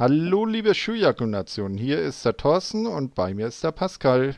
[0.00, 1.76] Hallo, liebe Schuhjaku-Nation.
[1.76, 4.34] Hier ist der Thorsten und bei mir ist der Pascal.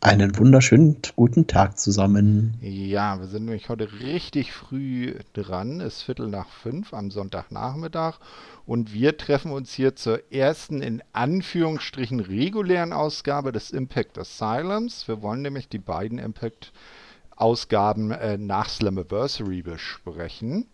[0.00, 2.56] Einen wunderschönen guten Tag zusammen.
[2.60, 5.80] Ja, wir sind nämlich heute richtig früh dran.
[5.80, 8.20] Es ist Viertel nach fünf am Sonntagnachmittag
[8.64, 15.08] und wir treffen uns hier zur ersten in Anführungsstrichen regulären Ausgabe des Impact Asylums.
[15.08, 20.68] Wir wollen nämlich die beiden Impact-Ausgaben äh, nach Slammiversary besprechen.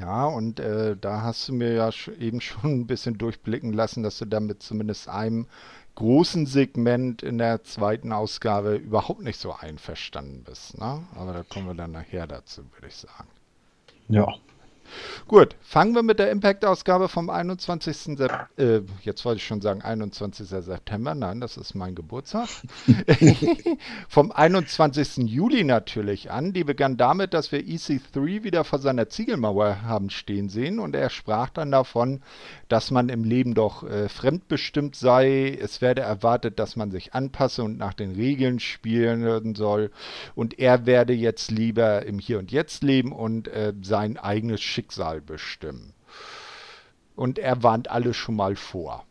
[0.00, 4.18] Ja, und äh, da hast du mir ja eben schon ein bisschen durchblicken lassen, dass
[4.18, 5.46] du damit zumindest einem
[5.94, 10.78] großen Segment in der zweiten Ausgabe überhaupt nicht so einverstanden bist.
[10.78, 11.04] Ne?
[11.14, 13.28] Aber da kommen wir dann nachher dazu, würde ich sagen.
[14.08, 14.34] Ja.
[15.26, 17.96] Gut, fangen wir mit der Impact-Ausgabe vom 21.
[17.96, 18.48] September.
[18.56, 20.46] Äh, jetzt wollte ich schon sagen 21.
[20.48, 21.14] September.
[21.14, 22.48] Nein, das ist mein Geburtstag.
[24.08, 25.28] vom 21.
[25.28, 26.52] Juli natürlich an.
[26.52, 30.78] Die begann damit, dass wir EC3 wieder vor seiner Ziegelmauer haben stehen sehen.
[30.78, 32.22] Und er sprach dann davon,
[32.68, 35.56] dass man im Leben doch äh, fremdbestimmt sei.
[35.60, 39.90] Es werde erwartet, dass man sich anpasse und nach den Regeln spielen soll.
[40.34, 45.20] Und er werde jetzt lieber im Hier und Jetzt leben und äh, sein eigenes Schicksal
[45.20, 45.94] bestimmen.
[47.16, 49.04] Und er warnt alle schon mal vor.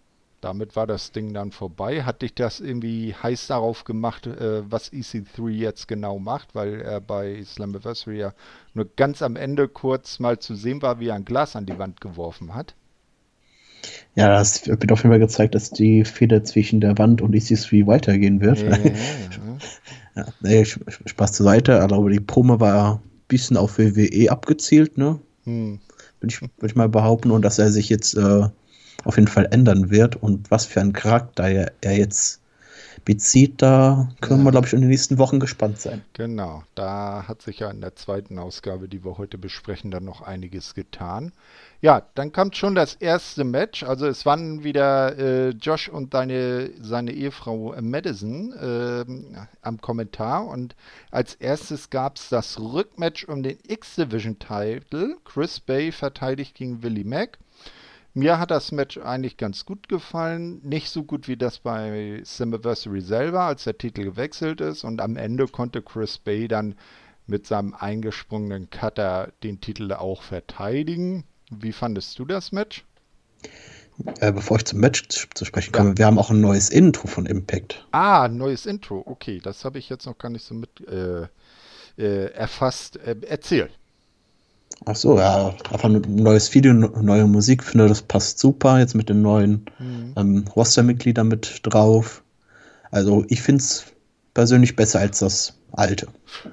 [0.44, 2.04] Damit war das Ding dann vorbei.
[2.04, 7.00] Hat dich das irgendwie heiß darauf gemacht, äh, was EC3 jetzt genau macht, weil er
[7.00, 8.34] bei Slammiversary ja
[8.74, 11.80] nur ganz am Ende kurz mal zu sehen war, wie er ein Glas an die
[11.80, 12.76] Wand geworfen hat?
[14.16, 17.88] Ja, das wird auf jeden Fall gezeigt, dass die Feder zwischen der Wand und EC3
[17.88, 18.62] weitergehen wird.
[18.62, 18.78] Ja,
[20.16, 20.66] ja, ja.
[21.06, 25.20] Spaß zur Seite, aber die Promo war ein bisschen auf WWE abgezielt, ne?
[25.46, 25.80] Hm.
[26.20, 28.48] Würde ich, würd ich mal behaupten, und dass er sich jetzt äh,
[29.04, 32.43] auf jeden Fall ändern wird und was für ein Charakter er, er jetzt
[33.06, 36.02] bezieht, da können wir, glaube ich, in den nächsten Wochen gespannt sein.
[36.14, 40.22] Genau, da hat sich ja in der zweiten Ausgabe, die wir heute besprechen, dann noch
[40.22, 41.32] einiges getan.
[41.82, 43.84] Ja, dann kommt schon das erste Match.
[43.84, 49.06] Also es waren wieder äh, Josh und deine, seine Ehefrau Madison äh,
[49.62, 50.48] am Kommentar.
[50.48, 50.78] Und
[51.12, 55.18] als erstes gab es das Rückmatch um den X-Division-Title.
[55.26, 57.38] Chris Bay verteidigt gegen Willie Mack.
[58.16, 60.62] Mir hat das Match eigentlich ganz gut gefallen.
[60.64, 64.84] Nicht so gut wie das bei Slammiversary selber, als der Titel gewechselt ist.
[64.84, 66.76] Und am Ende konnte Chris Bay dann
[67.26, 71.24] mit seinem eingesprungenen Cutter den Titel auch verteidigen.
[71.50, 72.86] Wie fandest du das Match?
[74.20, 75.98] Äh, bevor ich zum Match zu sprechen komme, ja.
[75.98, 77.86] wir haben auch ein neues Intro von Impact.
[77.92, 79.04] Ah, ein neues Intro.
[79.06, 81.28] Okay, das habe ich jetzt noch gar nicht so mit äh,
[81.98, 82.98] äh, erfasst.
[82.98, 83.70] Äh, erzähl.
[84.86, 89.10] Ach so, ja, einfach ein neues Video, neue Musik, finde das passt super, jetzt mit
[89.10, 90.14] den neuen mhm.
[90.18, 92.24] ähm, Roster-Mitgliedern mit drauf.
[92.92, 93.86] Also ich finde es
[94.34, 96.08] persönlich besser als das alte.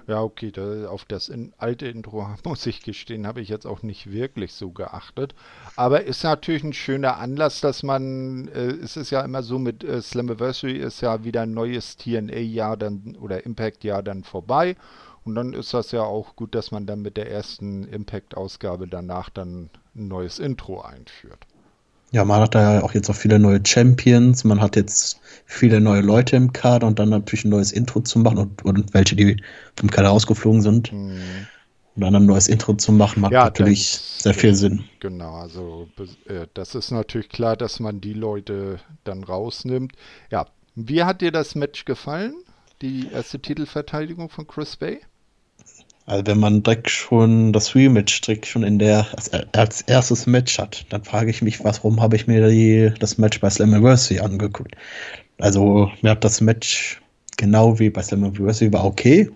[0.06, 3.82] Ja, okay, da, auf das in, alte Intro, muss ich gestehen, habe ich jetzt auch
[3.82, 5.34] nicht wirklich so geachtet.
[5.76, 9.84] Aber ist natürlich ein schöner Anlass, dass man, äh, es ist ja immer so mit
[9.84, 14.76] äh, Slammiversary ist ja wieder ein neues TNA-Jahr dann oder Impact-Jahr dann vorbei.
[15.25, 19.28] Und dann ist das ja auch gut, dass man dann mit der ersten Impact-Ausgabe danach
[19.31, 21.47] dann ein neues Intro einführt.
[22.12, 25.81] Ja, man hat da ja auch jetzt auch viele neue Champions, man hat jetzt viele
[25.81, 29.14] neue Leute im Kader und dann natürlich ein neues Intro zu machen und, und welche,
[29.14, 29.41] die
[29.76, 30.92] vom Kader rausgeflogen sind.
[30.92, 31.20] Mhm.
[31.94, 34.84] Und dann ein neues Intro zu machen, macht ja, natürlich das, sehr viel Sinn.
[35.00, 35.88] Genau, also
[36.26, 39.92] äh, das ist natürlich klar, dass man die Leute dann rausnimmt.
[40.31, 42.34] Ja, wie hat dir das Match gefallen?
[42.81, 45.00] Die erste Titelverteidigung von Chris Bay?
[46.10, 50.59] Also wenn man direkt schon das Rematch direkt schon in der als, als erstes Match
[50.59, 54.75] hat, dann frage ich mich, warum habe ich mir die, das Match bei Slammiversary angeguckt?
[55.38, 57.00] Also mir hat das Match
[57.37, 59.31] genau wie bei Slammiversary war okay,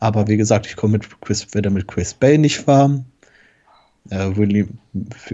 [0.00, 3.04] aber wie gesagt, ich komme mit Chris, werde mit Chris Bay nicht warm.
[4.08, 4.68] Äh, Willie,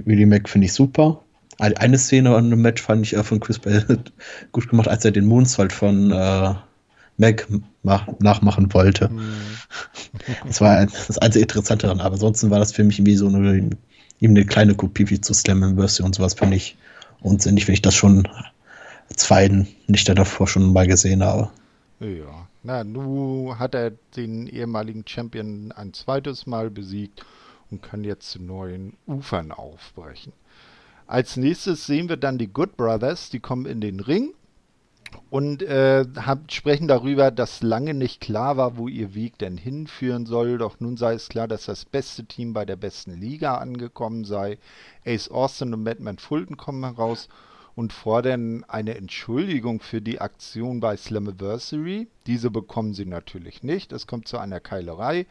[0.05, 1.23] Willie Mac finde ich super.
[1.61, 3.85] Eine Szene an dem Match fand ich äh, von Chris Bay
[4.51, 6.55] gut gemacht, als er den Moonsault von äh,
[7.23, 7.47] Mac
[8.21, 9.09] nachmachen wollte.
[9.09, 9.23] Mhm.
[10.47, 13.57] Das war das einzige Interessante daran, aber ansonsten war das für mich irgendwie so eine,
[14.21, 16.77] eben eine kleine Kopie wie zu Slammiversary und sowas finde ich
[17.21, 18.29] unsinnig, wenn ich das schon
[19.17, 21.51] zwei nicht davor schon mal gesehen habe.
[22.01, 27.25] Ja, na, nun hat er den ehemaligen Champion ein zweites Mal besiegt
[27.71, 30.33] und kann jetzt zu neuen Ufern aufbrechen.
[31.07, 34.35] Als nächstes sehen wir dann die Good Brothers, die kommen in den Ring
[35.31, 40.27] und äh, hab, sprechen darüber, dass lange nicht klar war, wo ihr Weg denn hinführen
[40.27, 40.59] soll.
[40.59, 44.59] Doch nun sei es klar, dass das beste Team bei der besten Liga angekommen sei.
[45.07, 47.29] Ace Austin und Madman Fulton kommen heraus
[47.75, 52.09] und fordern eine Entschuldigung für die Aktion bei Slammiversary.
[52.27, 53.93] Diese bekommen sie natürlich nicht.
[53.93, 55.27] Es kommt zu einer Keilerei.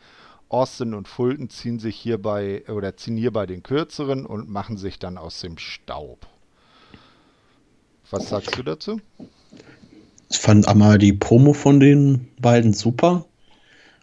[0.50, 5.18] Austin und Fulton ziehen sich hierbei oder ziehen hierbei den kürzeren und machen sich dann
[5.18, 6.27] aus dem Staub.
[8.10, 9.00] Was sagst du dazu?
[10.31, 13.25] Ich fand einmal die Promo von den beiden super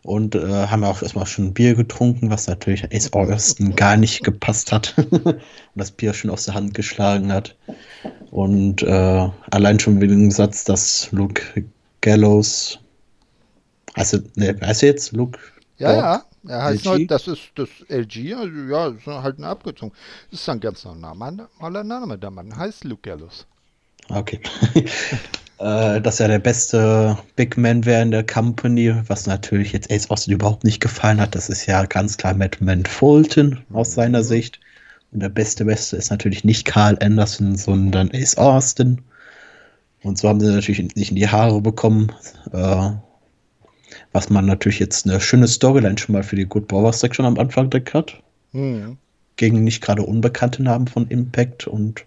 [0.03, 4.71] und äh, haben auch erstmal schon Bier getrunken, was natürlich Ace Austin gar nicht gepasst
[4.71, 5.41] hat und
[5.75, 7.57] das Bier schon aus der Hand geschlagen hat.
[8.31, 11.65] Und äh, allein schon wegen dem Satz, dass Luke
[12.03, 12.79] Gallows,
[13.95, 15.39] also, ne, heißt er jetzt Luke?
[15.79, 16.87] Ja, ja, er heißt?
[16.87, 19.93] Halt, das ist das LG, also ja, ist halt ein abgezogen.
[20.31, 23.47] Das ist ein ganz normaler Name, der Mann heißt Luke Gallows.
[24.11, 24.41] Okay.
[25.59, 30.11] äh, dass er der beste Big Man wäre in der Company, was natürlich jetzt Ace
[30.11, 31.35] Austin überhaupt nicht gefallen hat.
[31.35, 34.25] Das ist ja ganz klar Matt Man Fulton aus seiner mhm.
[34.25, 34.61] Sicht.
[35.11, 39.01] Und der beste Beste ist natürlich nicht Carl Anderson, sondern Ace Austin.
[40.03, 42.13] Und so haben sie natürlich nicht in die Haare bekommen.
[42.53, 42.91] Äh,
[44.13, 47.39] was man natürlich jetzt eine schöne Storyline schon mal für die Good Brothers Section am
[47.39, 48.23] Anfang direkt hat.
[48.53, 48.97] Mhm.
[49.37, 52.05] Gegen nicht gerade unbekannte Namen von Impact und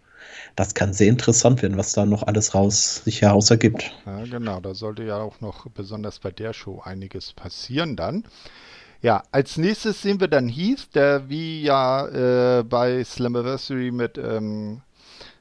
[0.55, 3.91] das kann sehr interessant werden, was da noch alles raus sich heraus ergibt.
[4.05, 8.25] Ja, genau, da sollte ja auch noch besonders bei der Show einiges passieren dann.
[9.01, 14.81] Ja, als nächstes sehen wir dann Heath, der wie ja äh, bei Slammiversary mit, ähm,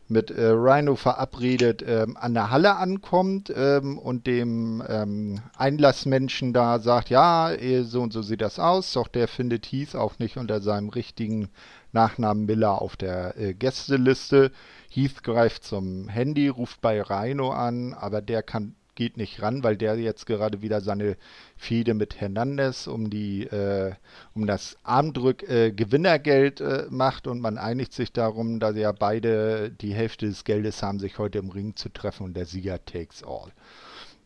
[0.09, 6.79] mit äh, Rhino verabredet ähm, an der Halle ankommt ähm, und dem ähm, Einlassmenschen da
[6.79, 10.39] sagt, ja, eh, so und so sieht das aus, doch der findet Heath auch nicht
[10.39, 11.51] unter seinem richtigen
[11.93, 14.53] Nachnamen Miller auf der äh, Gästeliste.
[14.93, 19.77] Heath greift zum Handy, ruft bei Rhino an, aber der kann, geht nicht ran, weil
[19.77, 21.17] der jetzt gerade wieder seine
[21.57, 23.93] Fehde mit Hernandez um die äh,
[24.35, 29.95] um das Armdrück äh, äh, macht und man einigt sich darum, dass ja beide die
[29.95, 33.53] Hälfte des Geldes haben, sich heute im Ring zu treffen und der Sieger takes all.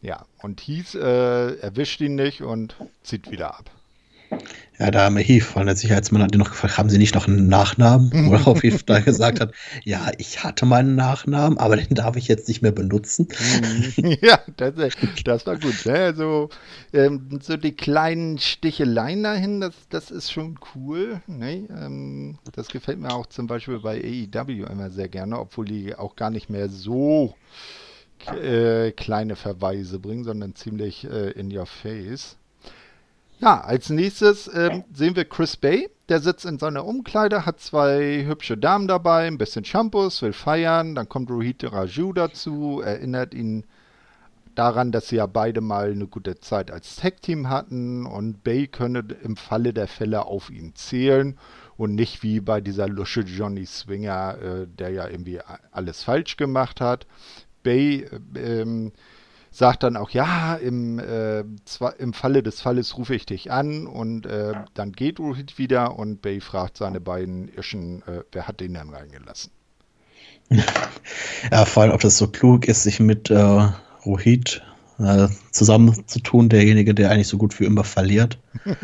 [0.01, 3.71] Ja, und Heath äh, erwischt ihn nicht und zieht wieder ab.
[4.79, 7.15] Ja, da haben wir Heath von der Sicherheitsmann hat ihn noch gefragt, haben Sie nicht
[7.15, 8.11] noch einen Nachnamen?
[8.31, 9.55] Worauf Heath da gesagt hat,
[9.85, 13.29] ja, ich hatte meinen Nachnamen, aber den darf ich jetzt nicht mehr benutzen.
[14.21, 14.75] ja, das,
[15.25, 15.87] das war gut.
[15.87, 15.95] Ne?
[15.95, 16.49] Also,
[16.93, 21.23] ähm, so die kleinen Sticheleien dahin, das, das ist schon cool.
[21.29, 21.69] Ne?
[21.71, 26.17] Ähm, das gefällt mir auch zum Beispiel bei AEW immer sehr gerne, obwohl die auch
[26.17, 27.35] gar nicht mehr so
[28.43, 32.39] äh, kleine Verweise bringen, sondern ziemlich äh, in your face.
[33.41, 35.91] Ja, als nächstes ähm, sehen wir Chris Bay.
[36.09, 40.95] Der sitzt in seiner Umkleide, hat zwei hübsche Damen dabei, ein bisschen Shampoos, will feiern.
[40.95, 43.65] Dann kommt Rohit Raju dazu, erinnert ihn
[44.55, 49.05] daran, dass sie ja beide mal eine gute Zeit als Tag-Team hatten und Bay könne
[49.23, 51.37] im Falle der Fälle auf ihn zählen
[51.77, 55.41] und nicht wie bei dieser Lusche Johnny Swinger, äh, der ja irgendwie
[55.73, 57.07] alles falsch gemacht hat.
[57.63, 58.93] Bay äh, ähm,
[59.55, 63.87] sagt dann auch, ja, im, äh, zwar, im Falle des Falles rufe ich dich an
[63.87, 68.61] und äh, dann geht Rohit wieder und Bay fragt seine beiden Irschen, äh, wer hat
[68.61, 69.53] den denn reingelassen?
[71.51, 73.69] Ja, vor allem, ob das so klug ist, sich mit äh,
[74.07, 74.63] Rohit
[74.99, 78.39] äh, zusammenzutun, derjenige, der eigentlich so gut wie immer verliert.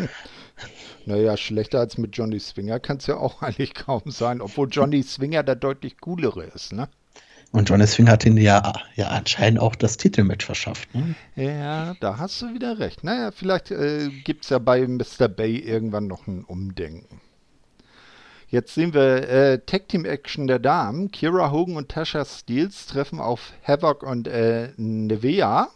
[1.06, 5.02] Naja, schlechter als mit Johnny Swinger kann es ja auch eigentlich kaum sein, obwohl Johnny
[5.02, 6.88] Swinger der deutlich coolere ist, ne?
[7.52, 10.88] Und Johnny Swing hat ihn ja, ja anscheinend auch das Titelmatch verschafft.
[10.94, 11.14] Ne?
[11.34, 13.02] Ja, da hast du wieder recht.
[13.02, 15.28] Naja, vielleicht äh, gibt es ja bei Mr.
[15.28, 17.20] Bay irgendwann noch ein Umdenken.
[18.48, 21.10] Jetzt sehen wir äh, Tag Team Action der Damen.
[21.10, 25.68] Kira Hogan und Tasha Steels treffen auf Havoc und äh, Nevea,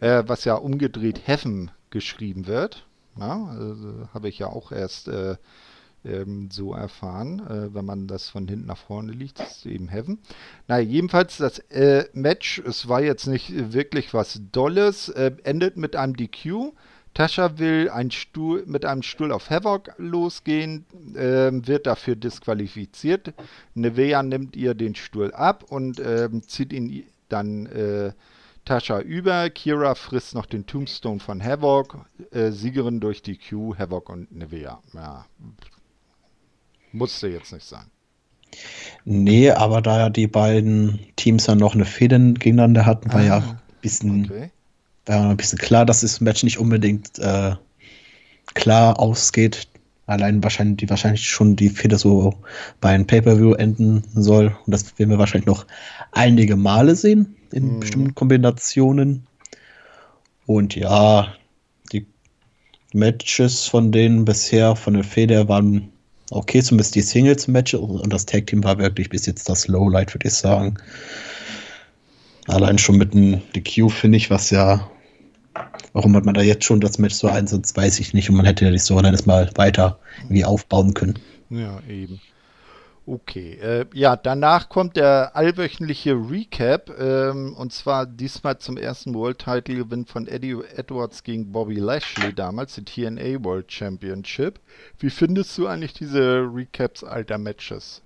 [0.00, 2.86] äh, was ja umgedreht Heaven geschrieben wird.
[3.18, 5.36] Also, Habe ich ja auch erst äh,
[6.06, 9.40] ähm, so erfahren, äh, wenn man das von hinten nach vorne liegt.
[9.40, 10.18] Ist eben Heaven.
[10.68, 15.96] Na, jedenfalls das äh, Match, es war jetzt nicht wirklich was Dolles, äh, endet mit
[15.96, 16.72] einem DQ.
[17.16, 20.84] Tascha will ein Stuhl, mit einem Stuhl auf Havoc losgehen,
[21.16, 23.32] ähm, wird dafür disqualifiziert.
[23.74, 28.12] Nevea nimmt ihr den Stuhl ab und ähm, zieht ihn dann äh,
[28.66, 29.48] Tascha über.
[29.48, 32.04] Kira frisst noch den Tombstone von Havoc.
[32.32, 34.82] Äh, Siegerin durch die Q, Havoc und Nevea.
[34.92, 35.24] Ja,
[36.96, 37.86] musste jetzt nicht sein.
[39.04, 43.24] Nee, aber da ja die beiden Teams ja noch eine Fehde gegeneinander hatten, war ah,
[43.24, 44.50] ja ein bisschen, okay.
[45.06, 47.54] war ja ein bisschen klar, dass das Match nicht unbedingt äh,
[48.54, 49.68] klar ausgeht.
[50.06, 52.34] Allein wahrscheinlich, die wahrscheinlich schon die Fehde so
[52.80, 54.56] bei einem Pay-Per-View enden soll.
[54.64, 55.66] Und das werden wir wahrscheinlich noch
[56.12, 57.80] einige Male sehen in hm.
[57.80, 59.26] bestimmten Kombinationen.
[60.46, 61.34] Und ja,
[61.92, 62.06] die
[62.92, 65.92] Matches von denen bisher, von der Fehde, waren
[66.30, 70.34] okay, zumindest die Singles-Matches und das Tag-Team war wirklich bis jetzt das Lowlight, würde ich
[70.34, 70.76] sagen.
[72.48, 74.88] Allein schon mit dem DQ finde ich, was ja,
[75.92, 78.30] warum hat man da jetzt schon das Match so einsetzt, weiß ich nicht.
[78.30, 81.18] Und man hätte ja die Storyline mal weiter wie aufbauen können.
[81.50, 82.20] Ja, eben.
[83.08, 89.38] Okay, äh, ja, danach kommt der allwöchentliche Recap ähm, und zwar diesmal zum ersten World
[89.38, 94.58] Title Gewinn von Eddie Edwards gegen Bobby Lashley damals, die TNA World Championship.
[94.98, 98.02] Wie findest du eigentlich diese Recaps alter Matches?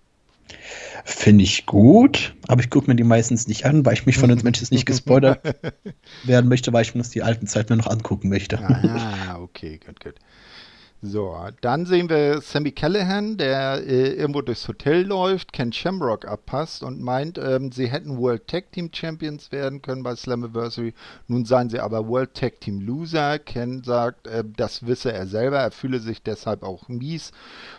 [1.04, 4.28] Finde ich gut, aber ich gucke mir die meistens nicht an, weil ich mich von
[4.28, 5.40] den Matches nicht gespoilert
[6.24, 8.58] werden möchte, weil ich mir das die alten Zeit mir noch angucken möchte.
[8.58, 10.14] Ah, okay, gut, gut.
[11.02, 16.82] So, dann sehen wir Sammy Callahan, der äh, irgendwo durchs Hotel läuft, Ken Shamrock abpasst
[16.82, 20.92] und meint, ähm, sie hätten World Tag Team Champions werden können bei Slammiversary.
[21.26, 23.38] Nun seien sie aber World Tag Team Loser.
[23.38, 27.32] Ken sagt, äh, das wisse er selber, er fühle sich deshalb auch mies.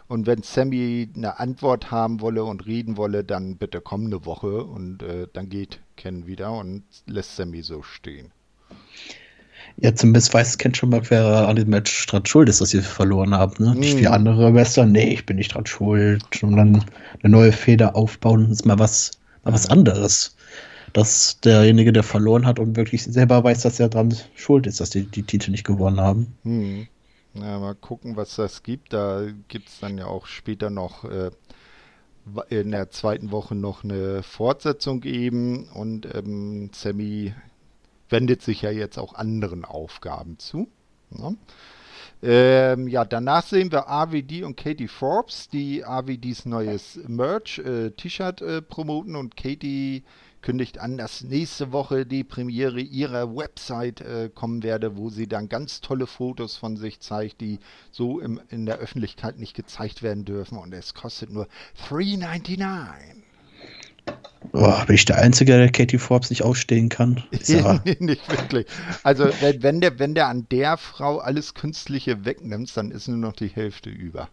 [0.07, 4.63] Und wenn Sammy eine Antwort haben wolle und reden wolle, dann bitte kommende Woche.
[4.63, 8.31] Und äh, dann geht Ken wieder und lässt Sammy so stehen.
[9.81, 12.81] Ja, zumindest weiß Ken schon mal, wer an dem Match dran schuld ist, dass sie
[12.81, 13.63] verloren haben.
[13.63, 13.75] Ne?
[13.75, 14.13] Nicht wie Mhm.
[14.13, 16.23] andere Wrestler, nee, ich bin nicht dran schuld.
[16.43, 16.85] Und dann
[17.23, 19.11] eine neue Feder aufbauen, ist mal was,
[19.43, 20.35] mal was anderes.
[20.93, 24.91] Dass derjenige, der verloren hat und wirklich selber weiß, dass er dran schuld ist, dass
[24.91, 26.37] die die Titel nicht gewonnen haben.
[26.43, 26.87] Hm.
[27.33, 28.93] Ja, mal gucken, was das gibt.
[28.93, 31.31] Da gibt es dann ja auch später noch äh,
[32.49, 37.33] in der zweiten Woche noch eine Fortsetzung eben und ähm, Sammy
[38.11, 40.67] wendet sich ja jetzt auch anderen Aufgaben zu.
[41.09, 41.37] Ne?
[42.23, 48.61] Ähm, ja, danach sehen wir RVD und Katie Forbes, die RVDs neues Merch, äh, äh,
[48.61, 50.03] promoten und Katie
[50.41, 55.49] kündigt an, dass nächste Woche die Premiere ihrer Website äh, kommen werde, wo sie dann
[55.49, 57.59] ganz tolle Fotos von sich zeigt, die
[57.91, 61.47] so im, in der Öffentlichkeit nicht gezeigt werden dürfen und es kostet nur
[61.89, 63.20] 3,99.
[64.51, 67.23] Boah, bin ich der Einzige, der Katie Forbes nicht ausstehen kann?
[67.47, 68.65] Ja, nicht wirklich.
[69.03, 73.33] Also wenn, der, wenn der an der Frau alles Künstliche wegnimmt, dann ist nur noch
[73.33, 74.29] die Hälfte über.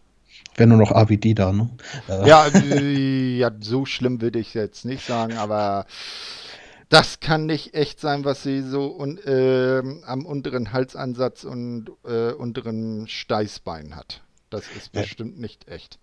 [0.57, 1.69] wäre nur noch AVD da, ne?
[2.07, 5.85] Äh, Ja, äh, ja, so schlimm würde ich jetzt nicht sagen, aber
[6.89, 12.31] das kann nicht echt sein, was sie so un, ähm, am unteren Halsansatz und äh,
[12.33, 14.21] unteren Steißbein hat.
[14.49, 15.01] Das ist Ja.
[15.01, 15.99] bestimmt nicht echt.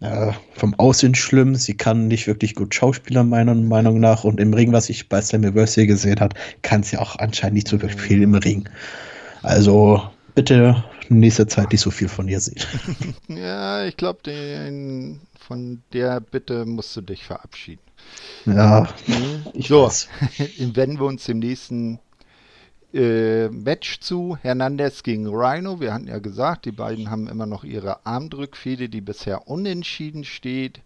[0.00, 4.54] Äh, vom Aussehen schlimm, sie kann nicht wirklich gut Schauspieler meiner Meinung nach und im
[4.54, 8.22] Ring, was ich bei Slammiversary gesehen habe, kann sie auch anscheinend nicht so wirklich viel
[8.22, 8.68] im Ring.
[9.42, 10.02] Also
[10.34, 12.64] bitte in nächster Zeit nicht so viel von ihr sehen.
[13.28, 14.20] Ja, ich glaube,
[15.38, 17.82] von der Bitte musst du dich verabschieden.
[18.46, 18.88] Ja,
[19.54, 20.08] ich So, weiß.
[20.58, 22.00] wenden wir uns dem nächsten
[22.92, 24.36] äh, Match zu.
[24.40, 25.80] Hernandez gegen Rhino.
[25.80, 30.80] Wir hatten ja gesagt, die beiden haben immer noch ihre Armdrückfehde, die bisher unentschieden steht.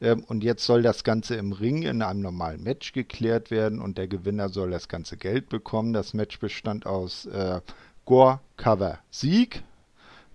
[0.00, 3.98] Ähm, und jetzt soll das Ganze im Ring in einem normalen Match geklärt werden und
[3.98, 5.92] der Gewinner soll das ganze Geld bekommen.
[5.92, 7.60] Das Match bestand aus äh,
[8.04, 9.62] Gore, Cover, Sieg.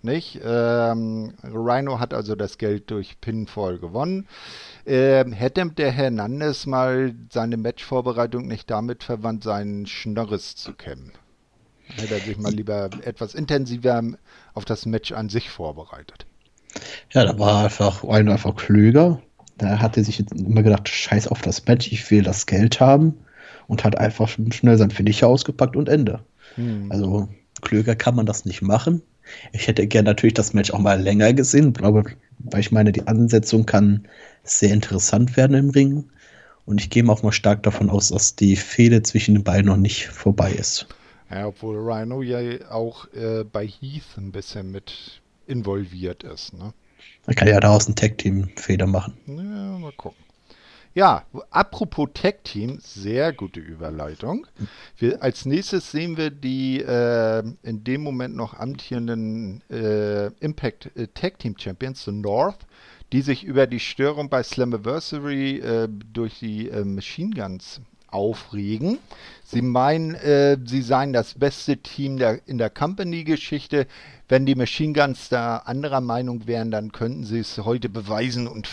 [0.03, 0.39] Nicht?
[0.43, 4.27] Ähm, Rhino hat also das Geld durch Pinfall gewonnen.
[4.85, 11.11] Ähm, hätte der Hernandez mal seine Matchvorbereitung nicht damit verwandt, seinen Schnörres zu kämmen?
[11.83, 14.01] Hätte er sich mal lieber etwas intensiver
[14.53, 16.25] auf das Match an sich vorbereitet.
[17.11, 19.21] Ja, da war einfach Rhino einfach klüger.
[19.57, 22.79] Da hat er sich jetzt immer gedacht, scheiß auf das Match, ich will das Geld
[22.79, 23.19] haben.
[23.67, 26.21] Und hat einfach schnell sein Finisher ausgepackt und Ende.
[26.55, 26.91] Hm.
[26.91, 27.29] Also
[27.61, 29.01] klüger kann man das nicht machen.
[29.53, 32.03] Ich hätte gern natürlich das Match auch mal länger gesehen, glaube,
[32.39, 34.07] weil ich meine, die Ansetzung kann
[34.43, 36.09] sehr interessant werden im Ring.
[36.65, 39.77] Und ich gehe auch mal stark davon aus, dass die Fehde zwischen den beiden noch
[39.77, 40.87] nicht vorbei ist.
[41.29, 46.53] Ja, obwohl Rhino ja auch äh, bei Heath ein bisschen mit involviert ist.
[46.53, 46.73] Ne?
[47.25, 49.17] Man kann ja daraus ein Tag-Team-Feder machen.
[49.27, 50.17] Ja, mal gucken.
[50.93, 54.45] Ja, apropos Tag Team, sehr gute Überleitung.
[54.97, 61.07] Wir, als nächstes sehen wir die äh, in dem Moment noch amtierenden äh, Impact äh,
[61.13, 62.67] Tag Team Champions, The North,
[63.13, 68.97] die sich über die Störung bei Slammiversary äh, durch die äh, Machine Guns aufregen.
[69.45, 73.87] Sie meinen, äh, sie seien das beste Team der, in der Company-Geschichte.
[74.27, 78.67] Wenn die Machine Guns da anderer Meinung wären, dann könnten sie es heute beweisen und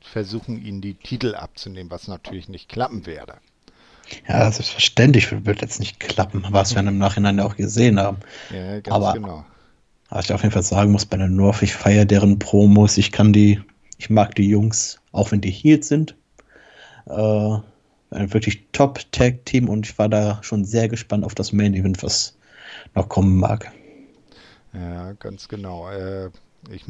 [0.00, 3.34] versuchen, ihnen die Titel abzunehmen, was natürlich nicht klappen werde.
[4.26, 8.18] Ja, selbstverständlich wird jetzt nicht klappen, was wir im Nachhinein auch gesehen haben.
[8.50, 9.44] Ja, ganz Aber- genau.
[10.10, 13.12] Was ich auf jeden Fall sagen muss, bei der North, ich feiere deren Promos, ich
[13.12, 13.60] kann die,
[13.98, 16.16] ich mag die Jungs, auch wenn die Heels sind.
[17.04, 17.58] Äh,
[18.10, 22.38] ein wirklich Top-Tag-Team und ich war da schon sehr gespannt auf das Main-Event, was
[22.94, 23.70] noch kommen mag.
[24.72, 25.90] Ja, ganz genau.
[25.90, 26.30] Äh,
[26.70, 26.88] ich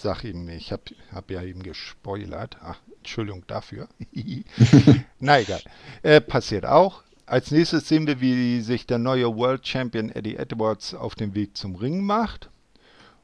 [0.00, 2.56] sag ihm, ich habe hab ja eben gespoilert.
[2.62, 3.88] Ach, Entschuldigung dafür.
[5.20, 5.60] Na egal.
[6.02, 7.02] Äh, passiert auch.
[7.26, 11.56] Als nächstes sehen wir, wie sich der neue World Champion Eddie Edwards auf den Weg
[11.56, 12.50] zum Ring macht.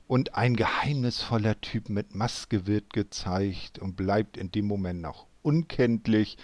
[0.06, 6.36] Und ein geheimnisvoller Typ mit Maske wird gezeigt und bleibt in dem Moment noch unkenntlich.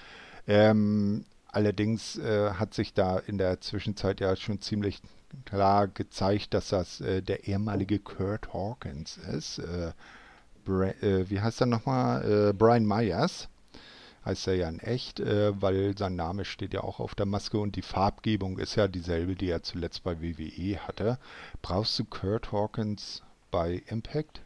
[0.46, 5.02] Ähm, allerdings äh, hat sich da in der Zwischenzeit ja schon ziemlich
[5.44, 9.58] klar gezeigt, dass das äh, der ehemalige Kurt Hawkins ist.
[9.58, 9.92] Äh,
[10.70, 12.50] äh wie heißt er nochmal?
[12.50, 13.48] Äh, Brian Myers
[14.24, 17.58] heißt er ja in echt, äh, weil sein Name steht ja auch auf der Maske
[17.58, 21.18] und die Farbgebung ist ja dieselbe, die er zuletzt bei WWE hatte.
[21.62, 24.40] Brauchst du Kurt Hawkins bei Impact?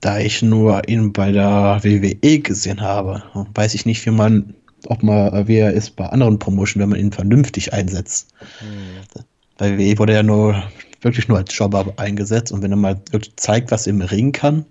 [0.00, 3.22] Da ich nur ihn bei der WWE gesehen habe,
[3.54, 4.54] weiß ich nicht, wie man,
[4.86, 8.34] ob man, wie er ist bei anderen Promotionen, wenn man ihn vernünftig einsetzt.
[8.58, 9.22] Hm.
[9.56, 10.62] Bei WWE wurde er nur
[11.02, 14.32] wirklich nur als Jobber eingesetzt und wenn er mal wirklich zeigt, was er im Ring
[14.32, 14.64] kann,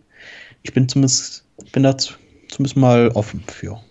[0.63, 3.81] ich bin zumindest, bin da zumindest mal offen für.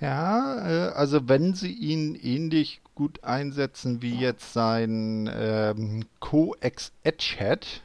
[0.00, 7.82] Ja, äh, also wenn sie ihn ähnlich gut einsetzen wie jetzt sein ähm, Co-Ex-Edgehead,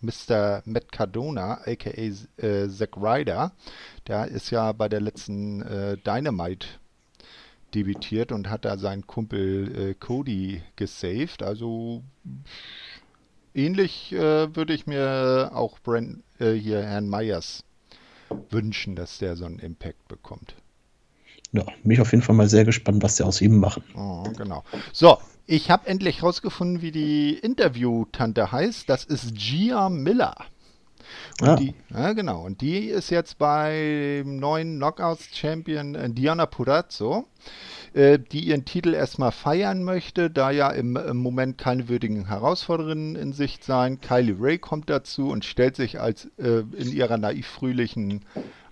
[0.00, 0.62] Mr.
[0.64, 3.52] Matt Cardona, aka äh, Zack Ryder,
[4.08, 6.66] der ist ja bei der letzten äh, Dynamite
[7.74, 11.42] debütiert und hat da seinen Kumpel äh, Cody gesaved.
[11.42, 12.02] Also
[13.54, 17.64] ähnlich äh, würde ich mir auch Brand, äh, hier Herrn Myers
[18.50, 20.54] wünschen, dass der so einen Impact bekommt.
[21.52, 23.84] Ja, mich auf jeden Fall mal sehr gespannt, was sie aus ihm machen.
[23.94, 24.64] Oh, genau.
[24.92, 28.88] So, ich habe endlich rausgefunden, wie die Interviewtante heißt.
[28.88, 30.34] Das ist Gia Miller.
[31.40, 31.56] Und ah.
[31.56, 32.42] die, ja, genau.
[32.42, 37.26] Und die ist jetzt beim neuen Knockouts-Champion äh, Diana Purazzo,
[37.94, 43.16] äh, die ihren Titel erstmal feiern möchte, da ja im, im, Moment keine würdigen Herausforderinnen
[43.16, 44.00] in Sicht sein.
[44.00, 48.24] Kylie Ray kommt dazu und stellt sich als äh, in ihrer naiv-fröhlichen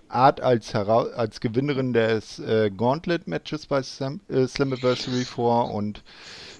[0.07, 6.03] Art als, als Gewinnerin des äh, Gauntlet-Matches bei Slam äh, Slammiversary vor und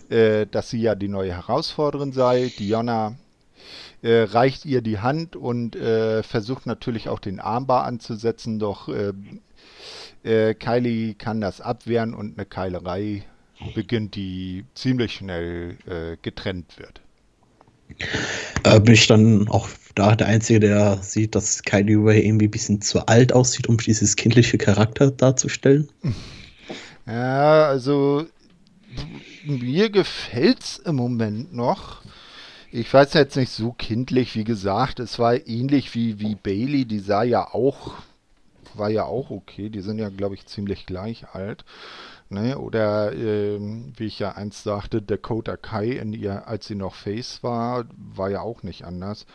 [0.10, 2.52] äh, dass sie ja die neue Herausforderin sei.
[2.58, 3.16] Diana
[4.02, 9.14] äh, reicht ihr die Hand und äh, versucht natürlich auch den Armbar anzusetzen, doch äh,
[10.24, 13.24] äh, Kylie kann das abwehren und eine Keilerei
[13.76, 17.02] beginnt, die ziemlich schnell äh, getrennt wird.
[18.64, 22.52] Äh, bin ich dann auch da der Einzige, der sieht, dass Kylie Ray irgendwie ein
[22.52, 25.90] bisschen zu alt aussieht, um dieses kindliche Charakter darzustellen?
[27.06, 28.26] Ja, also
[29.44, 32.02] mir gefällt es im Moment noch.
[32.72, 37.00] Ich weiß jetzt nicht so kindlich, wie gesagt, es war ähnlich wie, wie Bailey, die
[37.00, 37.96] sah ja auch,
[38.78, 41.66] war ja auch okay, die sind ja, glaube ich, ziemlich gleich alt.
[42.30, 42.58] Ne?
[42.58, 47.44] Oder ähm, wie ich ja einst sagte, Dakota Kai, in ihr, als sie noch Face
[47.44, 49.26] war, war ja auch nicht anders.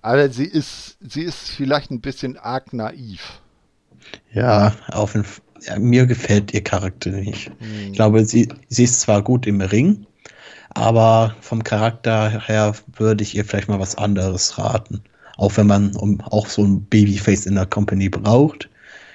[0.00, 3.40] Aber sie ist, sie ist vielleicht ein bisschen arg naiv.
[4.32, 5.24] Ja, auf Fall.
[5.62, 7.48] Ja, mir gefällt ihr Charakter nicht.
[7.58, 7.88] Hm.
[7.88, 10.06] Ich glaube, sie, sie ist zwar gut im Ring,
[10.70, 15.02] aber vom Charakter her würde ich ihr vielleicht mal was anderes raten.
[15.36, 18.69] Auch wenn man um, auch so ein Babyface in der Company braucht,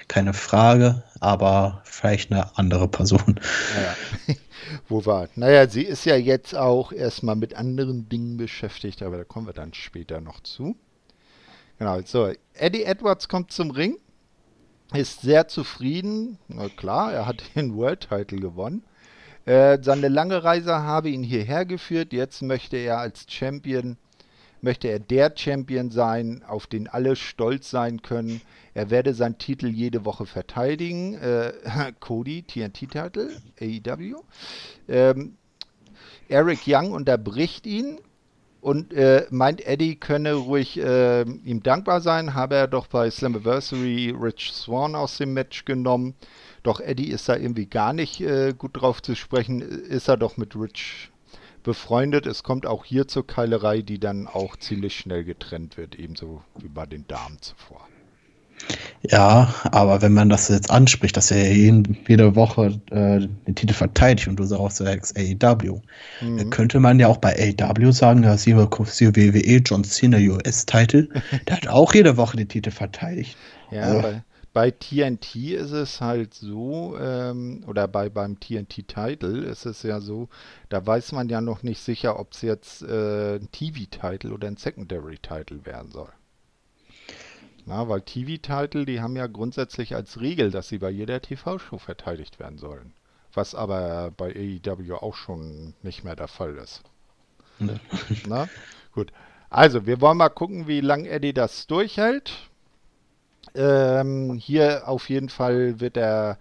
[0.08, 3.40] keine Frage, aber vielleicht eine andere Person.
[4.28, 4.34] Ja.
[4.88, 5.28] Wo war?
[5.34, 9.52] Naja, sie ist ja jetzt auch erstmal mit anderen Dingen beschäftigt, aber da kommen wir
[9.52, 10.76] dann später noch zu.
[11.78, 13.98] Genau, so, Eddie Edwards kommt zum Ring,
[14.94, 16.38] ist sehr zufrieden.
[16.48, 18.84] Na klar, er hat den World Title gewonnen.
[19.44, 22.12] Äh, seine lange Reise habe ihn hierher geführt.
[22.12, 23.96] Jetzt möchte er als Champion,
[24.66, 28.40] möchte er der Champion sein, auf den alle stolz sein können.
[28.74, 31.14] Er werde seinen Titel jede Woche verteidigen.
[31.14, 31.52] Äh,
[32.00, 34.16] Cody, TNT-Titel, AEW.
[34.88, 35.36] Ähm,
[36.28, 38.00] Eric Young unterbricht ihn
[38.60, 44.16] und äh, meint, Eddie könne ruhig äh, ihm dankbar sein, habe er doch bei Slammiversary
[44.20, 46.14] Rich Swan aus dem Match genommen.
[46.64, 50.36] Doch Eddie ist da irgendwie gar nicht äh, gut drauf zu sprechen, ist er doch
[50.36, 51.12] mit Rich
[51.66, 52.26] befreundet.
[52.26, 56.68] Es kommt auch hier zur Keilerei, die dann auch ziemlich schnell getrennt wird, ebenso wie
[56.68, 57.86] bei den Damen zuvor.
[59.02, 64.28] Ja, aber wenn man das jetzt anspricht, dass er jede Woche äh, den Titel verteidigt
[64.28, 65.80] und du sagst, sagst AEW,
[66.20, 66.38] mhm.
[66.38, 71.08] dann könnte man ja auch bei AEW sagen, ja, sie WWE, John Cena US-Titel,
[71.48, 73.36] der hat auch jede Woche den Titel verteidigt.
[73.70, 74.22] Ja, also, bei,
[74.56, 80.30] bei, TNT ist es halt so, ähm, oder bei beim TNT-Titel ist es ja so,
[80.70, 84.56] da weiß man ja noch nicht sicher, ob es jetzt äh, ein TV-Titel oder ein
[84.56, 86.08] Secondary-Titel werden soll.
[87.66, 92.38] Na, weil TV-Titel, die haben ja grundsätzlich als Regel, dass sie bei jeder TV-Show verteidigt
[92.38, 92.94] werden sollen.
[93.34, 96.82] Was aber bei AEW auch schon nicht mehr der Fall ist.
[97.58, 97.78] Ne.
[98.26, 98.48] Na,
[98.92, 99.12] gut.
[99.50, 102.32] Also, wir wollen mal gucken, wie lange Eddie das durchhält.
[103.54, 106.38] Ähm, hier auf jeden Fall wird er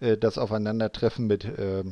[0.00, 1.84] äh, das Aufeinandertreffen mit äh,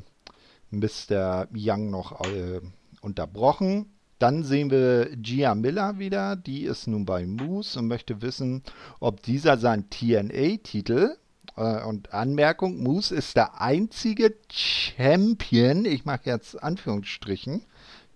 [0.70, 1.48] Mr.
[1.54, 2.60] Young noch äh,
[3.00, 3.86] unterbrochen.
[4.18, 8.62] dann sehen wir Gia Miller wieder, die ist nun bei Moose und möchte wissen,
[9.00, 11.16] ob dieser sein TNA-Titel
[11.56, 17.64] äh, und Anmerkung, Moose ist der einzige Champion, ich mache jetzt Anführungsstrichen,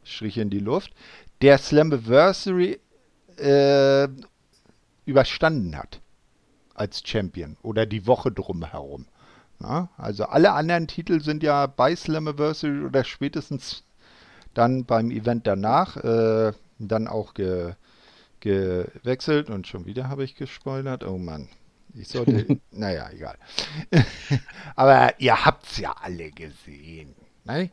[0.05, 0.93] Striche in die Luft,
[1.43, 2.79] der Slammiversary
[3.37, 4.09] äh,
[5.07, 6.01] überstanden hat
[6.79, 9.07] als Champion oder die Woche drumherum.
[9.59, 13.85] Na, also alle anderen Titel sind ja bei Slammiversary oder spätestens
[14.53, 17.75] dann beim Event danach äh, dann auch ge,
[18.41, 21.05] gewechselt und schon wieder habe ich gespoilert.
[21.05, 21.49] Oh Mann,
[21.95, 23.37] ich sollte, naja, egal.
[24.77, 27.15] Aber ihr habt es ja alle gesehen.
[27.45, 27.71] Ne?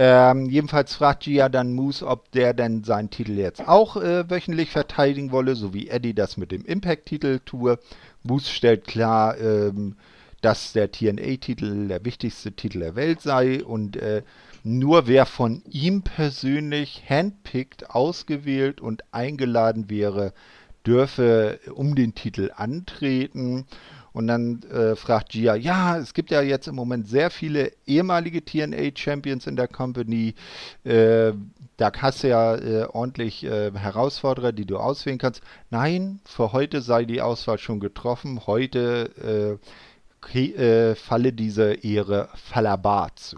[0.00, 4.70] Ähm, jedenfalls fragt Gia dann Moose, ob der denn seinen Titel jetzt auch äh, wöchentlich
[4.70, 7.80] verteidigen wolle, so wie Eddie das mit dem Impact-Titel tue.
[8.22, 9.96] Moose stellt klar, ähm,
[10.40, 14.22] dass der TNA-Titel der wichtigste Titel der Welt sei und äh,
[14.62, 20.32] nur wer von ihm persönlich handpicked, ausgewählt und eingeladen wäre,
[20.86, 23.66] dürfe um den Titel antreten.
[24.18, 28.44] Und dann äh, fragt Gia, ja, es gibt ja jetzt im Moment sehr viele ehemalige
[28.44, 30.34] TNA-Champions in der Company.
[30.82, 31.34] Äh,
[31.76, 35.40] da hast du ja äh, ordentlich äh, Herausforderer, die du auswählen kannst.
[35.70, 38.40] Nein, für heute sei die Auswahl schon getroffen.
[38.48, 39.60] Heute
[40.34, 43.36] äh, äh, falle diese Ehre Falabar zu.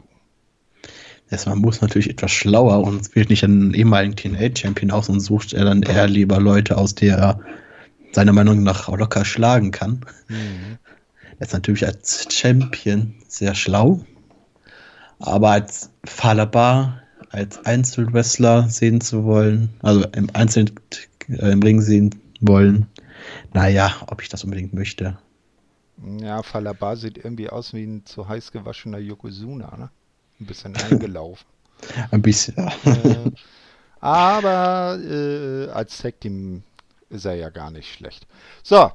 [1.44, 5.66] man muss natürlich etwas schlauer und wählt nicht einen ehemaligen TNA-Champion aus und sucht er
[5.66, 7.38] dann eher lieber Leute aus, die er
[8.12, 10.04] seiner Meinung nach locker schlagen kann.
[10.28, 10.78] Mhm.
[11.38, 14.04] Er ist natürlich als Champion sehr schlau,
[15.18, 20.66] aber als Falabar, als Einzelwrestler sehen zu wollen, also im Einzel
[21.28, 22.86] äh, im Ring sehen wollen,
[23.52, 25.18] naja, ob ich das unbedingt möchte.
[26.18, 29.90] Ja, Falabar sieht irgendwie aus wie ein zu heiß gewaschener Yokozuna, ne?
[30.40, 31.46] Ein bisschen eingelaufen.
[32.10, 32.92] ein bisschen, ja.
[32.92, 33.30] Äh,
[34.00, 36.62] aber äh, als Tag Team
[37.10, 38.26] ist er ja gar nicht schlecht.
[38.62, 38.90] So,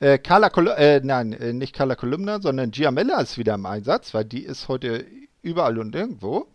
[0.00, 4.14] äh, Carla Col äh, nein, äh, nicht Carla Kolumna, sondern Giamella ist wieder im Einsatz,
[4.14, 5.04] weil die ist heute
[5.42, 6.46] überall und irgendwo.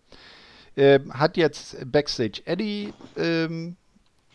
[0.78, 3.76] Ähm, hat jetzt Backstage Eddie ähm,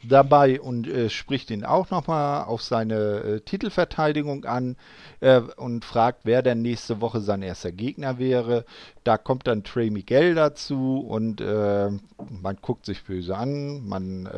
[0.02, 4.76] dabei und äh, spricht ihn auch nochmal auf seine äh, Titelverteidigung an
[5.20, 8.64] äh, und fragt, wer denn nächste Woche sein erster Gegner wäre.
[9.04, 11.90] Da kommt dann Trey Miguel dazu und äh,
[12.42, 14.28] man guckt sich böse an, man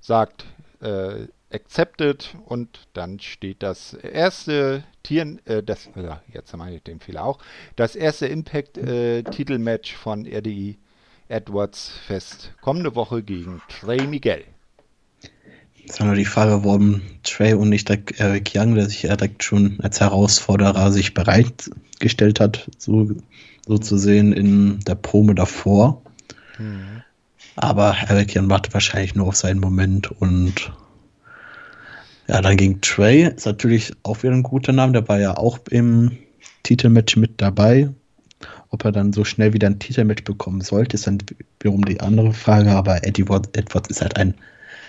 [0.00, 0.44] sagt,
[0.80, 7.00] äh, accepted und dann steht das erste Tier, äh, das, äh, jetzt meine ich den
[7.00, 7.38] Fehler auch,
[7.74, 10.78] das erste Impact-Titelmatch äh, von RDI
[11.28, 12.52] Edwards fest.
[12.60, 14.44] Kommende Woche gegen Trey Miguel.
[15.88, 19.42] Es war nur die Frage, warum Trey und nicht direkt Eric Young, der sich direkt
[19.44, 23.10] schon als Herausforderer sich bereitgestellt hat, so,
[23.66, 26.02] so zu sehen in der Probe davor.
[26.56, 27.02] Hm.
[27.54, 30.72] Aber Eric Young wartet wahrscheinlich nur auf seinen Moment und
[32.28, 34.92] ja, dann gegen Trey ist natürlich auch wieder ein guter Name.
[34.92, 36.18] Der war ja auch im
[36.62, 37.90] Titelmatch mit dabei.
[38.70, 41.18] Ob er dann so schnell wieder ein Titelmatch bekommen sollte, ist dann
[41.60, 42.70] wiederum die andere Frage.
[42.72, 44.34] Aber Eddie Edwards ist halt ein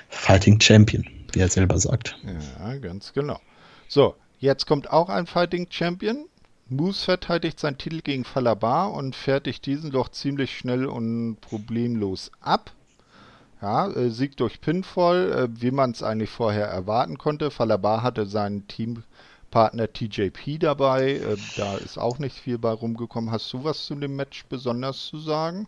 [0.10, 2.18] Fighting Champion, wie er selber sagt.
[2.60, 3.40] Ja, ganz genau.
[3.88, 6.26] So, jetzt kommt auch ein Fighting Champion.
[6.70, 12.72] Moose verteidigt seinen Titel gegen Falabar und fertigt diesen doch ziemlich schnell und problemlos ab.
[13.62, 17.50] Ja, äh, Sieg durch Pinfall, äh, wie man es eigentlich vorher erwarten konnte.
[17.50, 21.14] Falabar hatte seinen Teampartner TJP dabei.
[21.14, 23.32] Äh, da ist auch nicht viel bei rumgekommen.
[23.32, 25.68] Hast du was zu dem Match besonders zu sagen?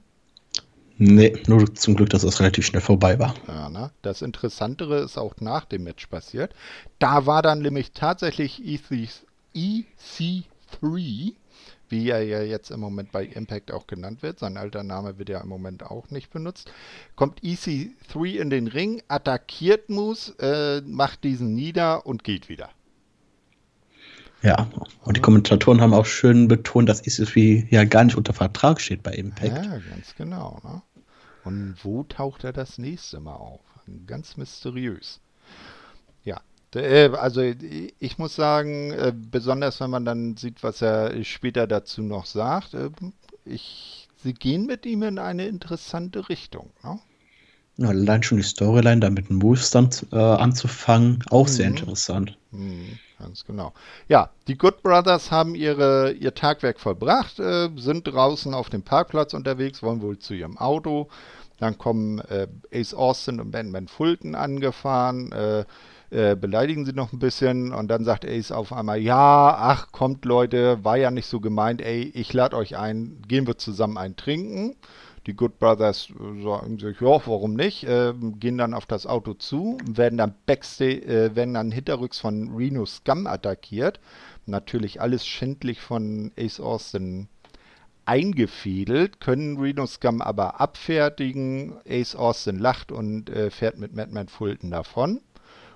[1.02, 3.34] Nee, nur zum Glück, dass es relativ schnell vorbei war.
[3.48, 3.92] Ja, ne?
[4.02, 6.54] Das Interessantere ist auch nach dem Match passiert.
[7.00, 11.36] Da war dann nämlich tatsächlich EC3
[11.90, 14.40] wie er ja jetzt im Moment bei Impact auch genannt wird.
[14.40, 16.72] Sein alter Name wird ja im Moment auch nicht benutzt.
[17.16, 22.70] Kommt EC3 in den Ring, attackiert Moose, äh, macht diesen nieder und geht wieder.
[24.42, 24.70] Ja,
[25.04, 29.04] und die Kommentatoren haben auch schön betont, dass EC3 ja gar nicht unter Vertrag steht
[29.04, 29.66] bei Impact.
[29.66, 30.60] Ja, ganz genau.
[30.64, 30.82] Ne?
[31.44, 33.62] Und wo taucht er das nächste Mal auf?
[34.06, 35.20] Ganz mysteriös.
[36.24, 36.40] Äh,
[36.76, 42.26] also ich muss sagen, äh, besonders wenn man dann sieht, was er später dazu noch
[42.26, 42.90] sagt, äh,
[43.46, 46.70] ich, sie gehen mit ihm in eine interessante Richtung.
[46.84, 47.00] Ne?
[47.78, 51.52] Ja, allein schon die Storyline, da mit dem Movestand äh, anzufangen, auch mhm.
[51.52, 52.38] sehr interessant.
[52.52, 53.74] Mhm, ganz genau.
[54.10, 59.34] Ja, die Good Brothers haben ihre, ihr Tagwerk vollbracht, äh, sind draußen auf dem Parkplatz
[59.34, 61.08] unterwegs, wollen wohl zu ihrem Auto.
[61.58, 65.64] Dann kommen äh, Ace Austin und Ben Ben Fulton angefahren äh,
[66.10, 70.84] beleidigen sie noch ein bisschen und dann sagt Ace auf einmal, ja, ach kommt Leute,
[70.84, 74.76] war ja nicht so gemeint, ey, ich lade euch ein, gehen wir zusammen ein trinken.
[75.30, 77.84] Die Good Brothers äh, sagen sich, ja, warum nicht?
[77.84, 82.56] Äh, gehen dann auf das Auto zu, werden dann Backstage, äh, werden dann hinterrücks von
[82.56, 84.00] Reno Scum attackiert.
[84.48, 87.28] Natürlich alles schändlich von Ace Austin
[88.06, 91.76] eingefädelt, können Reno Scum aber abfertigen.
[91.88, 95.22] Ace Austin lacht und äh, fährt mit Madman Fulton davon.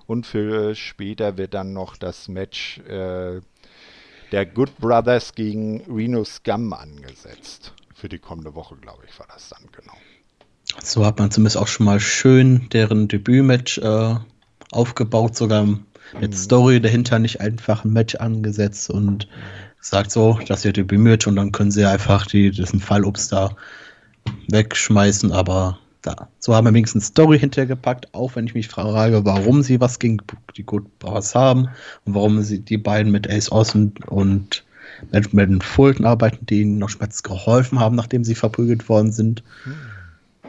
[0.05, 3.41] Und für später wird dann noch das Match äh,
[4.31, 7.73] der Good Brothers gegen Reno Scum angesetzt.
[7.93, 9.93] Für die kommende Woche, glaube ich, war das dann genau.
[10.83, 14.15] So hat man zumindest auch schon mal schön deren Debütmatch äh,
[14.71, 15.65] aufgebaut, sogar
[16.19, 16.35] mit mhm.
[16.35, 19.27] Story dahinter, nicht einfach ein Match angesetzt und
[19.79, 23.55] sagt so, dass ihr Debütmatch und dann können sie einfach die, diesen Fallobst da
[24.49, 26.29] wegschmeißen, aber da.
[26.39, 30.17] So haben wir wenigstens Story hintergepackt, auch wenn ich mich frage, warum sie was gegen
[30.55, 31.69] die Good Brothers haben
[32.05, 34.63] und warum sie die beiden mit Ace Austin und
[35.11, 39.43] mit, mit Fulton arbeiten, die ihnen noch Schmerz geholfen haben, nachdem sie verprügelt worden sind.
[39.63, 39.75] Hm.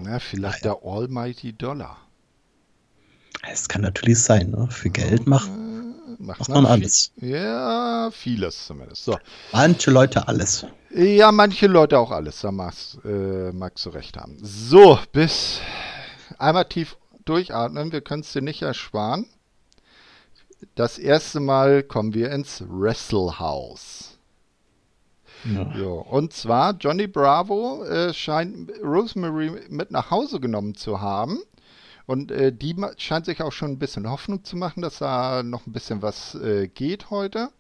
[0.01, 1.99] Na, vielleicht der Almighty Dollar.
[3.51, 4.69] Es kann natürlich sein, ne?
[4.71, 5.51] Für Geld macht,
[6.19, 7.13] macht, macht man, alles.
[7.21, 9.05] Ja, vieles zumindest.
[9.05, 9.19] So.
[9.53, 10.67] Manche Leute alles.
[10.97, 14.39] Ja, manche Leute auch alles, da magst, äh, magst du recht haben.
[14.41, 15.61] So, bis
[16.39, 19.27] einmal tief durchatmen, wir können es dir nicht ersparen.
[20.77, 24.19] Das erste Mal kommen wir ins Wrestle House.
[25.45, 25.73] Ja.
[25.77, 31.41] Jo, und zwar, Johnny Bravo äh, scheint Rosemary mit nach Hause genommen zu haben.
[32.07, 35.67] Und äh, die scheint sich auch schon ein bisschen Hoffnung zu machen, dass da noch
[35.67, 37.51] ein bisschen was äh, geht heute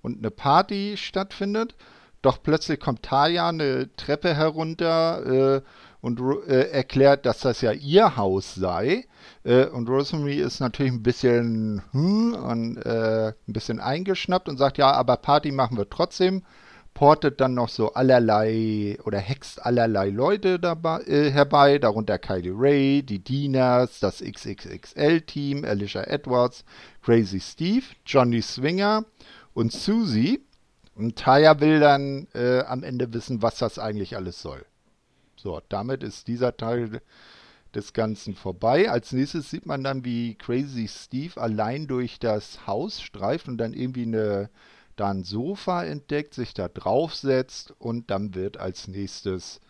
[0.00, 1.74] und eine Party stattfindet.
[2.22, 5.62] Doch plötzlich kommt Taya eine Treppe herunter äh,
[6.00, 9.06] und äh, erklärt, dass das ja ihr Haus sei.
[9.44, 14.78] Äh, und Rosemary ist natürlich ein bisschen, hm, und, äh, ein bisschen eingeschnappt und sagt,
[14.78, 16.42] ja, aber Party machen wir trotzdem.
[16.94, 23.04] Portet dann noch so allerlei oder hext allerlei Leute dabei, äh, herbei, darunter Kylie Ray,
[23.04, 26.64] die Dinas, das XXXL-Team, Alicia Edwards,
[27.02, 29.04] Crazy Steve, Johnny Swinger
[29.54, 30.40] und Susie.
[30.98, 34.66] Und Taya will dann äh, am Ende wissen, was das eigentlich alles soll.
[35.36, 37.00] So, damit ist dieser Teil
[37.72, 38.90] des Ganzen vorbei.
[38.90, 43.74] Als nächstes sieht man dann, wie Crazy Steve allein durch das Haus streift und dann
[43.74, 44.50] irgendwie eine,
[44.96, 49.60] da ein Sofa entdeckt, sich da draufsetzt und dann wird als nächstes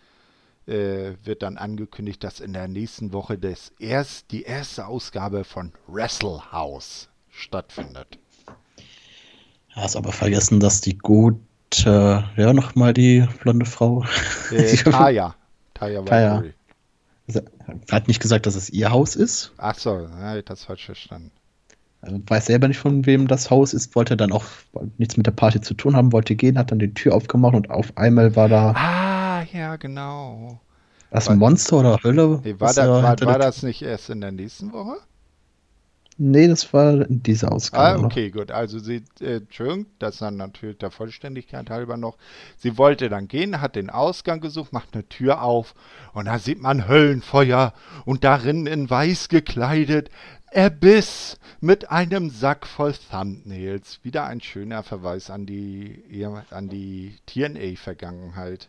[0.66, 5.72] äh, wird dann angekündigt, dass in der nächsten Woche das erst, die erste Ausgabe von
[5.86, 8.18] Wrestle House stattfindet.
[9.78, 14.04] Hast aber vergessen, dass die gute, ja, nochmal die blonde Frau.
[14.50, 15.34] Äh, Taya.
[15.74, 16.42] Taya Taya.
[17.90, 19.52] Hat nicht gesagt, dass es ihr Haus ist.
[19.58, 21.30] Ach so, ja, das falsch verstanden.
[22.00, 24.44] Also weiß selber nicht, von wem das Haus ist, wollte dann auch
[24.98, 27.70] nichts mit der Party zu tun haben, wollte gehen, hat dann die Tür aufgemacht und
[27.70, 28.72] auf einmal war da.
[28.72, 30.60] Ah, ja, genau.
[31.10, 32.40] Was, ein Monster oder Hölle?
[32.44, 34.96] Nee, war, da, war, war das nicht erst in der nächsten Woche?
[36.20, 38.02] Nee, das war in dieser Ausgabe.
[38.02, 38.50] Ah, okay, gut.
[38.50, 42.18] Also sie, äh, Entschuldigung, das dann natürlich der Vollständigkeit halber noch.
[42.56, 45.76] Sie wollte dann gehen, hat den Ausgang gesucht, macht eine Tür auf
[46.14, 47.72] und da sieht man Höllenfeuer
[48.04, 50.10] und darin in weiß gekleidet
[50.52, 54.00] Abyss mit einem Sack voll Thumbnails.
[54.02, 56.02] Wieder ein schöner Verweis an die,
[56.50, 58.68] an die TNA-Vergangenheit.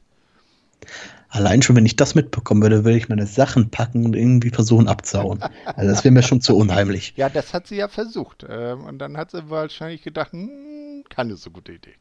[1.29, 4.87] Allein schon, wenn ich das mitbekommen würde, würde ich meine Sachen packen und irgendwie versuchen
[4.87, 5.39] abzuhauen.
[5.65, 7.13] Also das wäre mir schon zu unheimlich.
[7.17, 8.45] Ja, das hat sie ja versucht.
[8.49, 11.93] Ähm, und dann hat sie wahrscheinlich gedacht, hm, keine so gute Idee.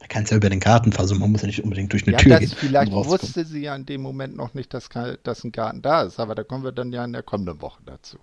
[0.00, 2.12] Man kann es ja über den Garten versuchen, man muss ja nicht unbedingt durch eine
[2.12, 2.56] ja, Tür das gehen.
[2.56, 4.88] Vielleicht wusste sie ja in dem Moment noch nicht, dass,
[5.22, 7.80] dass ein Garten da ist, aber da kommen wir dann ja in der kommenden Woche
[7.84, 8.18] dazu.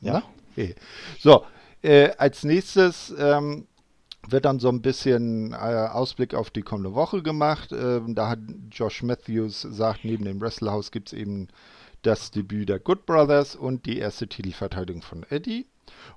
[0.00, 0.22] Ja.
[0.52, 0.74] Okay.
[1.18, 1.44] So,
[1.82, 3.66] äh, als nächstes ähm,
[4.28, 7.72] wird dann so ein bisschen äh, Ausblick auf die kommende Woche gemacht.
[7.72, 8.38] Ähm, da hat
[8.70, 11.48] Josh Matthews sagt, neben dem Wrestlehouse gibt es eben
[12.02, 15.66] das Debüt der Good Brothers und die erste Titelverteidigung von Eddie.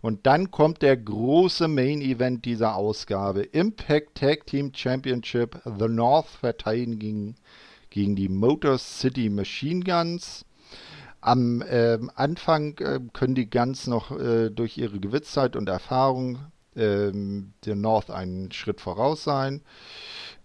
[0.02, 3.42] Und dann kommt der große Main Event dieser Ausgabe.
[3.42, 5.62] Impact Tag Team Championship.
[5.66, 7.36] The North verteidigen
[7.90, 10.46] gegen, die Motor City Machine Guns.
[11.22, 16.40] Am äh, Anfang äh, können die Guns noch äh, durch ihre Gewitzheit und Erfahrung
[16.76, 19.62] ähm, der North einen Schritt voraus sein.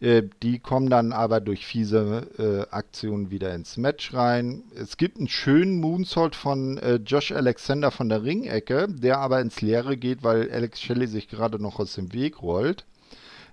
[0.01, 2.27] Äh, die kommen dann aber durch fiese
[2.71, 4.63] äh, Aktionen wieder ins Match rein.
[4.75, 9.61] Es gibt einen schönen Moonsault von äh, Josh Alexander von der Ringecke, der aber ins
[9.61, 12.87] Leere geht, weil Alex Shelley sich gerade noch aus dem Weg rollt.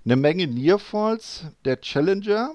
[0.06, 2.54] Eine Menge Nearfalls der Challenger,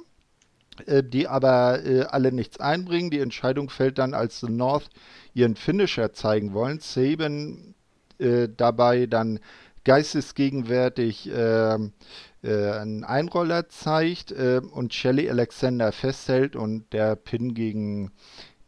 [0.87, 3.11] äh, die aber äh, alle nichts einbringen.
[3.11, 4.89] Die Entscheidung fällt dann, als The North
[5.35, 6.81] ihren Finisher zeigen wollen.
[6.81, 7.75] Saban
[8.19, 9.39] äh, dabei dann
[9.85, 18.11] geistesgegenwärtig äh, äh, einen Einroller zeigt äh, und Shelly Alexander festhält und der Pin gegen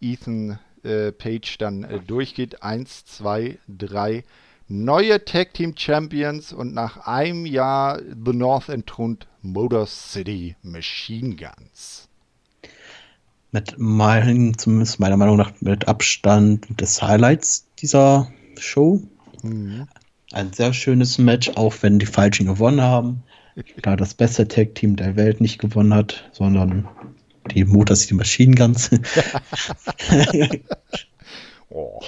[0.00, 2.62] Ethan äh, Page dann äh, durchgeht.
[2.62, 4.24] Eins, zwei, drei.
[4.68, 12.09] Neue Tag Team Champions und nach einem Jahr The North entthront Motor City Machine Guns.
[13.53, 19.03] Mit meinen, zumindest meiner Meinung nach, mit Abstand des Highlights dieser Show.
[19.42, 19.87] Mhm.
[20.35, 23.23] Ein sehr schönes Match, auch wenn die Falschen gewonnen haben.
[23.83, 26.88] Da das beste Tag-Team der Welt nicht gewonnen hat, sondern
[27.53, 28.90] die Motor City Machine Guns.
[31.70, 32.01] oh.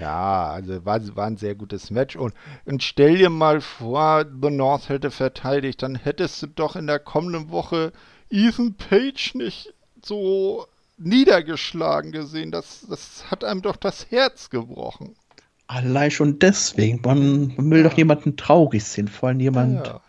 [0.00, 2.14] Ja, also war, war ein sehr gutes Match.
[2.14, 2.32] Und,
[2.64, 7.00] und stell dir mal vor, The North hätte verteidigt, dann hättest du doch in der
[7.00, 7.92] kommenden Woche
[8.30, 12.52] Ethan Page nicht so niedergeschlagen gesehen.
[12.52, 15.16] Das, das hat einem doch das Herz gebrochen.
[15.66, 17.00] Allein schon deswegen.
[17.02, 17.88] Man, man will ja.
[17.88, 19.08] doch jemanden traurig sehen.
[19.08, 20.00] Vor allem jemand, ja.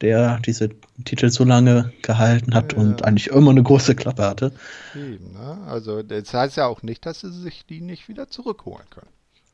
[0.00, 0.70] der diese
[1.04, 2.78] Titel so lange gehalten hat ja.
[2.78, 4.52] und eigentlich immer eine große Klappe hatte.
[4.94, 5.58] Eben, ne?
[5.66, 9.08] Also das heißt ja auch nicht, dass sie sich die nicht wieder zurückholen können.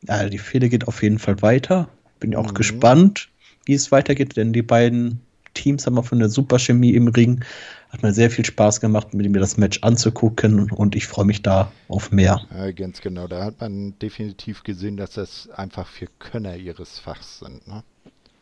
[0.07, 1.89] Ja, die Fehde geht auf jeden Fall weiter.
[2.21, 2.55] Bin auch mhm.
[2.55, 3.29] gespannt,
[3.65, 5.21] wie es weitergeht, denn die beiden
[5.59, 7.45] Teams haben auch eine super Chemie im Ring.
[7.91, 11.43] Hat mir sehr viel Spaß gemacht, mit mir das Match anzugucken und ich freue mich
[11.43, 12.41] da auf mehr.
[12.55, 13.27] Ja, ganz genau.
[13.27, 17.67] Da hat man definitiv gesehen, dass das einfach für Könner ihres Fachs sind.
[17.67, 17.83] Ne?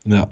[0.05, 0.29] Ja.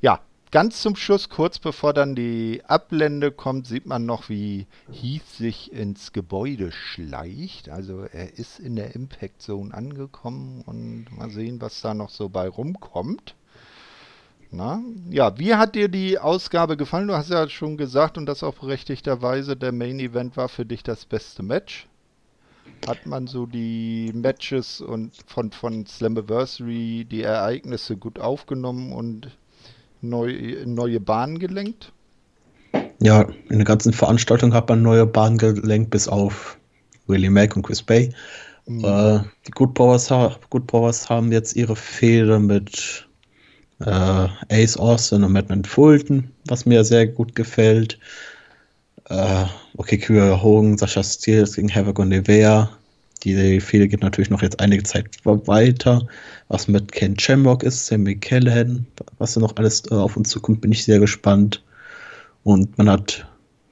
[0.00, 5.28] Ja, ganz zum Schluss, kurz bevor dann die Ablende kommt, sieht man noch, wie Heath
[5.28, 7.68] sich ins Gebäude schleicht.
[7.68, 12.28] Also er ist in der Impact Zone angekommen und mal sehen, was da noch so
[12.28, 13.36] bei rumkommt.
[14.54, 14.82] Na?
[15.10, 17.08] Ja, wie hat dir die Ausgabe gefallen?
[17.08, 20.82] Du hast ja schon gesagt und das auch berechtigterweise, der Main Event war für dich
[20.82, 21.86] das beste Match.
[22.86, 29.30] Hat man so die Matches und von, von Slammiversary, die Ereignisse gut aufgenommen und
[30.02, 31.90] neu, neue Bahnen gelenkt?
[33.00, 36.58] Ja, in der ganzen Veranstaltung hat man neue Bahnen gelenkt, bis auf
[37.06, 38.12] Willie Mack und Chris Bay.
[38.66, 38.84] Mhm.
[38.84, 40.12] Äh, die Good Powers,
[40.50, 43.08] Good Powers haben jetzt ihre Fehde mit
[43.86, 47.98] äh, Ace Austin und Madman Fulton, was mir sehr gut gefällt.
[49.08, 49.44] Äh,
[49.76, 52.70] okay, Kyrie Hogan, Sascha Steels gegen Havoc und Nevea.
[53.24, 56.06] Die Fehde geht natürlich noch jetzt einige Zeit weiter.
[56.48, 58.86] Was mit Ken Shamrock ist, Sammy Callahan,
[59.18, 61.62] was da noch alles äh, auf uns zukommt, bin ich sehr gespannt.
[62.42, 63.26] Und man hat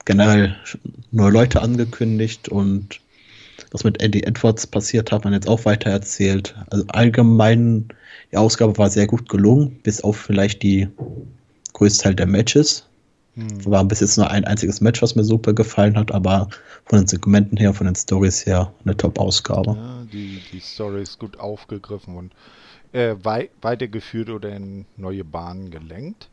[0.05, 0.55] generell
[1.11, 3.01] neue Leute angekündigt und
[3.71, 6.55] was mit Eddie Edwards passiert, hat man jetzt auch weiter erzählt.
[6.69, 7.89] Also allgemein
[8.31, 10.87] die Ausgabe war sehr gut gelungen, bis auf vielleicht die
[11.73, 12.87] größte Teil der Matches.
[13.35, 13.65] Hm.
[13.65, 16.49] War bis jetzt nur ein einziges Match, was mir super gefallen hat, aber
[16.85, 19.75] von den Segmenten her, von den Stories her, eine Top-Ausgabe.
[19.75, 22.33] Ja, die, die Story ist gut aufgegriffen und
[22.91, 26.29] äh, wei weitergeführt oder in neue Bahnen gelenkt.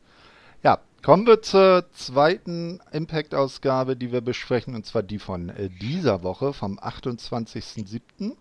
[0.65, 6.25] Ja, kommen wir zur zweiten Impact-Ausgabe, die wir besprechen, und zwar die von äh, dieser
[6.25, 8.33] Woche, vom 28.07.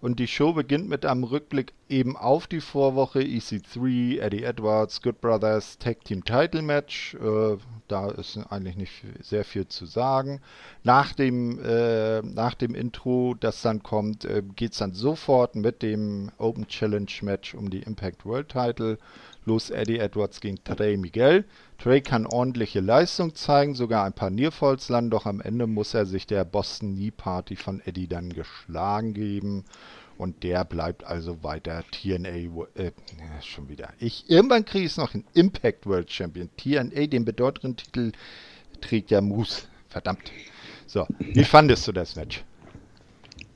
[0.00, 3.20] Und die Show beginnt mit einem Rückblick eben auf die Vorwoche.
[3.20, 7.14] EC3, Eddie Edwards, Good Brothers, Tag Team Title Match.
[7.14, 10.40] Äh, da ist eigentlich nicht sehr viel zu sagen.
[10.84, 15.82] Nach dem, äh, nach dem Intro, das dann kommt, äh, geht es dann sofort mit
[15.82, 18.98] dem Open Challenge Match um die Impact World Title
[19.44, 19.70] los.
[19.70, 21.44] Eddie Edwards gegen Trey Miguel.
[21.78, 26.06] Trey kann ordentliche Leistung zeigen, sogar ein paar Nearfalls landen, doch am Ende muss er
[26.06, 29.64] sich der Boston Knee Party von Eddie dann geschlagen geben.
[30.18, 32.28] Und der bleibt also weiter TNA,
[32.74, 32.92] äh,
[33.40, 33.88] schon wieder.
[33.98, 36.50] Ich, irgendwann kriege ich es noch in Impact World Champion.
[36.58, 38.12] TNA, den bedeutenden Titel,
[38.82, 39.62] trägt ja Moose.
[39.88, 40.30] Verdammt.
[40.86, 42.44] So, wie fandest du das Match?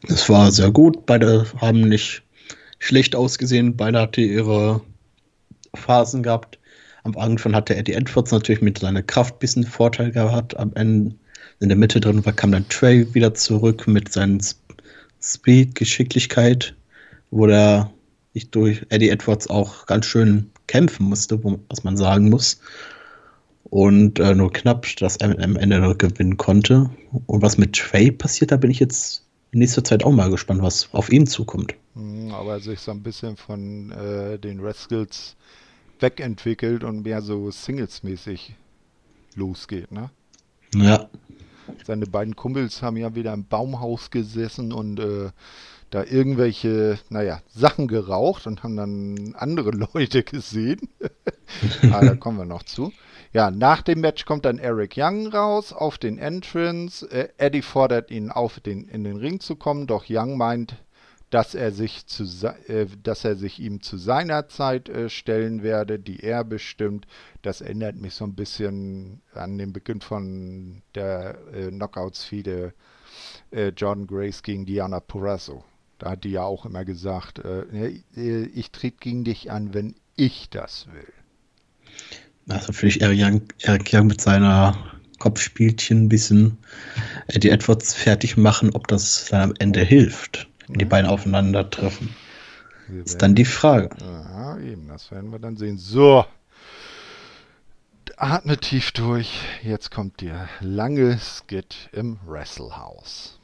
[0.09, 1.05] Es war sehr gut.
[1.05, 2.23] Beide haben nicht
[2.79, 3.77] schlecht ausgesehen.
[3.77, 4.81] Beide hatten ihre
[5.77, 6.59] Phasen gehabt.
[7.05, 10.57] Am Anfang hatte Eddie Edwards natürlich mit seiner Kraft ein bisschen Vorteil gehabt.
[10.57, 11.15] Am Ende
[11.61, 14.41] in der Mitte drin kam dann Trey wieder zurück mit seinen
[15.21, 16.75] Speed, Geschicklichkeit,
[17.31, 17.90] wo er
[18.33, 22.61] sich durch Eddie Edwards auch ganz schön kämpfen musste, was man sagen muss.
[23.65, 26.90] Und äh, nur knapp das am Ende gewinnen konnte.
[27.27, 30.63] Und was mit Trey passiert, da bin ich jetzt in nächster Zeit auch mal gespannt,
[30.63, 31.75] was auf ihn zukommt.
[31.94, 35.37] Hm, aber sich so ein bisschen von äh, den Rascals
[36.01, 38.55] wegentwickelt und mehr so Singles-mäßig
[39.35, 40.11] losgeht, ne?
[40.75, 41.09] Ja.
[41.87, 45.31] Seine beiden Kumpels haben ja wieder im Baumhaus gesessen und äh,
[45.90, 50.88] da irgendwelche, naja, Sachen geraucht und haben dann andere Leute gesehen.
[51.92, 52.92] ah, da kommen wir noch zu.
[53.33, 57.09] Ja, nach dem Match kommt dann Eric Young raus auf den Entrance.
[57.11, 60.77] Äh, Eddie fordert ihn auf, den, in den Ring zu kommen, doch Young meint,
[61.31, 62.25] dass er sich, zu,
[62.68, 67.06] äh, dass er sich ihm zu seiner Zeit äh, stellen werde, die er bestimmt.
[67.42, 72.72] Das erinnert mich so ein bisschen an den Beginn von der äh, Knockouts-Fide
[73.50, 75.64] äh, Jordan Grace gegen Diana Purrazzo.
[75.98, 79.94] Da hat die ja auch immer gesagt, äh, äh, ich trete gegen dich an, wenn
[80.16, 81.12] ich das will.
[82.48, 84.77] Also finde ich Eric Young, Eric Young mit seiner
[85.18, 86.58] Kopfspielchen ein bisschen
[87.35, 92.15] die Edwards fertig machen, ob das dann am Ende hilft, wenn die beiden aufeinandertreffen.
[93.04, 93.90] Ist dann die Frage.
[94.00, 95.79] Ja, eben, das werden wir dann sehen.
[95.79, 96.27] So,
[98.17, 99.40] atme tief durch.
[99.62, 103.38] Jetzt kommt der lange Skit im Wrestlehouse.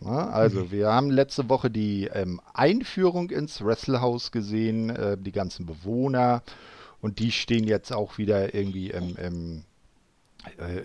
[0.00, 0.70] Na, also, mhm.
[0.70, 6.42] wir haben letzte Woche die ähm, Einführung ins Wrestlehouse gesehen, äh, die ganzen Bewohner.
[7.00, 9.64] Und die stehen jetzt auch wieder irgendwie im, im,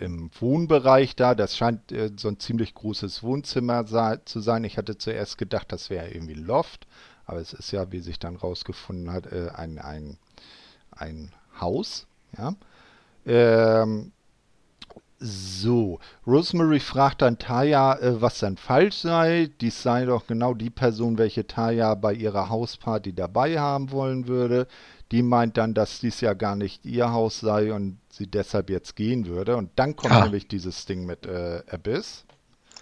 [0.01, 1.35] im Wohnbereich da.
[1.35, 3.85] Das scheint äh, so ein ziemlich großes Wohnzimmer
[4.25, 4.63] zu sein.
[4.63, 6.87] Ich hatte zuerst gedacht, das wäre irgendwie ein Loft.
[7.25, 10.17] Aber es ist ja, wie sich dann rausgefunden hat, äh, ein, ein,
[10.91, 12.07] ein Haus.
[12.37, 12.55] Ja.
[13.25, 14.11] Ähm,
[15.19, 19.49] so, Rosemary fragt dann Taya, äh, was dann falsch sei.
[19.59, 24.67] Dies sei doch genau die Person, welche Taya bei ihrer Hausparty dabei haben wollen würde.
[25.11, 28.95] Die meint dann, dass dies ja gar nicht ihr Haus sei und sie deshalb jetzt
[28.95, 29.57] gehen würde.
[29.57, 30.23] Und dann kommt ah.
[30.23, 32.25] nämlich dieses Ding mit äh, Abyss.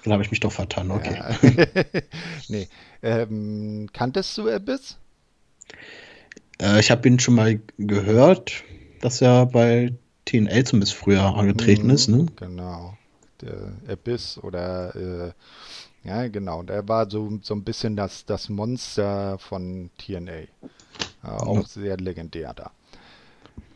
[0.03, 1.15] Dann habe ich mich doch vertan, okay.
[1.15, 2.01] Ja.
[2.49, 2.67] nee.
[3.01, 4.97] Ähm, kanntest du Abyss?
[6.61, 8.63] Äh, ich habe ihn schon mal gehört,
[9.01, 9.93] dass er bei
[10.25, 12.25] TNA zumindest früher angetreten mhm, ist, ne?
[12.35, 12.97] Genau.
[13.41, 15.31] Der Abyss oder äh,
[16.07, 16.63] ja, genau.
[16.63, 20.47] Der war so, so ein bisschen das, das Monster von TNA.
[21.23, 21.63] Auch ja.
[21.63, 22.71] sehr legendär da.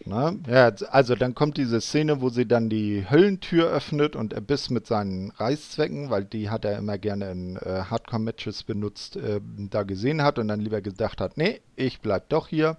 [0.04, 4.72] Na, ja, also dann kommt diese Szene, wo sie dann die Höllentür öffnet und Abyss
[4.72, 9.40] mit seinen Reißzwecken, weil die hat er immer gerne in äh, Hardcore-Matches benutzt, äh,
[9.70, 12.78] da gesehen hat und dann lieber gedacht hat, nee, ich bleib doch hier.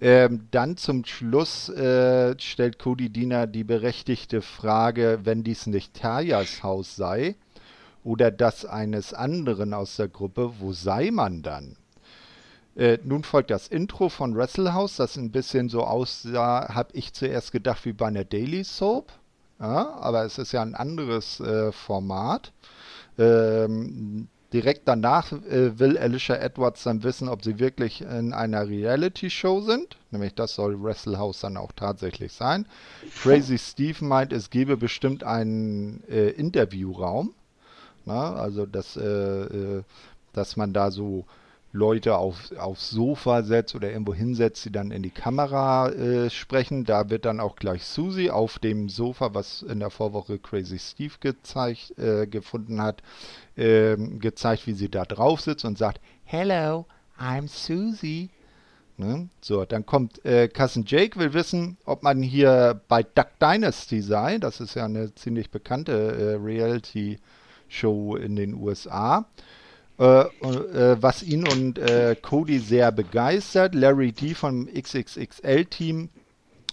[0.00, 6.62] Ähm, dann zum Schluss äh, stellt Cody Diener die berechtigte Frage, wenn dies nicht Tayas
[6.62, 7.36] Haus sei
[8.02, 11.76] oder das eines anderen aus der Gruppe, wo sei man dann?
[12.76, 17.52] Äh, nun folgt das Intro von Wrestlehouse, das ein bisschen so aussah, habe ich zuerst
[17.52, 19.12] gedacht wie bei einer Daily Soap.
[19.58, 22.52] Ja, aber es ist ja ein anderes äh, Format.
[23.18, 29.60] Ähm, Direkt danach äh, will Alicia Edwards dann wissen, ob sie wirklich in einer Reality-Show
[29.60, 29.96] sind.
[30.10, 32.66] Nämlich das soll Wrestlehouse dann auch tatsächlich sein.
[33.22, 37.32] Crazy Steve meint, es gebe bestimmt einen äh, Interviewraum.
[38.06, 39.82] Na, also, dass, äh
[40.32, 41.24] dass man da so
[41.72, 46.84] Leute auf, aufs Sofa setzt oder irgendwo hinsetzt, die dann in die Kamera äh, sprechen.
[46.84, 51.14] Da wird dann auch gleich Susie auf dem Sofa, was in der Vorwoche Crazy Steve
[51.20, 53.02] gezeigt, äh, gefunden hat,
[53.56, 56.86] äh, gezeigt, wie sie da drauf sitzt und sagt, Hello,
[57.18, 58.30] I'm Susie.
[58.96, 59.28] Ne?
[59.40, 64.38] So, dann kommt äh, Cousin Jake, will wissen, ob man hier bei Duck Dynasty sei.
[64.38, 69.26] Das ist ja eine ziemlich bekannte äh, Reality-Show in den USA.
[70.00, 73.74] Äh, äh, was ihn und äh, Cody sehr begeistert.
[73.74, 76.08] Larry D vom XXXL-Team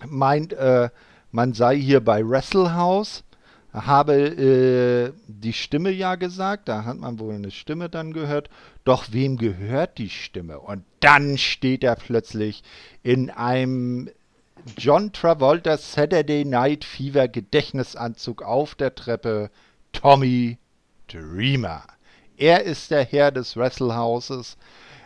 [0.07, 0.89] meint, äh,
[1.32, 3.25] man sei hier bei Wrestlehouse,
[3.73, 8.49] habe äh, die Stimme ja gesagt, da hat man wohl eine Stimme dann gehört.
[8.86, 10.61] Doch wem gehört die Stimme?
[10.61, 12.63] Und dann steht er plötzlich
[13.03, 14.09] in einem
[14.78, 19.51] John Travolta Saturday Night Fever Gedächtnisanzug auf der Treppe.
[19.91, 20.59] Tommy
[21.09, 21.84] Dreamer.
[22.38, 24.57] Er ist der Herr des Wrestlehouses.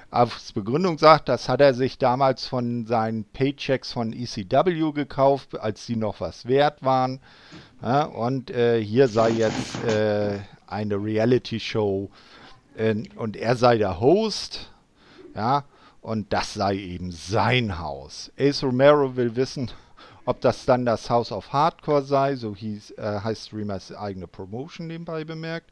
[0.10, 5.86] Als Begründung sagt, das hat er sich damals von seinen Paychecks von ECW gekauft, als
[5.86, 7.22] die noch was wert waren.
[7.82, 12.10] Ja, und äh, hier sei jetzt äh, eine Reality-Show
[12.76, 14.70] äh, und er sei der Host.
[15.34, 15.64] Ja,
[16.02, 18.30] und das sei eben sein Haus.
[18.38, 19.72] Ace Romero will wissen,
[20.26, 24.88] ob das dann das House of Hardcore sei, so hieß, äh, heißt Streamers eigene Promotion
[24.88, 25.72] nebenbei bemerkt.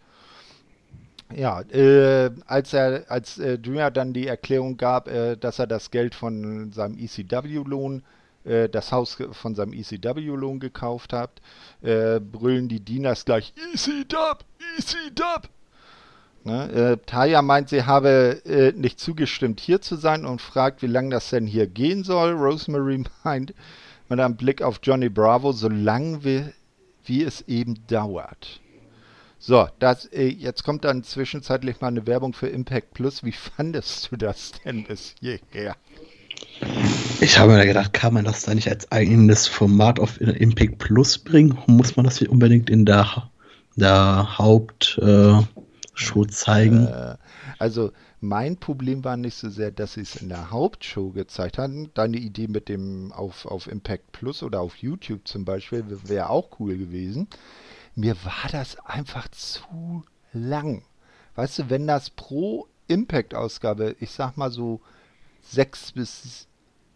[1.36, 5.92] Ja, äh, als er, als äh, Dreamer dann die Erklärung gab, äh, dass er das
[5.92, 8.02] Geld von seinem ECW-Lohn,
[8.46, 11.42] äh, das Haus von seinem ECW-Lohn gekauft hat,
[11.82, 14.44] äh, brüllen die Dieners gleich ECW,
[14.78, 15.48] ECW.
[16.46, 16.72] Ne?
[16.72, 21.10] Äh, Taya meint, sie habe äh, nicht zugestimmt, hier zu sein und fragt, wie lange
[21.12, 22.32] das denn hier gehen soll.
[22.32, 23.54] Rosemary meint
[24.08, 26.46] mit einem Blick auf Johnny Bravo, so lange wie,
[27.04, 28.62] wie es eben dauert.
[29.42, 33.24] So, das, äh, jetzt kommt dann zwischenzeitlich mal eine Werbung für Impact Plus.
[33.24, 35.76] Wie fandest du das denn bis hierher?
[37.22, 41.18] Ich habe mir gedacht, kann man das da nicht als eigenes Format auf Impact Plus
[41.18, 41.58] bringen?
[41.68, 43.30] Muss man das hier unbedingt in der,
[43.78, 46.88] der Hauptshow äh, zeigen?
[46.88, 47.16] Äh,
[47.60, 51.90] also, Mein Problem war nicht so sehr, dass sie es in der Hauptshow gezeigt hatten.
[51.94, 56.60] Deine Idee mit dem auf, auf Impact Plus oder auf YouTube zum Beispiel wäre auch
[56.60, 57.28] cool gewesen.
[57.96, 60.84] Mir war das einfach zu lang.
[61.36, 64.82] Weißt du, wenn das pro Impact-Ausgabe, ich sag mal so
[65.42, 66.48] sechs bis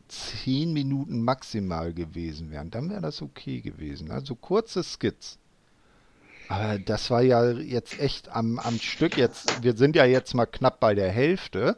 [0.08, 4.12] zehn Minuten maximal gewesen wären, dann wäre das okay gewesen.
[4.12, 5.40] Also kurze Skits.
[6.50, 9.18] Aber das war ja jetzt echt am, am Stück.
[9.18, 11.78] Jetzt, wir sind ja jetzt mal knapp bei der Hälfte.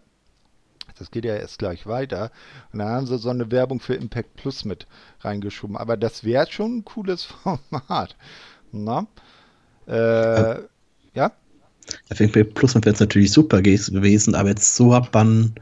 [0.98, 2.32] Das geht ja erst gleich weiter.
[2.72, 4.88] Und dann haben sie so eine Werbung für Impact Plus mit
[5.20, 5.78] reingeschoben.
[5.78, 8.16] Aber das wäre schon ein cooles Format.
[8.84, 9.08] Na?
[9.88, 10.62] Äh,
[11.14, 11.32] ja?
[12.12, 15.56] Für Impact Plus wäre es natürlich super gewesen, aber jetzt so hat man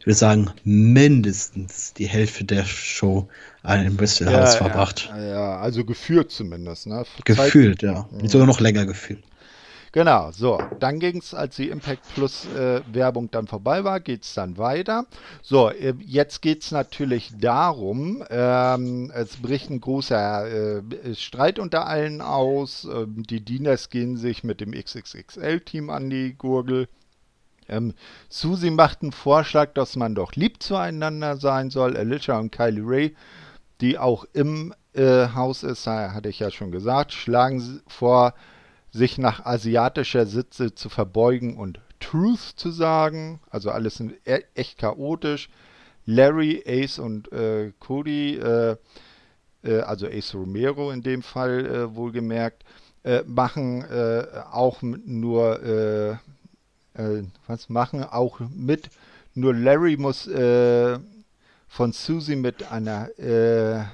[0.00, 3.28] ich würde sagen, mindestens die Hälfte der Show
[3.64, 5.10] im Bristol House ja, verbracht.
[5.10, 6.86] Ja, ja, also gefühlt zumindest.
[6.86, 7.04] Ne?
[7.24, 8.08] Gefühlt, Zeit, ja.
[8.10, 8.28] Mhm.
[8.28, 9.22] Sogar noch länger gefühlt.
[9.98, 14.22] Genau, so, dann ging es, als die Impact Plus äh, Werbung dann vorbei war, geht
[14.22, 15.06] es dann weiter.
[15.42, 21.88] So, äh, jetzt geht es natürlich darum, ähm, es bricht ein großer äh, Streit unter
[21.88, 22.84] allen aus.
[22.84, 26.86] Ähm, die Dieners gehen sich mit dem XXXL-Team an die Gurgel.
[27.68, 27.92] Ähm,
[28.28, 31.96] Susie macht einen Vorschlag, dass man doch lieb zueinander sein soll.
[31.96, 33.16] Alicia und Kylie Ray,
[33.80, 38.34] die auch im äh, Haus ist, hatte ich ja schon gesagt, schlagen vor,
[38.90, 43.40] sich nach asiatischer Sitze zu verbeugen und Truth zu sagen.
[43.50, 45.48] Also alles e echt chaotisch.
[46.06, 48.76] Larry, Ace und äh, Cody, äh,
[49.62, 52.64] äh also Ace Romero in dem Fall äh, wohlgemerkt,
[53.04, 53.84] äh, machen
[54.50, 55.62] auch nur
[56.98, 58.90] äh, was machen, auch mit.
[59.34, 60.98] Nur Larry muss äh,
[61.68, 63.84] von Susie mit einer, äh,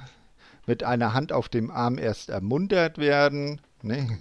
[0.65, 3.61] mit einer Hand auf dem Arm erst ermuntert werden.
[3.87, 4.17] Ne?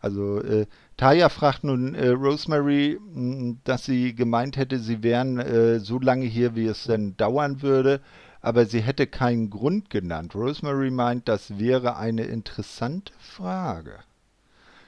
[0.00, 5.80] Also äh, Taya fragt nun äh, Rosemary, mh, dass sie gemeint hätte, sie wären äh,
[5.80, 8.00] so lange hier, wie es denn dauern würde,
[8.40, 10.36] aber sie hätte keinen Grund genannt.
[10.36, 13.98] Rosemary meint, das wäre eine interessante Frage.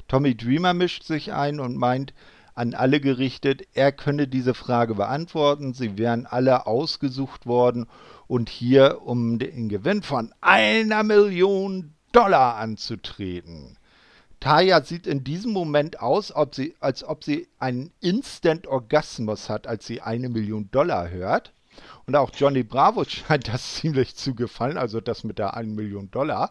[0.07, 2.15] Tommy Dreamer mischt sich ein und meint,
[2.55, 5.73] an alle gerichtet, er könne diese Frage beantworten.
[5.73, 7.87] Sie wären alle ausgesucht worden
[8.29, 13.79] und hier um den Gewinn von einer Million Dollar anzutreten.
[14.43, 19.87] Taya sieht in diesem Moment aus, ob sie, als ob sie einen Instant-Orgasmus hat, als
[19.87, 21.53] sie eine Million Dollar hört.
[22.07, 26.11] Und auch Johnny Bravo scheint das ziemlich zu gefallen, also das mit der 1 Million
[26.11, 26.51] Dollar.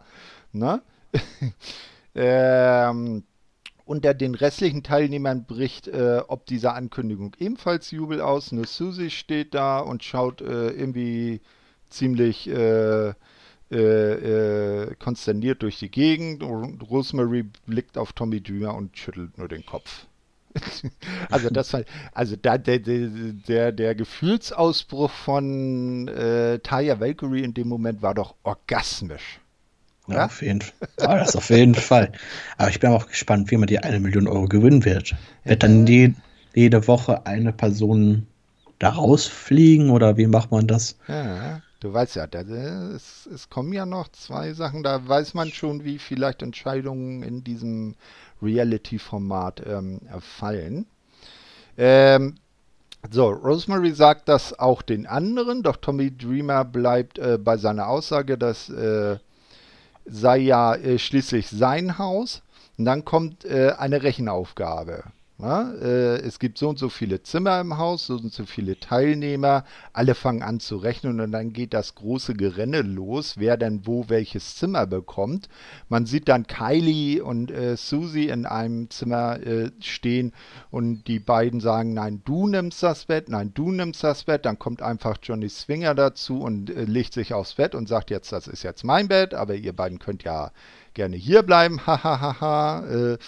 [0.52, 0.80] Ne?
[2.14, 3.24] ähm,
[3.84, 8.52] unter den restlichen Teilnehmern bricht äh, ob dieser Ankündigung ebenfalls Jubel aus.
[8.52, 11.42] Nur Susie steht da und schaut äh, irgendwie
[11.90, 13.12] ziemlich äh,
[13.72, 16.42] äh, äh, konsterniert durch die Gegend.
[16.42, 20.06] Und Rosemary blickt auf Tommy Dreamer und schüttelt nur den Kopf.
[21.30, 27.68] also das war, also da, der, der, der Gefühlsausbruch von äh, Taya Valkyrie in dem
[27.68, 29.40] Moment war doch orgasmisch.
[30.08, 30.88] Ja, auf jeden Fall.
[31.00, 32.12] Ja, das auf jeden Fall.
[32.58, 35.14] Aber ich bin auch gespannt, wie man die eine Million Euro gewinnen wird.
[35.44, 36.14] Wird dann die,
[36.54, 38.26] jede Woche eine Person
[38.78, 40.96] da rausfliegen oder wie macht man das?
[41.06, 45.50] Ja, du weißt ja, das, es, es kommen ja noch zwei Sachen, da weiß man
[45.50, 47.94] schon, wie vielleicht Entscheidungen in diesem
[48.40, 50.86] Reality-Format ähm, fallen.
[51.76, 52.36] Ähm,
[53.10, 58.38] so, Rosemary sagt das auch den anderen, doch Tommy Dreamer bleibt äh, bei seiner Aussage,
[58.38, 59.18] dass äh,
[60.04, 62.42] sei ja äh, schließlich sein Haus.
[62.78, 65.04] Und dann kommt äh, eine Rechenaufgabe.
[65.42, 68.78] Ja, äh, es gibt so und so viele Zimmer im Haus, so und so viele
[68.78, 73.84] Teilnehmer, alle fangen an zu rechnen und dann geht das große Gerenne los, wer denn
[73.84, 75.48] wo welches Zimmer bekommt.
[75.88, 80.32] Man sieht dann Kylie und äh, Susie in einem Zimmer äh, stehen
[80.70, 84.44] und die beiden sagen, nein, du nimmst das Bett, nein, du nimmst das Bett.
[84.46, 88.30] Dann kommt einfach Johnny Swinger dazu und äh, legt sich aufs Bett und sagt jetzt,
[88.30, 90.52] das ist jetzt mein Bett, aber ihr beiden könnt ja
[90.94, 93.12] gerne hier bleiben, hahaha.
[93.12, 93.18] äh,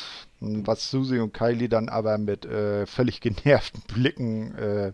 [0.40, 4.92] was Susie und Kylie dann aber mit äh, völlig genervten Blicken äh,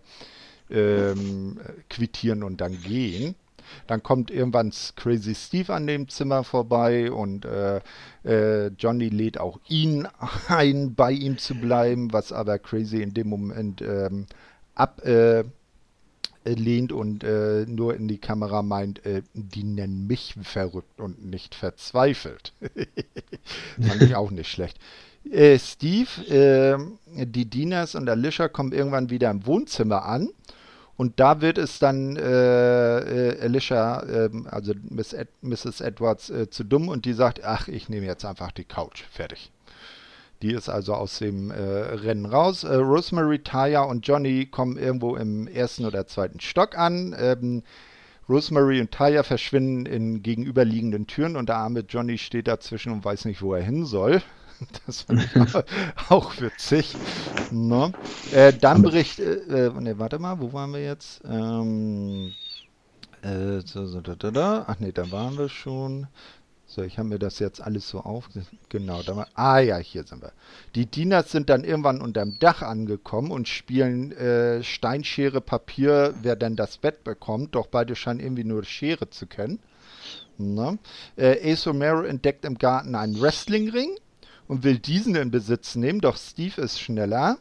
[0.69, 1.59] ähm,
[1.89, 3.35] quittieren und dann gehen.
[3.87, 7.79] Dann kommt irgendwann Crazy Steve an dem Zimmer vorbei und äh,
[8.25, 10.07] äh, Johnny lädt auch ihn
[10.47, 14.25] ein, bei ihm zu bleiben, was aber Crazy in dem Moment ähm,
[14.75, 15.43] ab, äh,
[16.45, 21.55] lehnt und äh, nur in die Kamera meint, äh, die nennen mich verrückt und nicht
[21.55, 22.53] verzweifelt.
[23.81, 24.79] Fand ich auch nicht schlecht.
[25.29, 30.29] Äh, Steve, ähm, die Dinas und Alicia kommen irgendwann wieder im Wohnzimmer an.
[30.97, 35.81] Und da wird es dann äh, äh, Alicia, ähm, also Miss Ed Mrs.
[35.81, 39.03] Edwards, zu dumm und die sagt, ach, ich nehme jetzt einfach die Couch.
[39.11, 39.51] Fertig.
[40.41, 42.63] Die ist also aus dem äh, Rennen raus.
[42.63, 47.15] Äh, Rosemary, Taya und Johnny kommen irgendwo im ersten oder zweiten Stock an.
[47.17, 47.63] Ähm,
[48.27, 53.25] Rosemary und Taya verschwinden in gegenüberliegenden Türen und der arme Johnny steht dazwischen und weiß
[53.25, 54.21] nicht, wo er hin soll.
[54.85, 55.55] Das fand ich
[56.09, 56.95] auch witzig.
[57.49, 57.91] Ne?
[58.31, 61.19] Äh, dann äh, ne, warte mal, wo waren wir jetzt?
[61.27, 62.31] Ähm,
[63.23, 64.65] äh, so, so, da, da, da.
[64.67, 66.05] Ach nee, da waren wir schon.
[66.73, 68.29] So, ich habe mir das jetzt alles so auf.
[68.69, 69.27] Genau, da war.
[69.33, 70.31] Ah ja, hier sind wir.
[70.73, 76.55] Die Dieners sind dann irgendwann unterm Dach angekommen und spielen äh, Steinschere Papier, wer denn
[76.55, 77.55] das Bett bekommt.
[77.55, 79.59] Doch beide scheinen irgendwie nur Schere zu können.
[80.37, 80.79] Ne?
[81.17, 83.97] Äh, Ace Romero entdeckt im Garten einen Wrestlingring
[84.47, 87.37] und will diesen in Besitz nehmen, doch Steve ist schneller.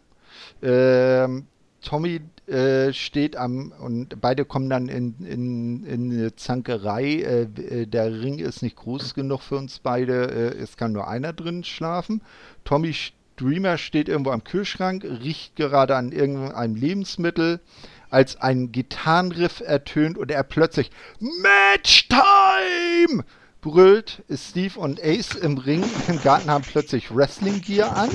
[0.61, 1.47] Ähm,
[1.83, 2.21] Tommy
[2.51, 7.05] äh, steht am und beide kommen dann in, in, in eine Zankerei.
[7.05, 10.31] Äh, äh, der Ring ist nicht groß genug für uns beide.
[10.31, 12.23] Äh, es kann nur einer drin schlafen.
[12.65, 17.61] Tommy Streamer steht irgendwo am Kühlschrank, riecht gerade an irgendeinem Lebensmittel,
[18.11, 20.91] als ein Gitarrenriff ertönt und er plötzlich
[21.21, 23.25] Match Time
[23.61, 24.23] brüllt.
[24.33, 28.11] Steve und Ace im Ring im Garten haben plötzlich Wrestling Gear an.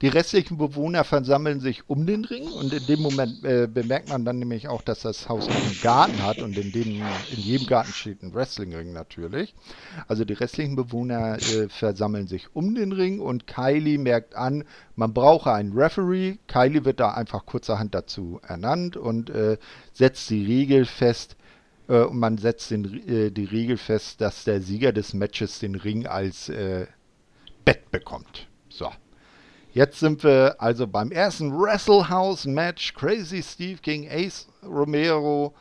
[0.00, 4.24] Die restlichen Bewohner versammeln sich um den Ring und in dem Moment äh, bemerkt man
[4.24, 7.92] dann nämlich auch, dass das Haus einen Garten hat und in, dem, in jedem Garten
[7.92, 9.54] steht ein Wrestlingring natürlich.
[10.08, 14.64] Also die restlichen Bewohner äh, versammeln sich um den Ring und Kylie merkt an,
[14.96, 16.38] man brauche einen Referee.
[16.46, 19.58] Kylie wird da einfach kurzerhand dazu ernannt und äh,
[19.92, 21.36] setzt die Regel fest,
[21.90, 25.74] äh, und man setzt den, äh, die Regel fest, dass der Sieger des Matches den
[25.74, 26.86] Ring als äh,
[27.64, 28.46] Bett bekommt.
[28.68, 28.90] So.
[29.72, 32.94] Jetzt sind wir also beim ersten Wrestle House Match.
[32.94, 35.54] Crazy Steve gegen Ace Romero.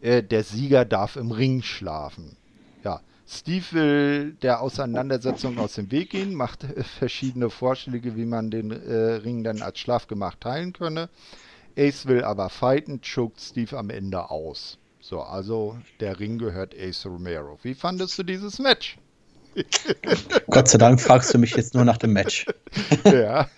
[0.00, 2.36] Äh, der Sieger darf im Ring schlafen.
[2.82, 6.64] Ja, Steve will der Auseinandersetzung aus dem Weg gehen, macht
[6.98, 11.08] verschiedene Vorschläge, wie man den äh, Ring dann als Schlafgemach teilen könne.
[11.76, 14.78] Ace will aber fighten, choked Steve am Ende aus.
[15.08, 17.60] So, also der Ring gehört Ace Romero.
[17.62, 18.98] Wie fandest du dieses Match?
[20.50, 22.44] Gott sei Dank fragst du mich jetzt nur nach dem Match.
[23.04, 23.48] ja.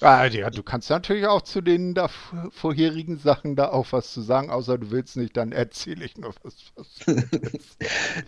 [0.00, 2.08] Ah, ja, du kannst natürlich auch zu den da
[2.52, 6.32] vorherigen Sachen da auch was zu sagen, außer du willst nicht, dann erzähle ich nur
[6.44, 6.54] was.
[6.76, 6.86] was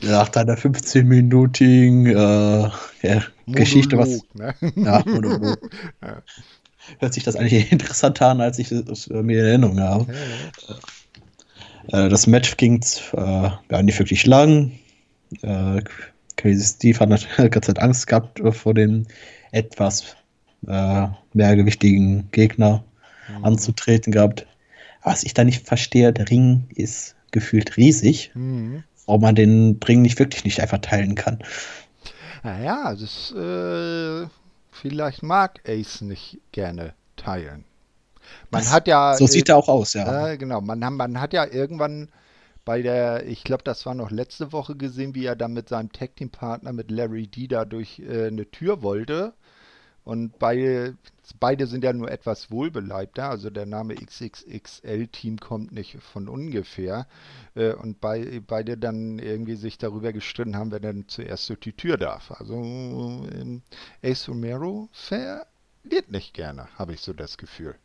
[0.02, 2.70] nach deiner 15-minütigen äh,
[3.06, 4.22] ja, Geschichte, was.
[4.34, 4.56] Ne?
[4.74, 5.70] Ja, Monolog.
[6.02, 6.20] ja.
[6.98, 10.12] Hört sich das eigentlich interessanter an, als ich es mir in Erinnerung habe.
[10.12, 10.74] Ja,
[11.92, 12.82] äh, das Match ging
[13.12, 14.72] äh, ja, nicht wirklich lang.
[15.42, 15.82] Äh,
[16.36, 19.06] Crazy Steve hat natürlich ganz Zeit Angst gehabt vor dem
[19.52, 20.16] etwas
[20.66, 22.84] äh, mehrgewichtigen Gegner
[23.28, 23.44] mhm.
[23.44, 24.46] anzutreten gehabt.
[25.02, 28.82] Was ich da nicht verstehe, der Ring ist gefühlt riesig, mhm.
[29.06, 31.38] warum man den Ring nicht wirklich nicht einfach teilen kann.
[32.42, 34.26] Naja, das äh,
[34.70, 37.64] vielleicht mag Ace nicht gerne teilen.
[38.50, 39.14] Man das, hat ja.
[39.14, 40.28] So sieht er auch aus, ja.
[40.28, 42.08] Äh, genau, man, man hat ja irgendwann
[42.66, 45.92] bei der, ich glaube, das war noch letzte Woche gesehen, wie er dann mit seinem
[45.92, 49.34] Tag-Team-Partner, mit Larry D, da durch äh, eine Tür wollte.
[50.02, 50.96] Und beide,
[51.40, 53.28] beide sind ja nur etwas wohlbeleibter.
[53.28, 57.06] Also der Name XXXL-Team kommt nicht von ungefähr.
[57.54, 61.72] Äh, und bei, beide dann irgendwie sich darüber gestritten haben, wer dann zuerst durch die
[61.72, 62.32] Tür darf.
[62.32, 63.62] Also ähm,
[64.02, 67.76] Ace Romero verliert nicht gerne, habe ich so das Gefühl.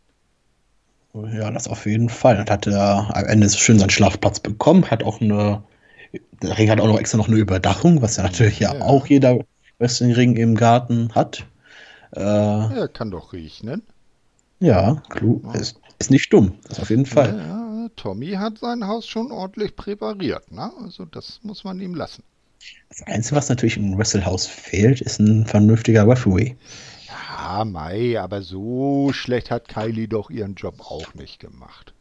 [1.14, 2.38] Ja, das auf jeden Fall.
[2.38, 5.64] Dann hat er am Ende schön seinen Schlafplatz bekommen, hat auch eine,
[6.42, 9.08] der Ring hat auch noch extra noch eine Überdachung, was ja natürlich ja, ja auch
[9.08, 9.40] jeder
[9.80, 11.46] Wrestling-Ring im Garten hat.
[12.16, 13.82] Äh, ja, kann doch riechen.
[14.60, 15.44] Ja, klug.
[15.46, 15.60] Ja.
[15.60, 17.38] Ist, ist nicht dumm, das auf jeden Fall.
[17.38, 20.72] Ja, Tommy hat sein Haus schon ordentlich präpariert, ne?
[20.84, 22.24] Also das muss man ihm lassen.
[22.90, 26.56] Das Einzige, was natürlich im Wrestle-Haus fehlt, ist ein vernünftiger Referee.
[27.44, 31.96] Ja, Mai, aber so schlecht hat Kylie doch ihren Job auch nicht gemacht.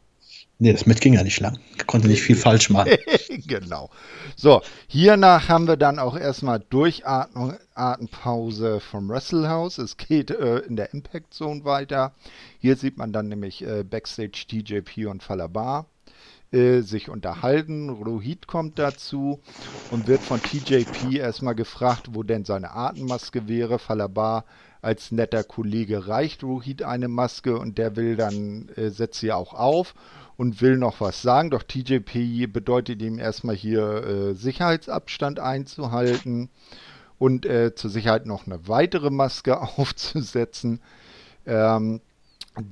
[0.59, 1.59] Nee, das mit ging ja nicht lang.
[1.87, 2.99] Konnte nicht viel falsch machen.
[3.47, 3.89] genau.
[4.37, 9.79] So, hiernach haben wir dann auch erstmal Durchatempause vom Wrestle House.
[9.79, 12.13] Es geht äh, in der Impact Zone weiter.
[12.59, 15.87] Hier sieht man dann nämlich äh, Backstage TJP und Falabar
[16.53, 17.89] äh, sich unterhalten.
[17.89, 19.41] Rohit kommt dazu
[19.91, 23.79] und wird von TJP erstmal gefragt, wo denn seine Atemmaske wäre.
[23.79, 24.45] Falabar
[24.83, 29.55] als netter Kollege reicht Rohit eine Maske und der will dann, äh, setzt sie auch
[29.55, 29.95] auf
[30.37, 31.51] und will noch was sagen.
[31.51, 36.49] Doch TJP bedeutet ihm erstmal hier äh, Sicherheitsabstand einzuhalten
[37.19, 40.81] und äh, zur Sicherheit noch eine weitere Maske aufzusetzen.
[41.47, 42.01] Ähm,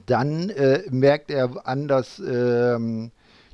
[0.06, 3.10] dann äh, merkt er an, dass ähm,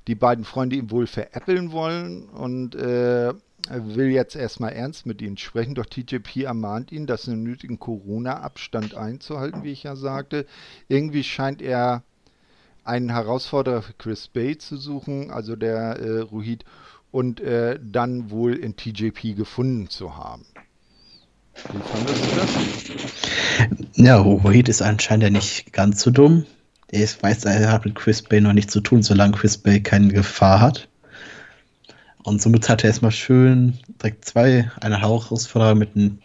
[0.06, 2.74] die beiden Freunde ihn wohl veräppeln wollen und
[3.70, 9.62] will jetzt erstmal ernst mit ihnen sprechen, doch TJP ermahnt ihn, das nötigen Corona-Abstand einzuhalten,
[9.62, 10.46] wie ich ja sagte.
[10.88, 12.02] Irgendwie scheint er
[12.84, 16.64] einen Herausforderer für Chris Bay zu suchen, also der äh, Ruhid,
[17.10, 20.44] und äh, dann wohl in TJP gefunden zu haben.
[21.54, 23.84] Wie fandest du das?
[23.94, 26.44] Ja, Ruhid ist anscheinend ja nicht ganz so dumm.
[26.90, 30.08] Er weiß, er hat mit Chris Bay noch nichts zu tun, solange Chris Bay keine
[30.08, 30.88] Gefahr hat.
[32.24, 36.18] Und somit hat er erstmal schön direkt zwei, eine Herausforderer mit einem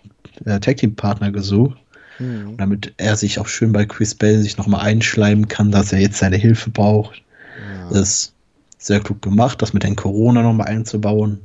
[0.45, 1.77] äh, Tag Team Partner gesucht.
[2.19, 2.57] Mhm.
[2.57, 6.17] Damit er sich auch schön bei Chris Bell sich nochmal einschleimen kann, dass er jetzt
[6.17, 7.21] seine Hilfe braucht.
[7.57, 7.89] Ja.
[7.89, 8.33] Das ist
[8.77, 11.41] sehr klug gemacht, das mit den Corona nochmal einzubauen.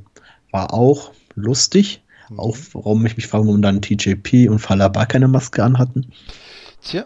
[0.51, 2.01] War auch lustig.
[2.29, 2.39] Mhm.
[2.39, 6.13] Auch warum ich mich frage, warum dann TJP und Falaba keine Maske anhatten.
[6.81, 7.03] Tja.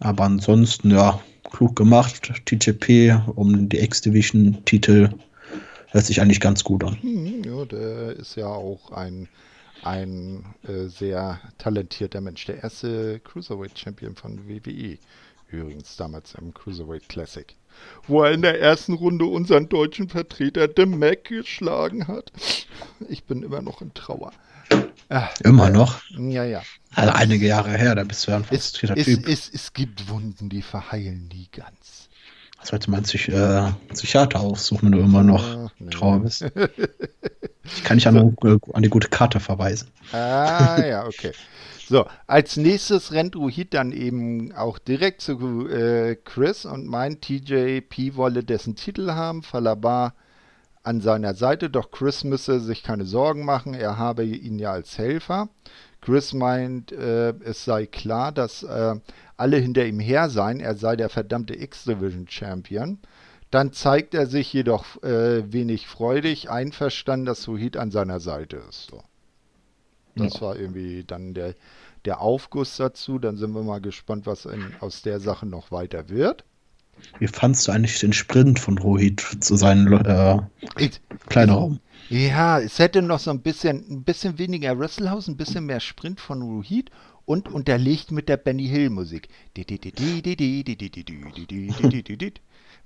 [0.00, 1.18] Aber ansonsten, ja,
[1.54, 2.32] klug gemacht.
[2.46, 5.10] TJP um die X-Division-Titel
[5.90, 7.00] hört sich eigentlich ganz gut an.
[7.00, 9.28] Hm, ja, der ist ja auch ein,
[9.84, 12.44] ein äh, sehr talentierter Mensch.
[12.46, 14.98] Der erste Cruiserweight-Champion von WWE.
[15.48, 17.54] Übrigens damals im Cruiserweight Classic.
[18.08, 22.32] Wo er in der ersten Runde unseren deutschen Vertreter The Mac geschlagen hat.
[23.08, 24.32] Ich bin immer noch in Trauer.
[25.08, 26.00] Ach, Immer äh, noch?
[26.10, 26.62] Ja, ja.
[26.94, 29.26] Also einige Jahre her, da bist du ja ein frustrierter es, Typ.
[29.26, 32.08] Es, es, es, gibt Wunden, die verheilen nie ganz.
[32.58, 35.90] Was sollte man sich äh, Psychiater aufsuchen, wenn du immer noch nee.
[35.90, 36.42] trauer bist?
[37.64, 38.58] ich kann dich an, so.
[38.72, 39.90] an die gute Karte verweisen.
[40.12, 41.32] Ah, ja, okay.
[41.86, 48.16] So, als nächstes rennt Ruhid dann eben auch direkt zu äh, Chris und meint, TJP
[48.16, 49.42] wolle dessen Titel haben.
[49.42, 50.14] Falabar
[50.84, 54.96] an seiner Seite, doch Chris müsse sich keine Sorgen machen, er habe ihn ja als
[54.98, 55.48] Helfer.
[56.00, 58.94] Chris meint, äh, es sei klar, dass äh,
[59.38, 62.98] alle hinter ihm her seien, er sei der verdammte X-Division Champion.
[63.50, 68.90] Dann zeigt er sich jedoch äh, wenig freudig, einverstanden, dass Suhid an seiner Seite ist.
[68.90, 69.02] So.
[70.16, 70.40] Das ja.
[70.42, 71.54] war irgendwie dann der,
[72.04, 73.18] der Aufguss dazu.
[73.18, 76.44] Dann sind wir mal gespannt, was in, aus der Sache noch weiter wird.
[77.18, 80.38] Wie fandst du eigentlich den Sprint von Rohit zu seinem äh,
[81.28, 81.80] kleinen Raum?
[82.10, 86.20] Ja, es hätte noch so ein bisschen, ein bisschen weniger Wrestlehouse, ein bisschen mehr Sprint
[86.20, 86.90] von Rohit
[87.24, 89.28] und unterlegt mit der Benny Hill Musik.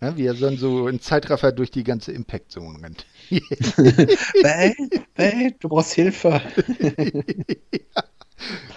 [0.01, 3.05] Ja, wie er dann so in Zeitraffer durch die ganze Impact Zone rennt.
[4.43, 4.75] Bell,
[5.15, 6.41] Bell, du brauchst Hilfe.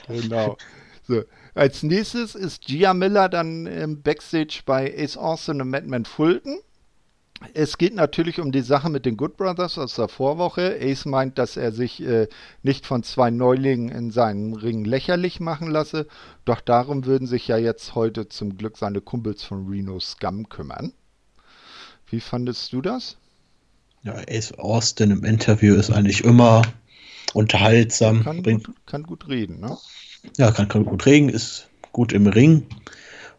[0.07, 0.57] ja, genau.
[1.03, 1.23] So.
[1.53, 6.59] Als nächstes ist Gia Miller dann im Backstage bei Ace Austin und Madman Fulton.
[7.53, 10.77] Es geht natürlich um die Sache mit den Good Brothers aus der Vorwoche.
[10.79, 12.27] Ace meint, dass er sich äh,
[12.61, 16.07] nicht von zwei Neulingen in seinen Ring lächerlich machen lasse.
[16.45, 20.93] Doch darum würden sich ja jetzt heute zum Glück seine Kumpels von Reno Scum kümmern.
[22.07, 23.17] Wie fandest du das?
[24.03, 26.61] Ja, Ace Austin im Interview ist eigentlich immer
[27.33, 28.23] unterhaltsam.
[28.23, 29.77] Kann, gut, kann gut reden, ne?
[30.37, 32.65] Ja, kann, kann gut reden, ist gut im Ring.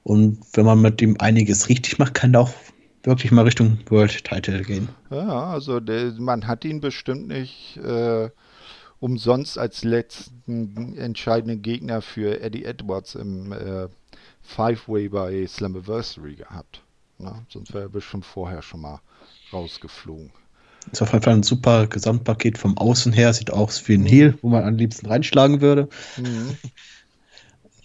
[0.02, 2.50] Und wenn man mit ihm einiges richtig macht, kann er auch
[3.04, 4.88] wirklich mal Richtung World Title gehen.
[5.10, 8.30] Ja, also der, man hat ihn bestimmt nicht äh,
[9.00, 13.88] umsonst als letzten entscheidenden Gegner für Eddie Edwards im äh,
[14.42, 16.82] Five-Way bei Slammiversary gehabt.
[17.18, 19.00] Na, sonst wäre er bestimmt vorher schon mal
[19.52, 20.32] rausgeflogen.
[20.90, 23.32] Ist auf jeden Fall ein super Gesamtpaket vom Außen her.
[23.32, 25.88] Sieht aus wie ein Heal, wo man am liebsten reinschlagen würde.
[26.16, 26.56] Mhm.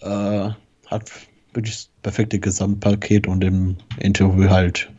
[0.00, 0.50] äh,
[0.86, 1.10] hat
[1.52, 4.90] wirklich das perfekte Gesamtpaket und im Interview halt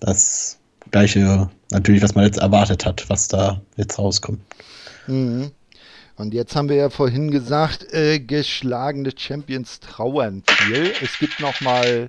[0.00, 0.58] das
[0.90, 4.40] gleiche, natürlich, was man jetzt erwartet hat, was da jetzt rauskommt.
[5.06, 5.50] Mhm.
[6.16, 10.92] Und jetzt haben wir ja vorhin gesagt, äh, geschlagene Champions trauern viel.
[11.02, 12.08] Es gibt noch mal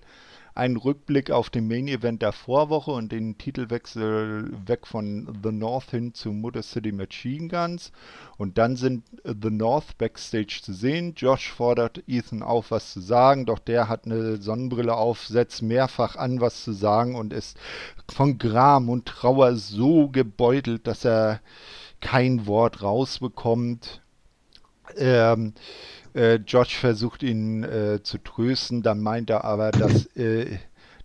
[0.55, 5.91] einen Rückblick auf den Main Event der Vorwoche und den Titelwechsel weg von The North
[5.91, 7.91] hin zu Motor City Machine Guns.
[8.37, 11.13] Und dann sind The North backstage zu sehen.
[11.17, 16.15] Josh fordert Ethan auf, was zu sagen, doch der hat eine Sonnenbrille auf, setzt mehrfach
[16.15, 17.57] an, was zu sagen und ist
[18.09, 21.41] von Gram und Trauer so gebeutelt, dass er
[21.99, 24.01] kein Wort rausbekommt.
[24.95, 25.53] Ähm,
[26.15, 30.57] äh, Josh versucht ihn äh, zu trösten, dann meint er aber, dass, äh,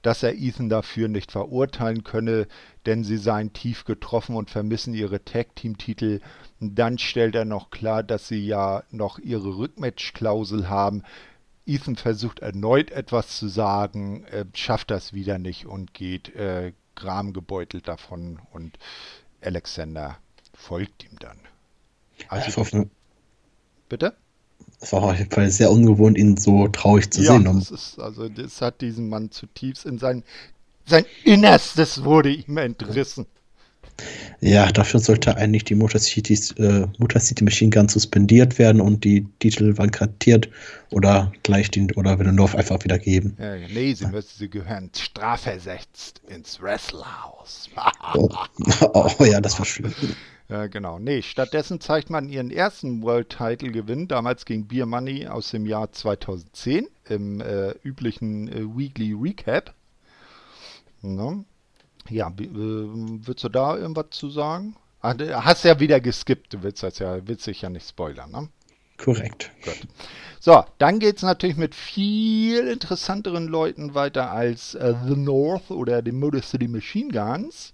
[0.02, 2.46] dass er Ethan dafür nicht verurteilen könne,
[2.86, 6.20] denn sie seien tief getroffen und vermissen ihre Tag-Team-Titel.
[6.60, 11.02] Dann stellt er noch klar, dass sie ja noch ihre Rückmatch-Klausel haben.
[11.66, 17.88] Ethan versucht erneut etwas zu sagen, äh, schafft das wieder nicht und geht äh, gramgebeutelt
[17.88, 18.78] davon und
[19.40, 20.18] Alexander
[20.54, 21.38] folgt ihm dann.
[22.28, 22.64] Also,
[23.88, 24.14] bitte?
[24.80, 27.44] Es war auf jeden Fall sehr ungewohnt, ihn so traurig zu ja, sehen.
[27.44, 30.22] Das ist, also das hat diesen Mann zutiefst in sein,
[30.86, 33.26] sein Innerstes wurde ihm entrissen.
[34.40, 39.04] Ja, dafür sollte eigentlich die Motor, Cities, äh, Motor City Machine Gun suspendiert werden und
[39.04, 40.48] die Titel vakantiert
[40.90, 43.36] oder gleich den oder Villeneuve einfach wieder geben.
[43.38, 47.68] Ja, nee, sie müssen, sie gehören strafversetzt ins Wrestlerhaus.
[48.14, 48.30] oh.
[49.18, 49.92] oh ja, das war schön.
[50.50, 50.98] Ja, genau.
[50.98, 55.64] Nee, stattdessen zeigt man ihren ersten World Title Gewinn, damals gegen Beer Money aus dem
[55.64, 59.72] Jahr 2010 im äh, üblichen äh, Weekly Recap.
[61.02, 61.44] No.
[62.08, 64.74] Ja, äh, willst du da irgendwas zu sagen?
[65.02, 68.48] Ah, hast ja wieder geskippt, du willst das ja, willst dich ja nicht spoilern, ne?
[68.98, 69.50] Korrekt.
[69.64, 69.86] Gut.
[70.40, 76.02] So, dann geht es natürlich mit viel interessanteren Leuten weiter als äh, The North oder
[76.02, 77.72] die Motor City Machine Guns.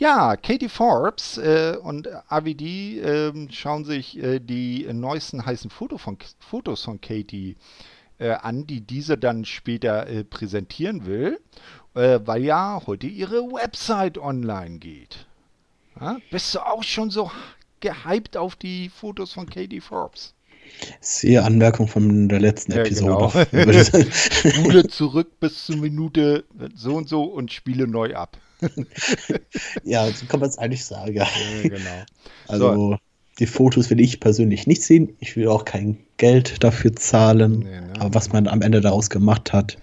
[0.00, 6.16] Ja, Katie Forbes äh, und AVD äh, schauen sich äh, die neuesten heißen Foto von,
[6.38, 7.56] Fotos von Katie
[8.18, 11.38] äh, an, die diese dann später äh, präsentieren will
[11.94, 15.26] äh, weil ja heute ihre Website online geht.
[16.00, 16.18] Ja?
[16.30, 17.30] Bist du auch schon so
[17.80, 20.34] gehypt auf die Fotos von Katie Forbes?
[21.00, 23.46] Sehe Anmerkung von der letzten ja, Episode.
[23.50, 23.74] Genau.
[24.12, 26.44] Spule zurück bis zur Minute
[26.74, 28.36] so und so und spiele neu ab.
[29.84, 31.14] Ja, so kann man es eigentlich sagen.
[31.14, 31.26] Ja,
[31.62, 32.04] genau.
[32.48, 32.98] Also, so
[33.40, 35.16] die Fotos will ich persönlich nicht sehen.
[35.18, 37.60] Ich will auch kein Geld dafür zahlen.
[37.60, 37.92] Nee, ne?
[37.98, 39.78] Aber was man am Ende daraus gemacht hat,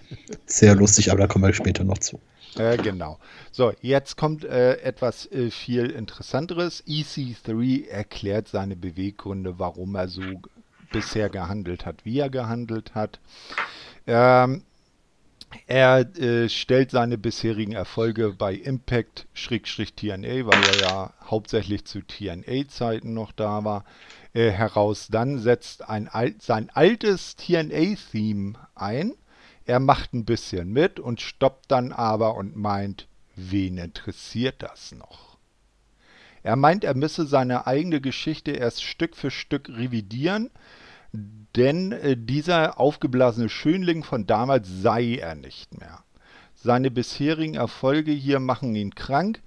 [0.46, 2.20] sehr lustig, aber da kommen wir später noch zu.
[2.56, 3.18] Äh, genau.
[3.50, 6.84] So, jetzt kommt äh, etwas äh, viel Interessanteres.
[6.86, 10.22] EC3 erklärt seine Beweggründe, warum er so
[10.92, 13.20] bisher gehandelt hat, wie er gehandelt hat.
[14.06, 14.62] Ähm,
[15.66, 23.32] er äh, stellt seine bisherigen Erfolge bei Impact-TNA, weil er ja hauptsächlich zu TNA-Zeiten noch
[23.32, 23.84] da war,
[24.34, 25.08] äh, heraus.
[25.10, 29.14] Dann setzt ein, sein altes TNA-Theme ein.
[29.64, 35.38] Er macht ein bisschen mit und stoppt dann aber und meint, wen interessiert das noch?
[36.42, 40.50] Er meint, er müsse seine eigene Geschichte erst Stück für Stück revidieren,
[41.12, 46.04] denn äh, dieser aufgeblasene Schönling von damals sei er nicht mehr.
[46.54, 49.42] Seine bisherigen Erfolge hier machen ihn krank,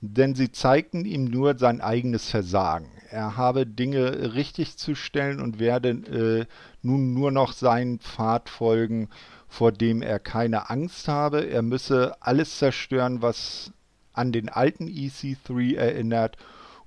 [0.00, 2.90] denn sie zeigten ihm nur sein eigenes Versagen.
[3.10, 6.46] Er habe Dinge richtig zu stellen und werde äh,
[6.82, 9.08] nun nur noch seinen Pfad folgen,
[9.48, 11.48] vor dem er keine Angst habe.
[11.48, 13.72] Er müsse alles zerstören, was
[14.12, 16.36] an den alten EC3 erinnert,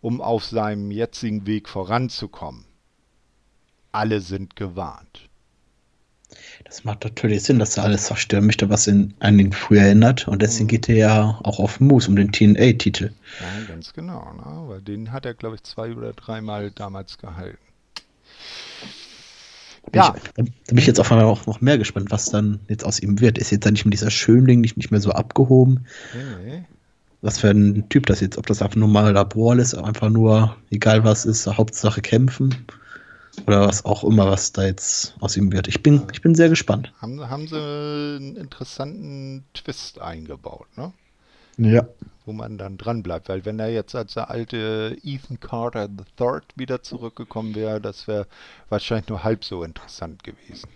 [0.01, 2.68] um auf seinem jetzigen Weg voranzukommen
[3.91, 5.29] alle sind gewarnt.
[6.65, 10.27] Das macht natürlich Sinn, dass er alles zerstören möchte, was ihn an den früher erinnert.
[10.27, 10.69] Und deswegen mhm.
[10.69, 13.11] geht er ja auch auf Moose um den TNA-Titel.
[13.39, 14.33] Ja, ganz genau.
[14.33, 14.69] Ne?
[14.69, 17.57] Weil den hat er, glaube ich, zwei oder dreimal damals gehalten.
[19.95, 20.13] Ja.
[20.15, 22.99] Ich, da bin ich jetzt auf einmal auch noch mehr gespannt, was dann jetzt aus
[22.99, 23.37] ihm wird.
[23.37, 25.85] Ist jetzt dann nicht mehr dieser Schönling, nicht, nicht mehr so abgehoben?
[26.43, 26.65] Nee.
[27.21, 30.55] Was für ein Typ das jetzt, ob das einfach nur mal Labor ist, einfach nur,
[30.69, 32.55] egal was ist, Hauptsache kämpfen.
[33.47, 35.67] Oder was auch immer, was da jetzt aus ihm wird.
[35.67, 36.91] Ich bin, ich bin sehr gespannt.
[37.01, 40.93] Haben, haben sie einen interessanten Twist eingebaut, ne?
[41.57, 41.87] Ja.
[42.25, 46.41] Wo man dann dran bleibt, weil wenn er jetzt als der alte Ethan Carter III
[46.55, 48.27] wieder zurückgekommen wäre, das wäre
[48.69, 50.69] wahrscheinlich nur halb so interessant gewesen.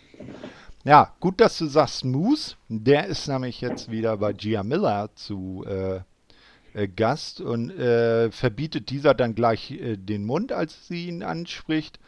[0.84, 2.56] Ja, gut, dass du sagst Moose.
[2.68, 6.02] Der ist nämlich jetzt wieder bei Gia Miller zu äh,
[6.74, 12.00] äh, Gast und äh, verbietet dieser dann gleich äh, den Mund, als sie ihn anspricht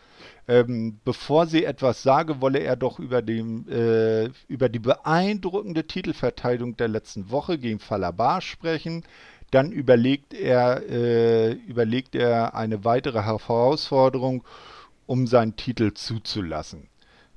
[0.48, 6.78] ähm, bevor sie etwas sage, wolle er doch über, dem, äh, über die beeindruckende Titelverteidigung
[6.78, 9.04] der letzten Woche gegen Falabar sprechen.
[9.52, 14.44] Dann überlegt er, äh, überlegt er eine weitere Herausforderung,
[15.06, 16.88] um seinen Titel zuzulassen.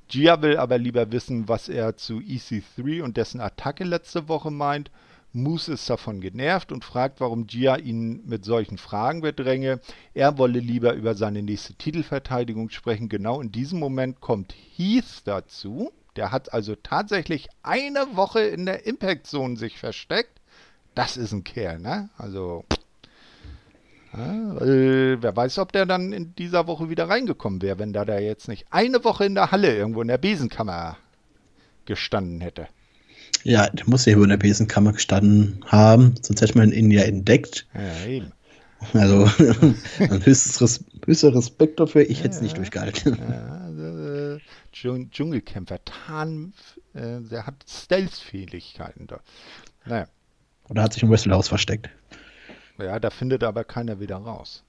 [0.07, 4.89] Gia will aber lieber wissen, was er zu EC3 und dessen Attacke letzte Woche meint
[5.31, 9.79] Moose ist davon genervt und fragt, warum Gia ihn mit solchen Fragen bedränge.
[10.13, 13.09] Er wolle lieber über seine nächste Titelverteidigung sprechen.
[13.09, 15.91] Genau in diesem Moment kommt Heath dazu.
[16.15, 20.41] Der hat also tatsächlich eine Woche in der Impact Zone sich versteckt.
[20.95, 22.09] Das ist ein Kerl, ne?
[22.17, 22.65] Also.
[24.11, 28.21] Äh, wer weiß, ob der dann in dieser Woche wieder reingekommen wäre, wenn da der
[28.21, 30.97] jetzt nicht eine Woche in der Halle irgendwo in der Besenkammer
[31.85, 32.67] gestanden hätte.
[33.43, 37.03] Ja, der muss ja über in der Besenkammer gestanden haben, sonst hätte man ihn ja
[37.03, 37.67] entdeckt.
[37.73, 38.31] Ja, eben.
[38.93, 39.27] Also,
[39.97, 43.17] höchstes höchster Respekt dafür, ich ja, hätte es nicht durchgehalten.
[43.29, 44.39] Ja, also, äh,
[44.71, 46.53] Dschungelkämpfer, Tarn,
[46.93, 49.19] äh, der hat Stealth-Fähigkeiten da.
[49.85, 50.07] Naja.
[50.69, 51.89] Oder hat sich im Wrestlehaus versteckt.
[52.77, 54.63] Ja, da findet aber keiner wieder raus.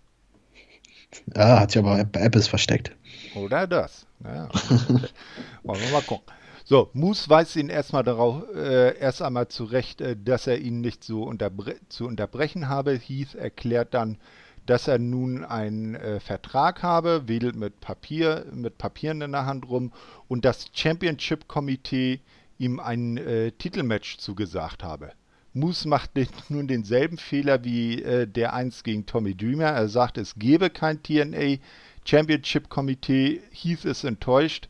[1.36, 2.92] Ja, hat sich aber bei Apples versteckt.
[3.34, 4.06] Oder das.
[4.20, 4.48] Naja.
[5.62, 6.32] Wollen wir mal gucken.
[6.70, 11.02] So, Moose weist ihn erstmal darauf, äh, erst einmal zurecht, äh, dass er ihn nicht
[11.02, 12.92] so unterbre zu unterbrechen habe.
[12.92, 14.18] Heath erklärt dann,
[14.66, 19.68] dass er nun einen äh, Vertrag habe, wedelt mit Papier, mit Papieren in der Hand
[19.68, 19.90] rum
[20.28, 22.20] und das Championship-Komitee
[22.58, 25.10] ihm ein äh, Titelmatch zugesagt habe.
[25.52, 26.12] Moose macht
[26.50, 29.70] nun denselben Fehler wie äh, der einst gegen Tommy Dreamer.
[29.70, 31.56] Er sagt, es gebe kein TNA
[32.04, 33.40] Championship Komitee.
[33.50, 34.68] Heath ist enttäuscht.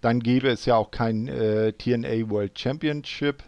[0.00, 3.42] Dann gäbe es ja auch kein äh, TNA World Championship.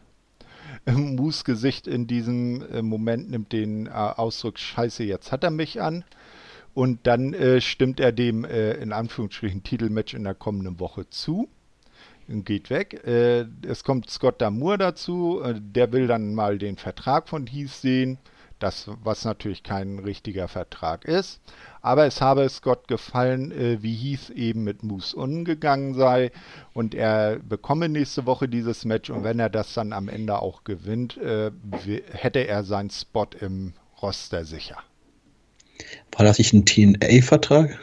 [0.87, 5.81] Moose Gesicht in diesem äh, Moment nimmt den äh, Ausdruck Scheiße, jetzt hat er mich
[5.81, 6.05] an.
[6.75, 11.49] Und dann äh, stimmt er dem äh, in Anführungsstrichen Titelmatch in der kommenden Woche zu
[12.29, 13.05] geht weg.
[13.07, 18.17] Äh, es kommt Scott Damour dazu, der will dann mal den Vertrag von Heath sehen,
[18.63, 21.41] das, was natürlich kein richtiger Vertrag ist.
[21.81, 26.31] Aber es habe Scott gefallen, äh, wie Heath eben mit Moose umgegangen sei
[26.73, 30.65] und er bekomme nächste Woche dieses Match und wenn er das dann am Ende auch
[30.65, 31.51] gewinnt, äh,
[32.13, 34.79] hätte er seinen Spot im Roster sicher.
[36.13, 37.79] War das nicht ein TNA-Vertrag?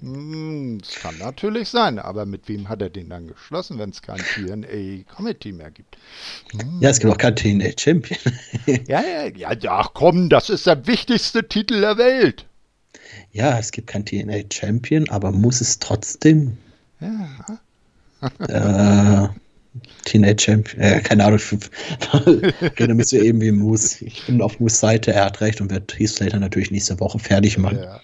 [0.00, 4.00] Hm, das kann natürlich sein, aber mit wem hat er den dann geschlossen, wenn es
[4.00, 5.96] kein TNA-Committee mehr gibt?
[6.80, 8.18] Ja, es gibt auch kein TNA-Champion.
[8.66, 12.46] ja, ja, ja, ja, komm, das ist der wichtigste Titel der Welt.
[13.32, 16.56] Ja, es gibt kein TNA-Champion, aber muss es trotzdem.
[17.00, 17.60] Ja.
[18.48, 19.28] äh,
[20.04, 21.40] TNA-Champion, äh, keine Ahnung,
[22.78, 24.04] rede mich so eben wie Moose.
[24.04, 27.18] Ich bin auf Moose Seite, er hat recht und wird Heath Slater natürlich nächste Woche
[27.18, 27.78] fertig machen.
[27.82, 28.00] Ja.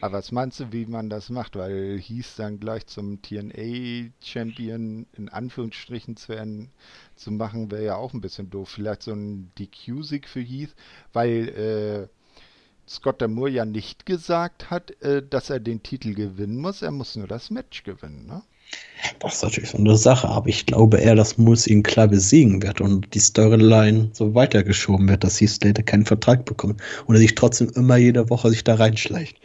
[0.00, 1.56] Aber was meinst du, wie man das macht?
[1.56, 6.70] Weil hieß dann gleich zum TNA-Champion in Anführungsstrichen zu, werden,
[7.16, 8.68] zu machen, wäre ja auch ein bisschen doof.
[8.68, 10.74] Vielleicht so ein DQ-Sieg für Heath,
[11.12, 12.08] weil äh,
[12.88, 16.82] Scott Moore ja nicht gesagt hat, äh, dass er den Titel gewinnen muss.
[16.82, 18.42] Er muss nur das Match gewinnen, ne?
[19.20, 22.62] Das ist natürlich so eine Sache, aber ich glaube eher, dass Moose ihn klar besiegen
[22.62, 27.20] wird und die Storyline so weitergeschoben wird, dass Heath Slater keinen Vertrag bekommt und er
[27.20, 29.38] sich trotzdem immer jede Woche sich da reinschleicht.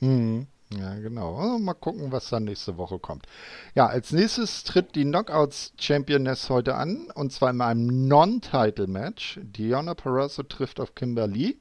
[0.00, 0.46] Hm.
[0.72, 1.36] Ja, genau.
[1.36, 3.26] Also mal gucken, was dann nächste Woche kommt.
[3.74, 9.40] Ja, als nächstes tritt die Knockouts Championess heute an und zwar in einem Non-Title-Match.
[9.42, 11.58] Diana Parasso trifft auf Kimberly.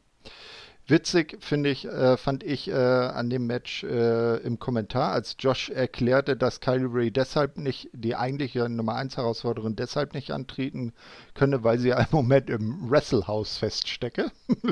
[0.85, 5.69] Witzig finde ich, äh, fand ich äh, an dem Match äh, im Kommentar, als Josh
[5.69, 10.93] erklärte, dass Kylie Ray deshalb nicht, die eigentliche Nummer 1 Herausforderin deshalb nicht antreten
[11.35, 14.31] könne, weil sie im Moment im Wrestlehouse feststecke.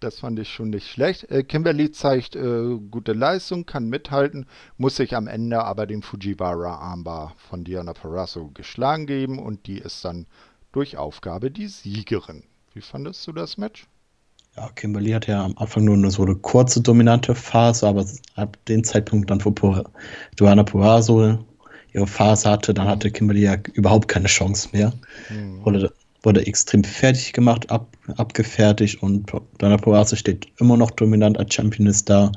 [0.00, 1.30] Das fand ich schon nicht schlecht.
[1.30, 4.46] Äh, Kimberly zeigt äh, gute Leistung, kann mithalten,
[4.76, 9.78] muss sich am Ende aber den Fujiwara Armbar von Diana Parasso geschlagen geben und die
[9.78, 10.26] ist dann
[10.72, 12.44] durch Aufgabe die Siegerin.
[12.74, 13.86] Wie fandest du das Match?
[14.56, 18.04] Ja, Kimberly hat ja am Anfang nur so eine kurze dominante Phase, aber
[18.36, 19.50] ab dem Zeitpunkt dann, wo
[20.38, 21.38] Diana Parasso
[21.92, 24.92] ihre Phase hatte, dann hatte Kimberly ja überhaupt keine Chance mehr.
[25.30, 25.64] Mhm.
[25.64, 25.92] Wurde
[26.22, 32.04] wurde extrem fertig gemacht, ab, abgefertigt und Dana Poase steht immer noch dominant als Championess
[32.04, 32.32] da,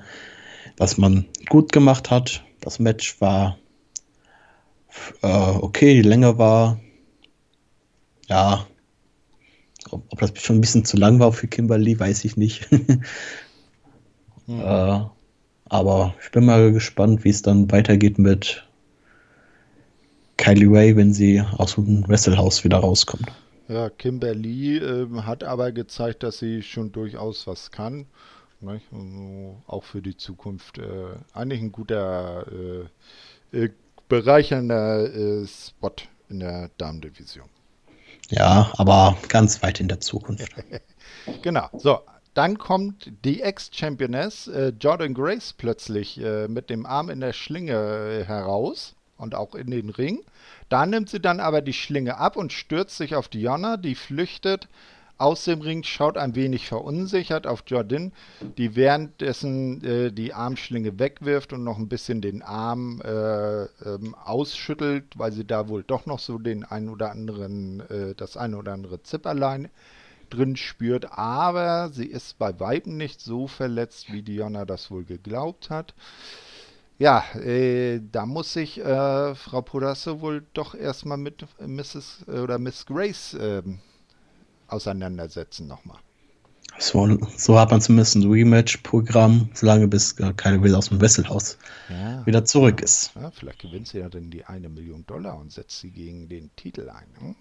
[0.78, 2.44] was man gut gemacht hat.
[2.62, 3.58] Das Match war
[5.22, 6.80] äh, okay, die Länge war
[8.28, 8.66] ja,
[9.92, 12.72] ob, ob, das schon ein bisschen zu lang war für Kimberly, weiß ich nicht.
[14.48, 14.60] mhm.
[14.60, 15.02] äh,
[15.68, 18.68] aber ich bin mal gespannt, wie es dann weitergeht mit
[20.38, 23.32] Kylie Ray, wenn sie aus dem Wrestlehouse wieder rauskommt.
[23.68, 28.06] Ja, Kimberly äh, hat aber gezeigt, dass sie schon durchaus was kann.
[28.66, 32.46] Also auch für die Zukunft äh, eigentlich ein guter,
[33.52, 33.70] äh, äh
[34.08, 35.92] bereichernder äh, Spot
[36.30, 37.50] in der Damendivision.
[38.30, 40.48] Ja, aber ganz weit in der Zukunft.
[41.42, 41.70] genau.
[41.74, 42.00] So,
[42.36, 48.95] dann kommt die Ex-Championess äh, Jordan Grace plötzlich mit dem Arm in der Schlinge heraus
[49.18, 50.20] und auch in den Ring.
[50.70, 54.68] Da nimmt sie dann aber die Schlinge ab und stürzt sich auf Diana, die flüchtet
[55.18, 58.12] aus dem Ring, schaut ein wenig verunsichert auf Jordan,
[58.58, 65.06] die währenddessen äh, die Armschlinge wegwirft und noch ein bisschen den Arm äh, ähm, ausschüttelt,
[65.16, 68.74] weil sie da wohl doch noch so den ein oder anderen, äh, das ein oder
[68.74, 69.70] andere Zipperlein
[70.30, 71.18] drin spürt.
[71.18, 75.94] Aber sie ist bei Weitem nicht so verletzt, wie Diana das wohl geglaubt hat.
[76.98, 82.26] Ja, äh, da muss sich äh, Frau Podasse wohl doch erstmal mit Mrs.
[82.28, 83.80] Äh, oder Miss Grace ähm,
[84.68, 85.98] auseinandersetzen nochmal.
[86.78, 91.58] So, so hat man zumindest ein Rematch-Programm, solange bis äh, keine Will aus dem Wesselhaus
[91.90, 92.26] ja.
[92.26, 93.12] wieder zurück ist.
[93.16, 96.50] Ja, vielleicht gewinnt sie ja dann die eine Million Dollar und setzt sie gegen den
[96.56, 97.08] Titel ein.
[97.20, 97.36] Hm.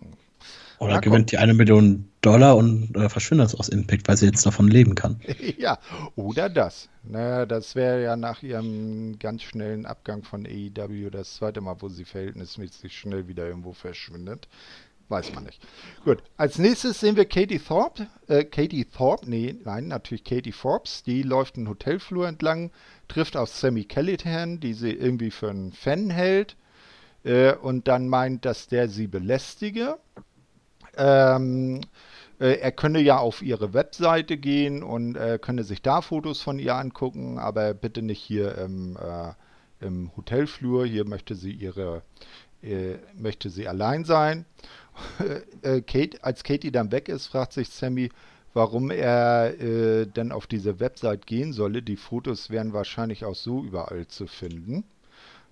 [0.78, 4.44] Oder Na, gewinnt die eine Million Dollar und äh, verschwindet aus Impact, weil sie jetzt
[4.46, 5.20] davon leben kann.
[5.58, 5.78] ja,
[6.16, 6.88] oder das.
[7.02, 11.88] Naja, das wäre ja nach ihrem ganz schnellen Abgang von AEW das zweite Mal, wo
[11.88, 14.48] sie verhältnismäßig schnell wieder irgendwo verschwindet.
[15.08, 15.60] Weiß man nicht.
[16.04, 18.06] Gut, als nächstes sehen wir Katie Thorpe.
[18.26, 21.02] Äh, Katie Thorpe, nee, nein, natürlich Katie Forbes.
[21.02, 22.70] Die läuft einen Hotelflur entlang,
[23.08, 26.56] trifft auf Sammy Callahan, die sie irgendwie für einen Fan hält
[27.24, 29.98] äh, und dann meint, dass der sie belästige.
[30.96, 31.80] Ähm,
[32.40, 36.58] äh, er könne ja auf ihre Webseite gehen und äh, könne sich da Fotos von
[36.58, 39.32] ihr angucken, aber bitte nicht hier im, äh,
[39.84, 40.86] im Hotelflur.
[40.86, 42.02] Hier möchte sie ihre
[42.64, 44.46] äh, möchte sie allein sein.
[45.62, 48.10] Äh, Kate, als Katie dann weg ist, fragt sich Sammy,
[48.52, 51.82] warum er äh, denn auf diese Website gehen solle.
[51.82, 54.84] Die Fotos wären wahrscheinlich auch so überall zu finden.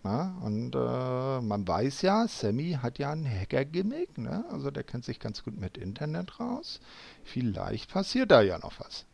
[0.05, 4.45] Na, und äh, man weiß ja, Sammy hat ja ein Hacker-Gimmick, ne?
[4.51, 6.81] also der kennt sich ganz gut mit Internet raus.
[7.23, 9.07] Vielleicht passiert da ja noch was.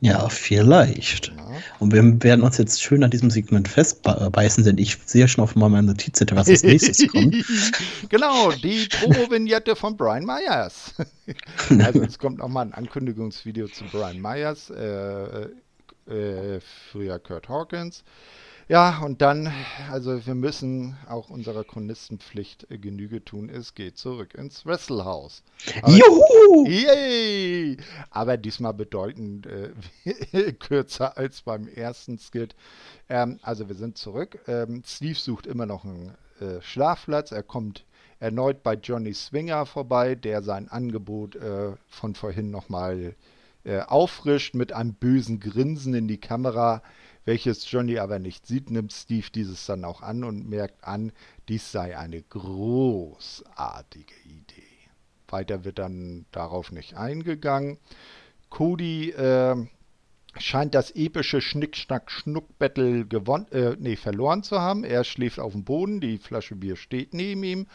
[0.00, 1.28] Ja, vielleicht.
[1.28, 1.50] Ja.
[1.78, 5.56] Und wir werden uns jetzt schön an diesem Segment festbeißen, denn ich sehe schon auf
[5.56, 7.36] meiner Notizzettel, was als nächstes kommt.
[8.08, 10.94] genau, die Promo-Vignette von Brian Myers.
[11.84, 15.48] also es kommt nochmal ein Ankündigungsvideo zu Brian Myers, äh,
[16.10, 16.60] äh,
[16.90, 18.04] früher Kurt Hawkins.
[18.68, 19.50] Ja, und dann,
[19.90, 23.48] also wir müssen auch unserer Chronistenpflicht äh, Genüge tun.
[23.48, 25.42] Es geht zurück ins Wrestlehaus.
[25.86, 26.66] Juhu!
[26.66, 27.78] Yay!
[28.10, 32.54] Aber diesmal bedeutend äh, kürzer als beim ersten Skit.
[33.08, 34.38] Ähm, also wir sind zurück.
[34.46, 37.32] Ähm, Steve sucht immer noch einen äh, Schlafplatz.
[37.32, 37.86] Er kommt
[38.20, 43.14] erneut bei Johnny Swinger vorbei, der sein Angebot äh, von vorhin nochmal
[43.64, 46.82] äh, auffrischt mit einem bösen Grinsen in die Kamera
[47.28, 51.12] welches Johnny aber nicht sieht, nimmt Steve dieses dann auch an und merkt an,
[51.46, 54.62] dies sei eine großartige Idee.
[55.28, 57.76] Weiter wird dann darauf nicht eingegangen.
[58.48, 59.56] Cody äh,
[60.38, 63.00] scheint das epische Schnick-Schnack-Schnuck-Battle
[63.50, 64.82] äh, nee, verloren zu haben.
[64.82, 67.66] Er schläft auf dem Boden, die Flasche Bier steht neben ihm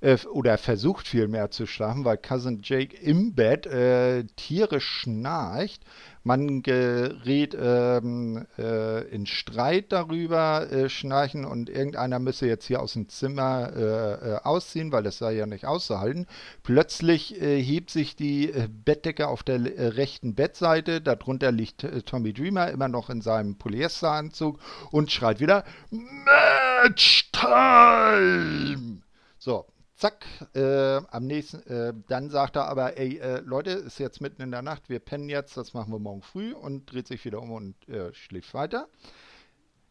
[0.00, 5.84] äh, oder versucht vielmehr zu schlafen, weil Cousin Jake im Bett äh, tierisch schnarcht.
[6.26, 12.94] Man gerät ähm, äh, in Streit darüber, äh, Schnarchen, und irgendeiner müsse jetzt hier aus
[12.94, 16.26] dem Zimmer äh, äh, ausziehen, weil das sei ja nicht auszuhalten.
[16.64, 22.72] Plötzlich äh, hebt sich die äh, Bettdecke auf der rechten Bettseite, darunter liegt Tommy Dreamer
[22.72, 24.58] immer noch in seinem Polyesteranzug
[24.90, 25.62] und schreit wieder
[25.92, 29.00] Match Time!
[29.38, 29.64] So,
[29.96, 34.42] zack, äh, am nächsten, äh, dann sagt er aber, ey, äh, Leute, ist jetzt mitten
[34.42, 37.40] in der Nacht, wir pennen jetzt, das machen wir morgen früh und dreht sich wieder
[37.40, 38.88] um und äh, schläft weiter.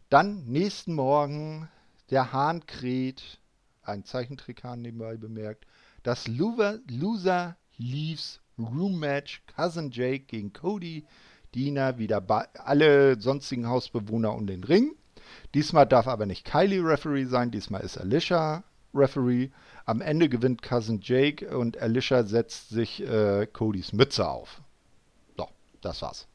[0.10, 1.70] Dann nächsten Morgen,
[2.12, 3.40] der Hahn kräht,
[3.82, 5.66] ein Zeichentrickhahn nebenbei bemerkt,
[6.04, 11.06] das Loser, Loser Leaves Room Match, Cousin Jake gegen Cody,
[11.54, 12.24] Dina, wieder
[12.64, 14.96] alle sonstigen Hausbewohner um den Ring.
[15.54, 19.50] Diesmal darf aber nicht Kylie Referee sein, diesmal ist Alicia Referee.
[19.86, 24.62] Am Ende gewinnt Cousin Jake und Alicia setzt sich äh, Codys Mütze auf.
[25.38, 25.48] So,
[25.82, 26.26] das war's.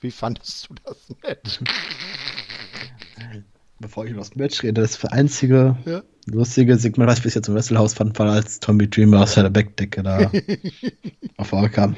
[0.00, 1.58] Wie fandest du das Match?
[3.80, 6.04] Bevor ich über das Match rede, das einzige ja?
[6.26, 9.50] lustige Segment, was ich bis jetzt im Wrestlehaus fand, war, als Tommy Dreamer aus seiner
[9.50, 10.30] Bettdecke da
[11.42, 11.96] vorkam.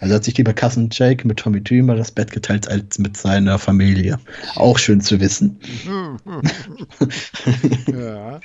[0.00, 3.60] Also hat sich lieber Cousin Jake mit Tommy Dreamer das Bett geteilt als mit seiner
[3.60, 4.18] Familie.
[4.56, 5.60] Auch schön zu wissen.
[7.86, 8.40] ja.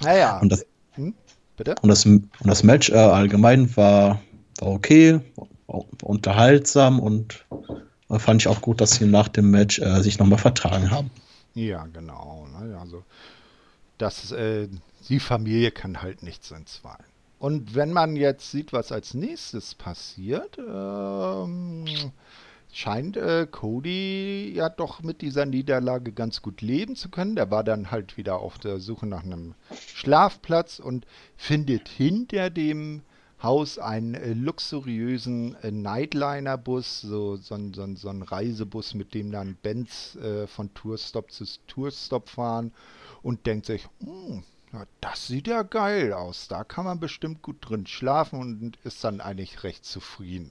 [0.00, 0.38] Naja.
[0.38, 1.14] Und das, hm?
[1.56, 1.74] Bitte?
[1.82, 4.20] Und das, und das Match äh, allgemein war,
[4.60, 5.20] war okay,
[5.66, 7.44] war unterhaltsam und
[8.10, 11.10] äh, fand ich auch gut, dass sie nach dem Match äh, sich nochmal vertragen haben.
[11.54, 12.46] Ja, genau.
[12.58, 12.76] Ne?
[12.78, 13.04] Also,
[13.98, 14.68] das, äh,
[15.08, 17.04] die Familie kann halt nichts entzweien.
[17.38, 21.84] Und wenn man jetzt sieht, was als nächstes passiert, ähm,
[22.74, 27.36] scheint äh, Cody ja doch mit dieser Niederlage ganz gut leben zu können.
[27.36, 29.54] Der war dann halt wieder auf der Suche nach einem
[29.94, 31.06] Schlafplatz und
[31.36, 33.02] findet hinter dem
[33.42, 39.56] Haus einen äh, luxuriösen äh, Nightliner-Bus, so, so, so, so ein Reisebus, mit dem dann
[39.62, 42.72] Bands äh, von Tourstop zu Tourstop fahren
[43.22, 44.42] und denkt sich, hm,
[44.72, 49.04] ja, das sieht ja geil aus, da kann man bestimmt gut drin schlafen und ist
[49.04, 50.50] dann eigentlich recht zufrieden.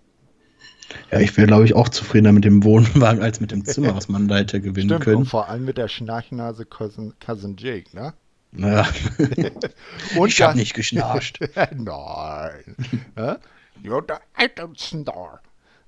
[1.12, 4.10] Ja, ich wäre, glaube ich, auch zufriedener mit dem Wohnwagen als mit dem Zimmer, was
[4.10, 5.18] man da hätte gewinnen Stimmt, können.
[5.18, 8.14] Und vor allem mit der Schnarchnase Cousin, Cousin Jake, ne?
[8.56, 8.88] Ja.
[10.18, 11.40] und ich habe nicht geschnarcht.
[11.56, 12.76] Nein.
[13.18, 13.40] ja?
[13.84, 15.42] You're the item star.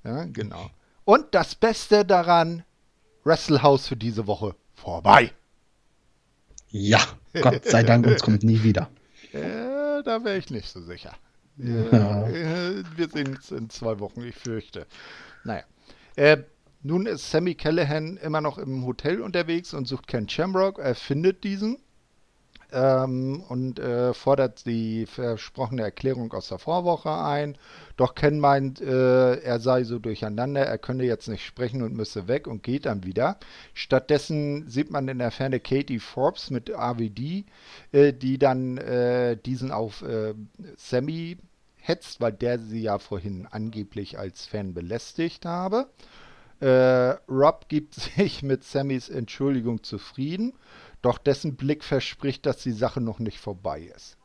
[0.04, 0.70] Ja, genau.
[1.04, 2.64] Und das Beste daran,
[3.24, 5.32] Wrestlehouse für diese Woche vorbei.
[6.70, 7.00] Ja,
[7.40, 8.90] Gott sei Dank, uns kommt nie wieder.
[9.32, 11.12] Ja, da wäre ich nicht so sicher.
[11.56, 12.26] Ja.
[12.96, 14.86] Wir sehen uns in zwei Wochen, ich fürchte.
[15.44, 15.64] Naja.
[16.16, 16.38] Äh,
[16.82, 20.78] nun ist Sammy Callahan immer noch im Hotel unterwegs und sucht Ken Shamrock.
[20.78, 21.78] Er findet diesen.
[22.72, 27.56] ähm, und äh, fordert die versprochene Erklärung aus der Vorwoche ein.
[27.96, 32.28] Doch Ken meint, äh, er sei so durcheinander, er könne jetzt nicht sprechen und müsse
[32.28, 33.38] weg und geht dann wieder.
[33.74, 37.44] Stattdessen sieht man in der Ferne Katie Forbes mit RVD,
[37.92, 40.34] äh, die dann äh, diesen auf äh,
[40.76, 41.38] Sammy
[41.86, 45.88] hetzt, weil der sie ja vorhin angeblich als Fan belästigt habe.
[46.60, 50.52] Äh, Rob gibt sich mit Sammys Entschuldigung zufrieden
[51.06, 54.16] doch dessen Blick verspricht, dass die Sache noch nicht vorbei ist.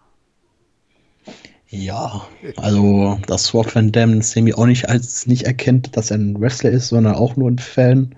[1.67, 2.27] Ja,
[2.57, 6.71] also dass Sword Van Damme Sammy auch nicht als nicht erkennt, dass er ein Wrestler
[6.71, 8.15] ist, sondern auch nur ein Fan.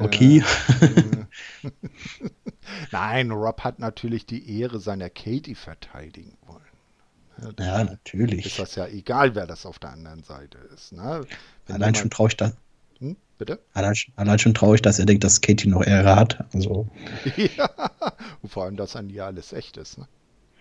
[0.00, 0.42] Okay.
[0.80, 1.70] Äh,
[2.90, 6.62] Nein, Rob hat natürlich die Ehre seiner Katie verteidigen wollen.
[7.58, 8.46] Ja, natürlich.
[8.46, 10.92] Ist das ja egal, wer das auf der anderen Seite ist.
[10.92, 11.26] Ne?
[11.68, 12.52] Allein schon traue ich da,
[12.98, 13.16] hm?
[13.38, 13.58] Bitte?
[13.72, 16.44] Allein, allein, schon traurig, dass er denkt, dass Katie noch Ehre hat.
[16.54, 16.88] Also.
[17.56, 17.70] ja,
[18.42, 19.98] und vor allem, dass an ihr alles echt ist.
[19.98, 20.06] Ne?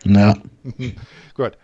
[0.05, 0.37] Ja.
[1.33, 1.57] Gut.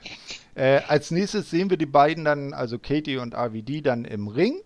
[0.56, 4.62] Äh, als nächstes sehen wir die beiden dann, also Katie und RVD, dann im Ring.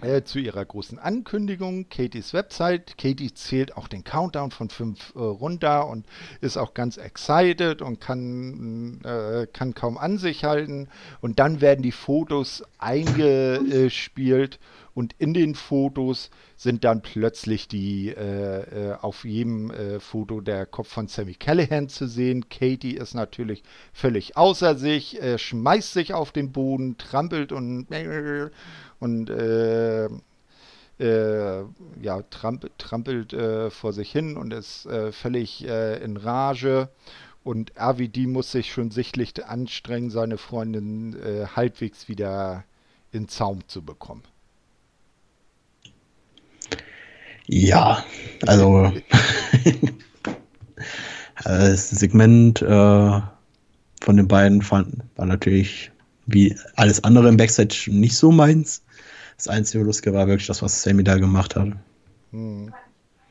[0.00, 2.96] Äh, zu ihrer großen Ankündigung, Katies Website.
[2.98, 6.06] Katie zählt auch den Countdown von fünf äh, runter und
[6.40, 10.88] ist auch ganz excited und kann, äh, kann kaum an sich halten.
[11.20, 14.60] Und dann werden die Fotos eingespielt
[14.98, 20.66] und in den Fotos sind dann plötzlich die äh, äh, auf jedem äh, Foto der
[20.66, 22.48] Kopf von Sammy Callahan zu sehen.
[22.48, 23.62] Katie ist natürlich
[23.92, 27.86] völlig außer sich, äh, schmeißt sich auf den Boden, trampelt und
[29.00, 30.08] und äh,
[30.98, 31.64] äh,
[32.02, 33.36] ja, tramp trampelt
[33.70, 36.88] vor sich hin und ist völlig in Rage.
[37.44, 41.16] Und RVD muss sich schon sichtlich anstrengen, seine Freundin
[41.54, 42.64] halbwegs wieder
[43.12, 44.24] in Zaum zu bekommen.
[47.46, 48.04] Ja,
[48.46, 48.92] also
[51.44, 53.20] das Segment äh,
[54.00, 55.90] von den beiden fand, war natürlich
[56.26, 58.82] wie alles andere im Backstage nicht so meins.
[59.38, 61.68] Das einzige Lustige war wirklich das, was Sammy da gemacht hat.
[62.32, 62.74] Hm.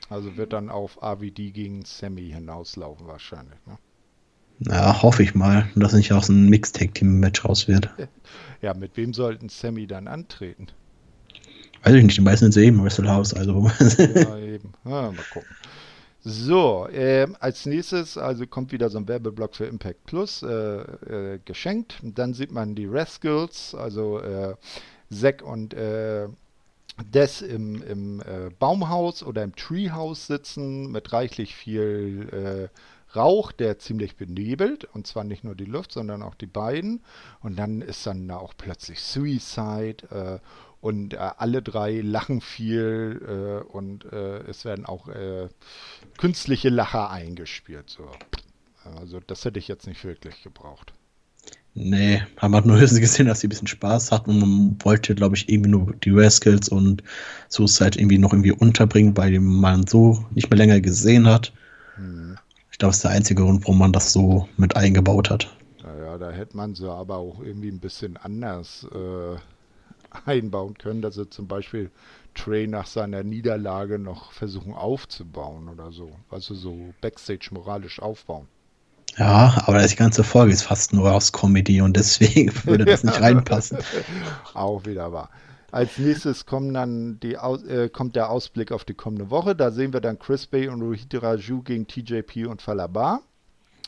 [0.09, 3.77] Also wird dann auf AVD gegen Sammy hinauslaufen wahrscheinlich, ne?
[4.59, 7.89] Ja, hoffe ich mal, dass nicht auch so ein Mixed-Tag-Team-Match raus wird.
[8.59, 10.65] Ja, mit wem sollten Sammy dann antreten?
[11.83, 13.69] Weiß ich nicht, die meisten sind eben Wrestle House, also.
[13.99, 14.73] ja, eben.
[14.83, 15.47] Ja, mal gucken.
[16.21, 21.39] So, äh, als nächstes, also kommt wieder so ein Werbeblock für Impact Plus äh, äh,
[21.45, 21.99] geschenkt.
[22.01, 24.55] Dann sieht man die Rascals, also äh,
[25.11, 26.27] Zack und äh,
[27.13, 33.79] Des im, im äh, Baumhaus oder im Treehouse sitzen mit reichlich viel äh, Rauch, der
[33.79, 34.83] ziemlich benebelt.
[34.83, 37.01] Und zwar nicht nur die Luft, sondern auch die beiden.
[37.41, 40.41] Und dann ist dann da auch plötzlich Suicide
[40.81, 45.49] und äh, alle drei lachen viel äh, und äh, es werden auch äh,
[46.17, 47.89] künstliche Lacher eingespielt.
[47.89, 48.09] So.
[48.83, 50.93] Also das hätte ich jetzt nicht wirklich gebraucht.
[51.79, 55.35] Nee, man hat nur gesehen, dass sie ein bisschen Spaß hatten und man wollte, glaube
[55.35, 57.03] ich, irgendwie nur die Rascals und
[57.49, 61.53] Suicide irgendwie noch irgendwie unterbringen, bei dem man so nicht mehr länger gesehen hat.
[61.95, 62.35] Hm.
[62.71, 65.55] Ich glaube, das ist der einzige Grund, warum man das so mit eingebaut hat.
[65.83, 69.37] Naja, da hätte man sie aber auch irgendwie ein bisschen anders äh,
[70.25, 71.91] einbauen können, dass sie zum Beispiel
[72.33, 76.11] Trey nach seiner Niederlage noch versuchen aufzubauen oder so.
[76.31, 78.47] Also so Backstage moralisch aufbauen.
[79.15, 83.19] Ja, aber die ganze Folge ist fast nur aus Comedy und deswegen würde das nicht
[83.19, 83.79] reinpassen.
[84.53, 85.29] Auch wieder wahr.
[85.71, 89.55] Als nächstes kommen dann die, äh, kommt der Ausblick auf die kommende Woche.
[89.55, 93.21] Da sehen wir dann Chris Bay und Rohit Raju gegen TJP und Falabar.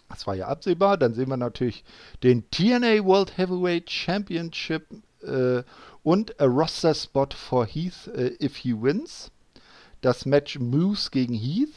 [0.09, 0.97] Das war ja absehbar.
[0.97, 1.83] Dann sehen wir natürlich
[2.23, 4.87] den TNA World Heavyweight Championship
[5.23, 5.63] äh,
[6.03, 9.31] und a Roster Spot for Heath uh, if he wins.
[10.01, 11.73] Das Match Moose gegen Heath.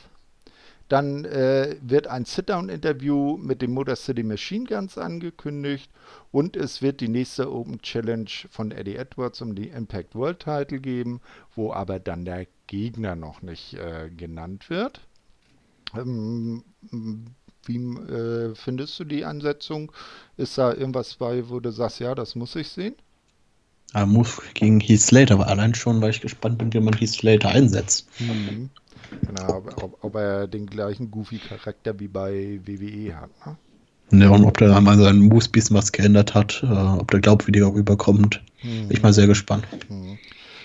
[0.93, 5.90] Dann äh, wird ein Sit-Down-Interview mit dem Motor City Machine Guns angekündigt
[6.32, 10.81] und es wird die nächste Open Challenge von Eddie Edwards um die Impact World Title
[10.81, 11.23] geben,
[11.56, 15.01] wo aber dann der Gegner noch nicht äh, genannt wird.
[15.97, 16.62] Ähm,
[17.64, 19.93] wie äh, findest du die Ansetzung?
[20.36, 22.97] Ist da irgendwas bei, wo du sagst, ja, das muss ich sehen?
[23.94, 27.10] Er muss gegen Heath Slater, aber allein schon, weil ich gespannt bin, wie man Heath
[27.10, 28.09] Slater einsetzt.
[28.20, 28.70] Mhm.
[29.27, 33.31] Genau, ob, ob, er den gleichen Goofy-Charakter wie bei WWE hat.
[34.10, 34.24] Ne?
[34.24, 37.73] Ja, und ob der einmal seinen Moves bisschen was geändert hat, äh, ob der glaubwürdiger
[37.73, 38.43] rüberkommt.
[38.62, 38.89] Mhm.
[38.89, 39.66] Bin ich mal sehr gespannt.
[39.89, 40.19] Mhm.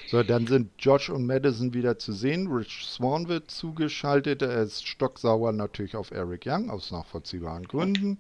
[0.10, 2.48] So, dann sind Josh und Madison wieder zu sehen.
[2.48, 4.42] Rich Swan wird zugeschaltet.
[4.42, 8.18] Er ist stocksauer natürlich auf Eric Young, aus nachvollziehbaren Gründen.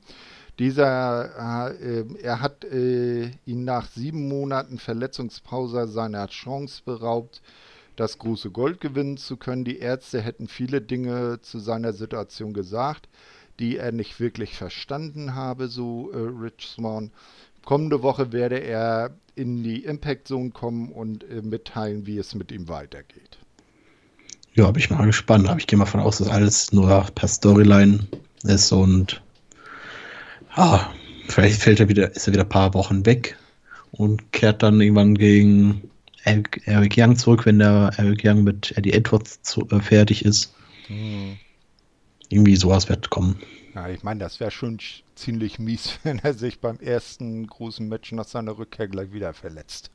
[0.60, 7.42] Dieser, äh, er hat äh, ihn nach sieben Monaten Verletzungspause seiner Chance beraubt,
[7.96, 9.66] das große Gold gewinnen zu können.
[9.66, 13.08] Die Ärzte hätten viele Dinge zu seiner Situation gesagt,
[13.60, 17.12] die er nicht wirklich verstanden habe, so äh, Rich Swan.
[17.64, 22.52] Kommende Woche werde er in die Impact Zone kommen und äh, mitteilen, wie es mit
[22.52, 23.38] ihm weitergeht.
[24.54, 25.48] Ja, bin ich mal gespannt.
[25.48, 28.08] Aber ich gehe mal von aus, dass alles nur per Storyline
[28.44, 29.22] ist und
[30.58, 30.90] ah,
[31.30, 33.38] vielleicht fällt er wieder, ist er wieder ein paar Wochen weg
[33.92, 35.90] und kehrt dann irgendwann gegen
[36.24, 40.54] Eric Young zurück, wenn der Eric Young mit Eddie Edwards zu, äh, fertig ist.
[40.88, 41.38] Hm.
[42.30, 43.40] Irgendwie sowas wird kommen.
[43.74, 44.80] Ja, ich meine, das wäre schon
[45.16, 49.92] ziemlich mies, wenn er sich beim ersten großen Match nach seiner Rückkehr gleich wieder verletzt.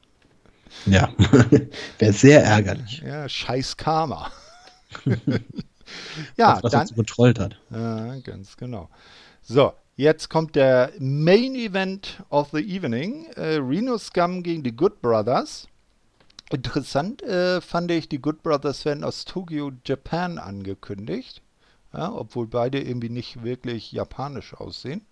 [0.86, 1.12] Ja,
[1.98, 3.02] wäre sehr ärgerlich.
[3.04, 4.30] Ja, scheiß Karma.
[6.36, 7.58] ja, Auf, dass dann, er getrollt hat.
[7.70, 8.88] Ja, ganz genau.
[9.42, 13.26] So, jetzt kommt der Main Event of the Evening.
[13.36, 15.68] Äh, Reno Scum gegen die Good Brothers.
[16.50, 21.40] Interessant äh, fand ich, die Good Brothers werden aus Tokyo, Japan angekündigt.
[21.94, 25.06] Ja, obwohl beide irgendwie nicht wirklich japanisch aussehen.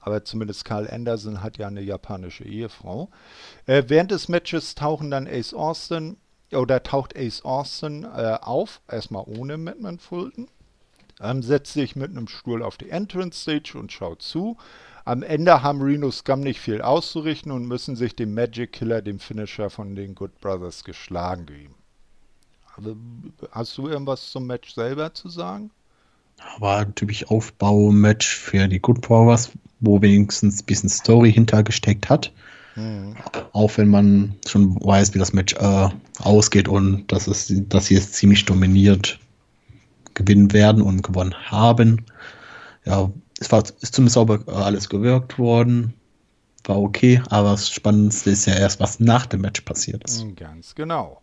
[0.00, 3.08] Aber zumindest Carl Anderson hat ja eine japanische Ehefrau.
[3.66, 6.18] Äh, während des Matches tauchen dann Ace Austin
[6.52, 10.48] oder taucht Ace Austin äh, auf, erstmal ohne Madman Fulton.
[11.20, 14.56] Ähm, setzt sich mit einem Stuhl auf die Entrance Stage und schaut zu.
[15.04, 19.18] Am Ende haben Reno Scum nicht viel auszurichten und müssen sich dem Magic Killer, dem
[19.20, 21.74] Finisher von den Good Brothers, geschlagen geben.
[22.76, 22.96] Also,
[23.50, 25.70] hast du irgendwas zum Match selber zu sagen?
[26.58, 29.50] War ein typisch Aufbau-Match für die Good Brothers,
[29.80, 32.32] wo wenigstens ein bisschen Story hintergesteckt hat.
[32.74, 33.14] Mhm.
[33.52, 35.88] Auch wenn man schon weiß, wie das Match äh,
[36.18, 39.20] ausgeht und dass, es, dass sie es ziemlich dominiert
[40.14, 42.04] gewinnen werden und gewonnen haben.
[42.84, 43.10] Ja,
[43.40, 45.94] es war, ist zumindest sauber alles gewirkt worden.
[46.64, 50.24] War okay, aber das Spannendste ist ja erst, was nach dem Match passiert ist.
[50.24, 51.20] Mm, ganz genau.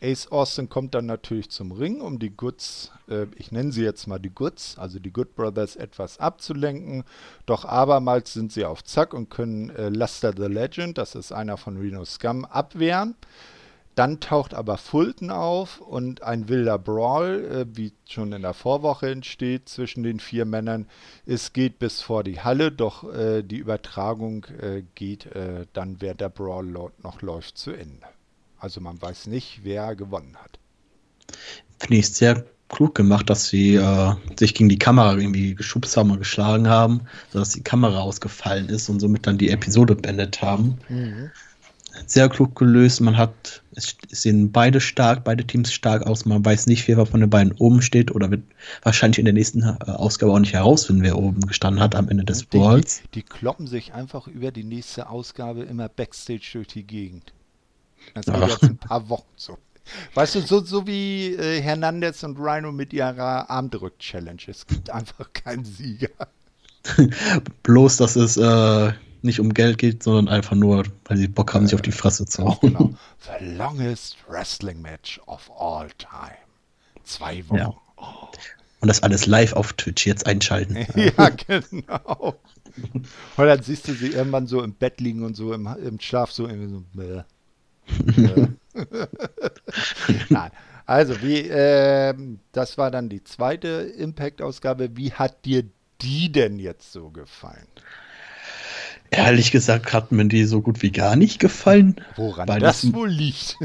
[0.00, 4.06] Ace Austin kommt dann natürlich zum Ring, um die Goods, äh, ich nenne sie jetzt
[4.06, 7.04] mal die Goods, also die Good Brothers, etwas abzulenken.
[7.46, 11.56] Doch abermals sind sie auf Zack und können äh, Luster the Legend, das ist einer
[11.56, 13.14] von Reno Scum, abwehren.
[13.94, 19.10] Dann taucht aber Fulton auf und ein wilder Brawl, äh, wie schon in der Vorwoche
[19.10, 20.86] entsteht, zwischen den vier Männern.
[21.26, 26.20] Es geht bis vor die Halle, doch äh, die Übertragung äh, geht äh, dann, während
[26.20, 28.06] der Brawl noch läuft, zu Ende.
[28.58, 30.58] Also man weiß nicht, wer gewonnen hat.
[31.78, 36.10] Finde ich sehr klug gemacht, dass sie äh, sich gegen die Kamera irgendwie geschubst haben
[36.10, 37.02] und geschlagen haben,
[37.32, 40.78] sodass die Kamera ausgefallen ist und somit dann die Episode beendet haben.
[40.88, 41.30] Mhm
[42.06, 43.00] sehr klug gelöst.
[43.00, 46.24] Man hat, es sehen beide stark, beide Teams stark aus.
[46.24, 48.42] Man weiß nicht, wer von den beiden oben steht oder wird
[48.82, 52.24] wahrscheinlich in der nächsten äh, Ausgabe auch nicht herausfinden, wer oben gestanden hat am Ende
[52.24, 53.02] des Balls.
[53.14, 57.32] Die, die, kloppen sich einfach über die nächste Ausgabe immer Backstage durch die Gegend.
[58.14, 59.58] Das war jetzt ein paar Wochen so.
[60.14, 64.40] Weißt du, so, so wie äh, Hernandez und Rhino mit ihrer Armdrück-Challenge.
[64.46, 66.08] Es gibt einfach keinen Sieger.
[67.62, 68.92] Bloß, dass es äh,
[69.24, 72.26] nicht um Geld geht, sondern einfach nur, weil sie Bock haben, sich auf die Fresse
[72.26, 72.58] zu hauen.
[72.60, 72.90] Genau.
[73.40, 76.36] The longest wrestling match of all time.
[77.04, 77.58] Zwei Wochen.
[77.58, 77.74] Ja.
[77.96, 78.28] Oh.
[78.80, 80.06] Und das alles live auf Twitch.
[80.06, 80.76] Jetzt einschalten.
[80.94, 82.34] ja, genau.
[83.36, 86.32] Und dann siehst du sie irgendwann so im Bett liegen und so im, im Schlaf
[86.32, 87.24] so irgendwie so.
[90.28, 90.50] Nein.
[90.86, 92.14] Also, wie, äh,
[92.52, 94.96] das war dann die zweite Impact-Ausgabe.
[94.96, 95.64] Wie hat dir
[96.02, 97.66] die denn jetzt so gefallen?
[99.16, 101.96] Ehrlich gesagt hat mir die so gut wie gar nicht gefallen.
[102.16, 103.56] Woran weil das, das wohl liegt?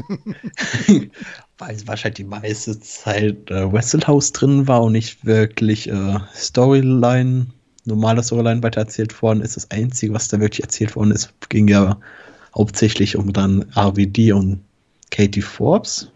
[1.58, 7.46] weil wahrscheinlich die meiste Zeit äh, Wrestle drin war und nicht wirklich äh, Storyline,
[7.84, 9.56] normale Storyline weitererzählt worden ist.
[9.56, 11.98] Das Einzige, was da wirklich erzählt worden ist, ging ja
[12.54, 14.60] hauptsächlich um dann RVD und
[15.10, 16.10] Katie Forbes.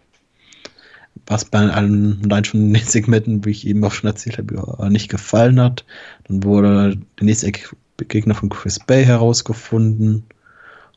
[1.27, 4.89] Was bei allen, allein schon in den Segmenten, wie ich eben auch schon erzählt habe,
[4.91, 5.85] nicht gefallen hat.
[6.27, 7.51] Dann wurde der nächste
[7.97, 10.25] Gegner von Chris Bay herausgefunden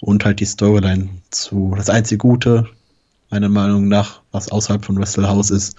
[0.01, 1.75] und halt die Storyline zu.
[1.77, 2.69] Das einzige Gute,
[3.31, 5.77] meiner Meinung nach, was außerhalb von Wrestle House ist,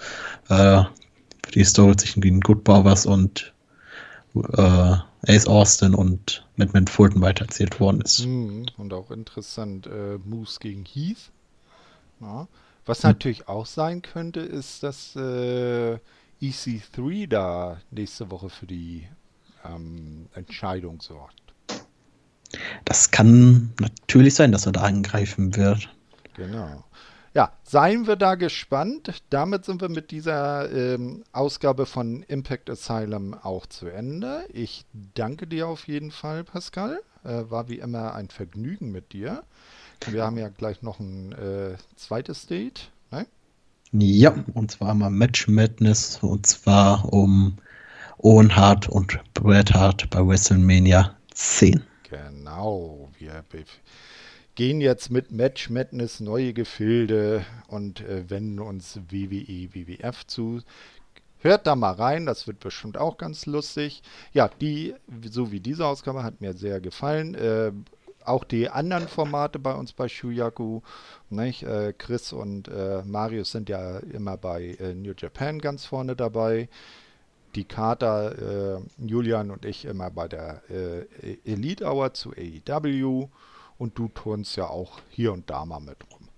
[0.48, 0.82] äh,
[1.54, 3.52] die Story zwischen Good Brothers und
[4.34, 8.24] äh, Ace Austin und Madman Fulton weitererzählt worden ist.
[8.24, 11.30] Mhm, und auch interessant, äh, Moose gegen Heath.
[12.20, 12.48] Ja.
[12.86, 13.10] Was hm.
[13.10, 15.98] natürlich auch sein könnte, ist, dass äh,
[16.40, 19.06] EC3 da nächste Woche für die
[19.64, 21.40] ähm, Entscheidung sorgt.
[22.84, 25.88] Das kann natürlich sein, dass er da angreifen wird.
[26.34, 26.84] Genau.
[27.32, 29.22] Ja, seien wir da gespannt.
[29.30, 34.46] Damit sind wir mit dieser ähm, Ausgabe von Impact Asylum auch zu Ende.
[34.52, 34.84] Ich
[35.14, 37.00] danke dir auf jeden Fall, Pascal.
[37.22, 39.44] Äh, war wie immer ein Vergnügen mit dir.
[40.06, 42.90] Wir haben ja gleich noch ein äh, zweites Date.
[43.12, 43.26] Ne?
[43.92, 47.58] Ja, und zwar mal Match Madness und zwar um
[48.22, 51.82] Owen Hart und Bret Hart bei WrestleMania 10.
[52.10, 53.42] Genau, wir
[54.54, 60.60] gehen jetzt mit Match Madness neue Gefilde und äh, wenden uns WWE, WWF zu.
[61.38, 64.02] Hört da mal rein, das wird bestimmt auch ganz lustig.
[64.34, 64.94] Ja, die,
[65.30, 67.34] so wie diese Ausgabe, hat mir sehr gefallen.
[67.34, 67.72] Äh,
[68.26, 70.82] auch die anderen Formate bei uns bei Shuyaku,
[71.30, 71.62] nicht?
[71.62, 76.68] Äh, Chris und äh, Marius sind ja immer bei äh, New Japan ganz vorne dabei.
[77.54, 83.28] Die Kater, äh, Julian und ich immer bei der äh, Elite Hour zu AEW
[83.78, 86.28] und du turnst ja auch hier und da mal mit rum.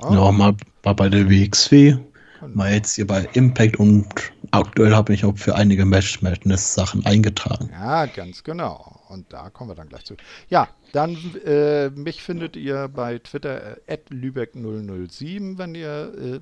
[0.00, 2.54] Ja, ja mal, mal bei der WXW, genau.
[2.54, 4.06] mal jetzt hier bei Impact und
[4.50, 7.68] aktuell habe ich auch für einige Match Madness Sachen eingetragen.
[7.72, 9.00] Ja, ganz genau.
[9.08, 10.16] Und da kommen wir dann gleich zu.
[10.48, 16.40] Ja, dann äh, mich findet ihr bei Twitter äh, Lübeck007, wenn ihr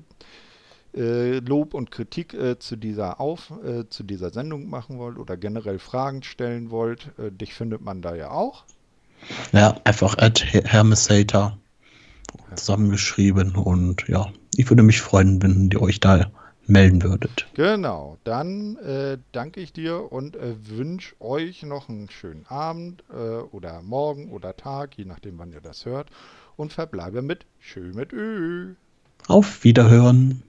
[0.95, 5.17] äh, äh, Lob und Kritik äh, zu dieser auf äh, zu dieser Sendung machen wollt
[5.17, 7.11] oder generell Fragen stellen wollt.
[7.17, 8.65] dich findet man da ja auch.
[9.51, 11.57] Ja, einfach at Hermesater
[12.55, 16.31] zusammengeschrieben und ja, ich würde mich freuen, wenn ihr euch da
[16.67, 17.47] melden würdet.
[17.53, 23.15] Genau, dann äh, danke ich dir und äh, wünsche euch noch einen schönen Abend äh,
[23.15, 26.09] oder Morgen oder Tag, je nachdem, wann ihr das hört.
[26.55, 28.73] Und verbleibe mit Schön mit Ö.
[29.27, 30.43] Auf Wiederhören.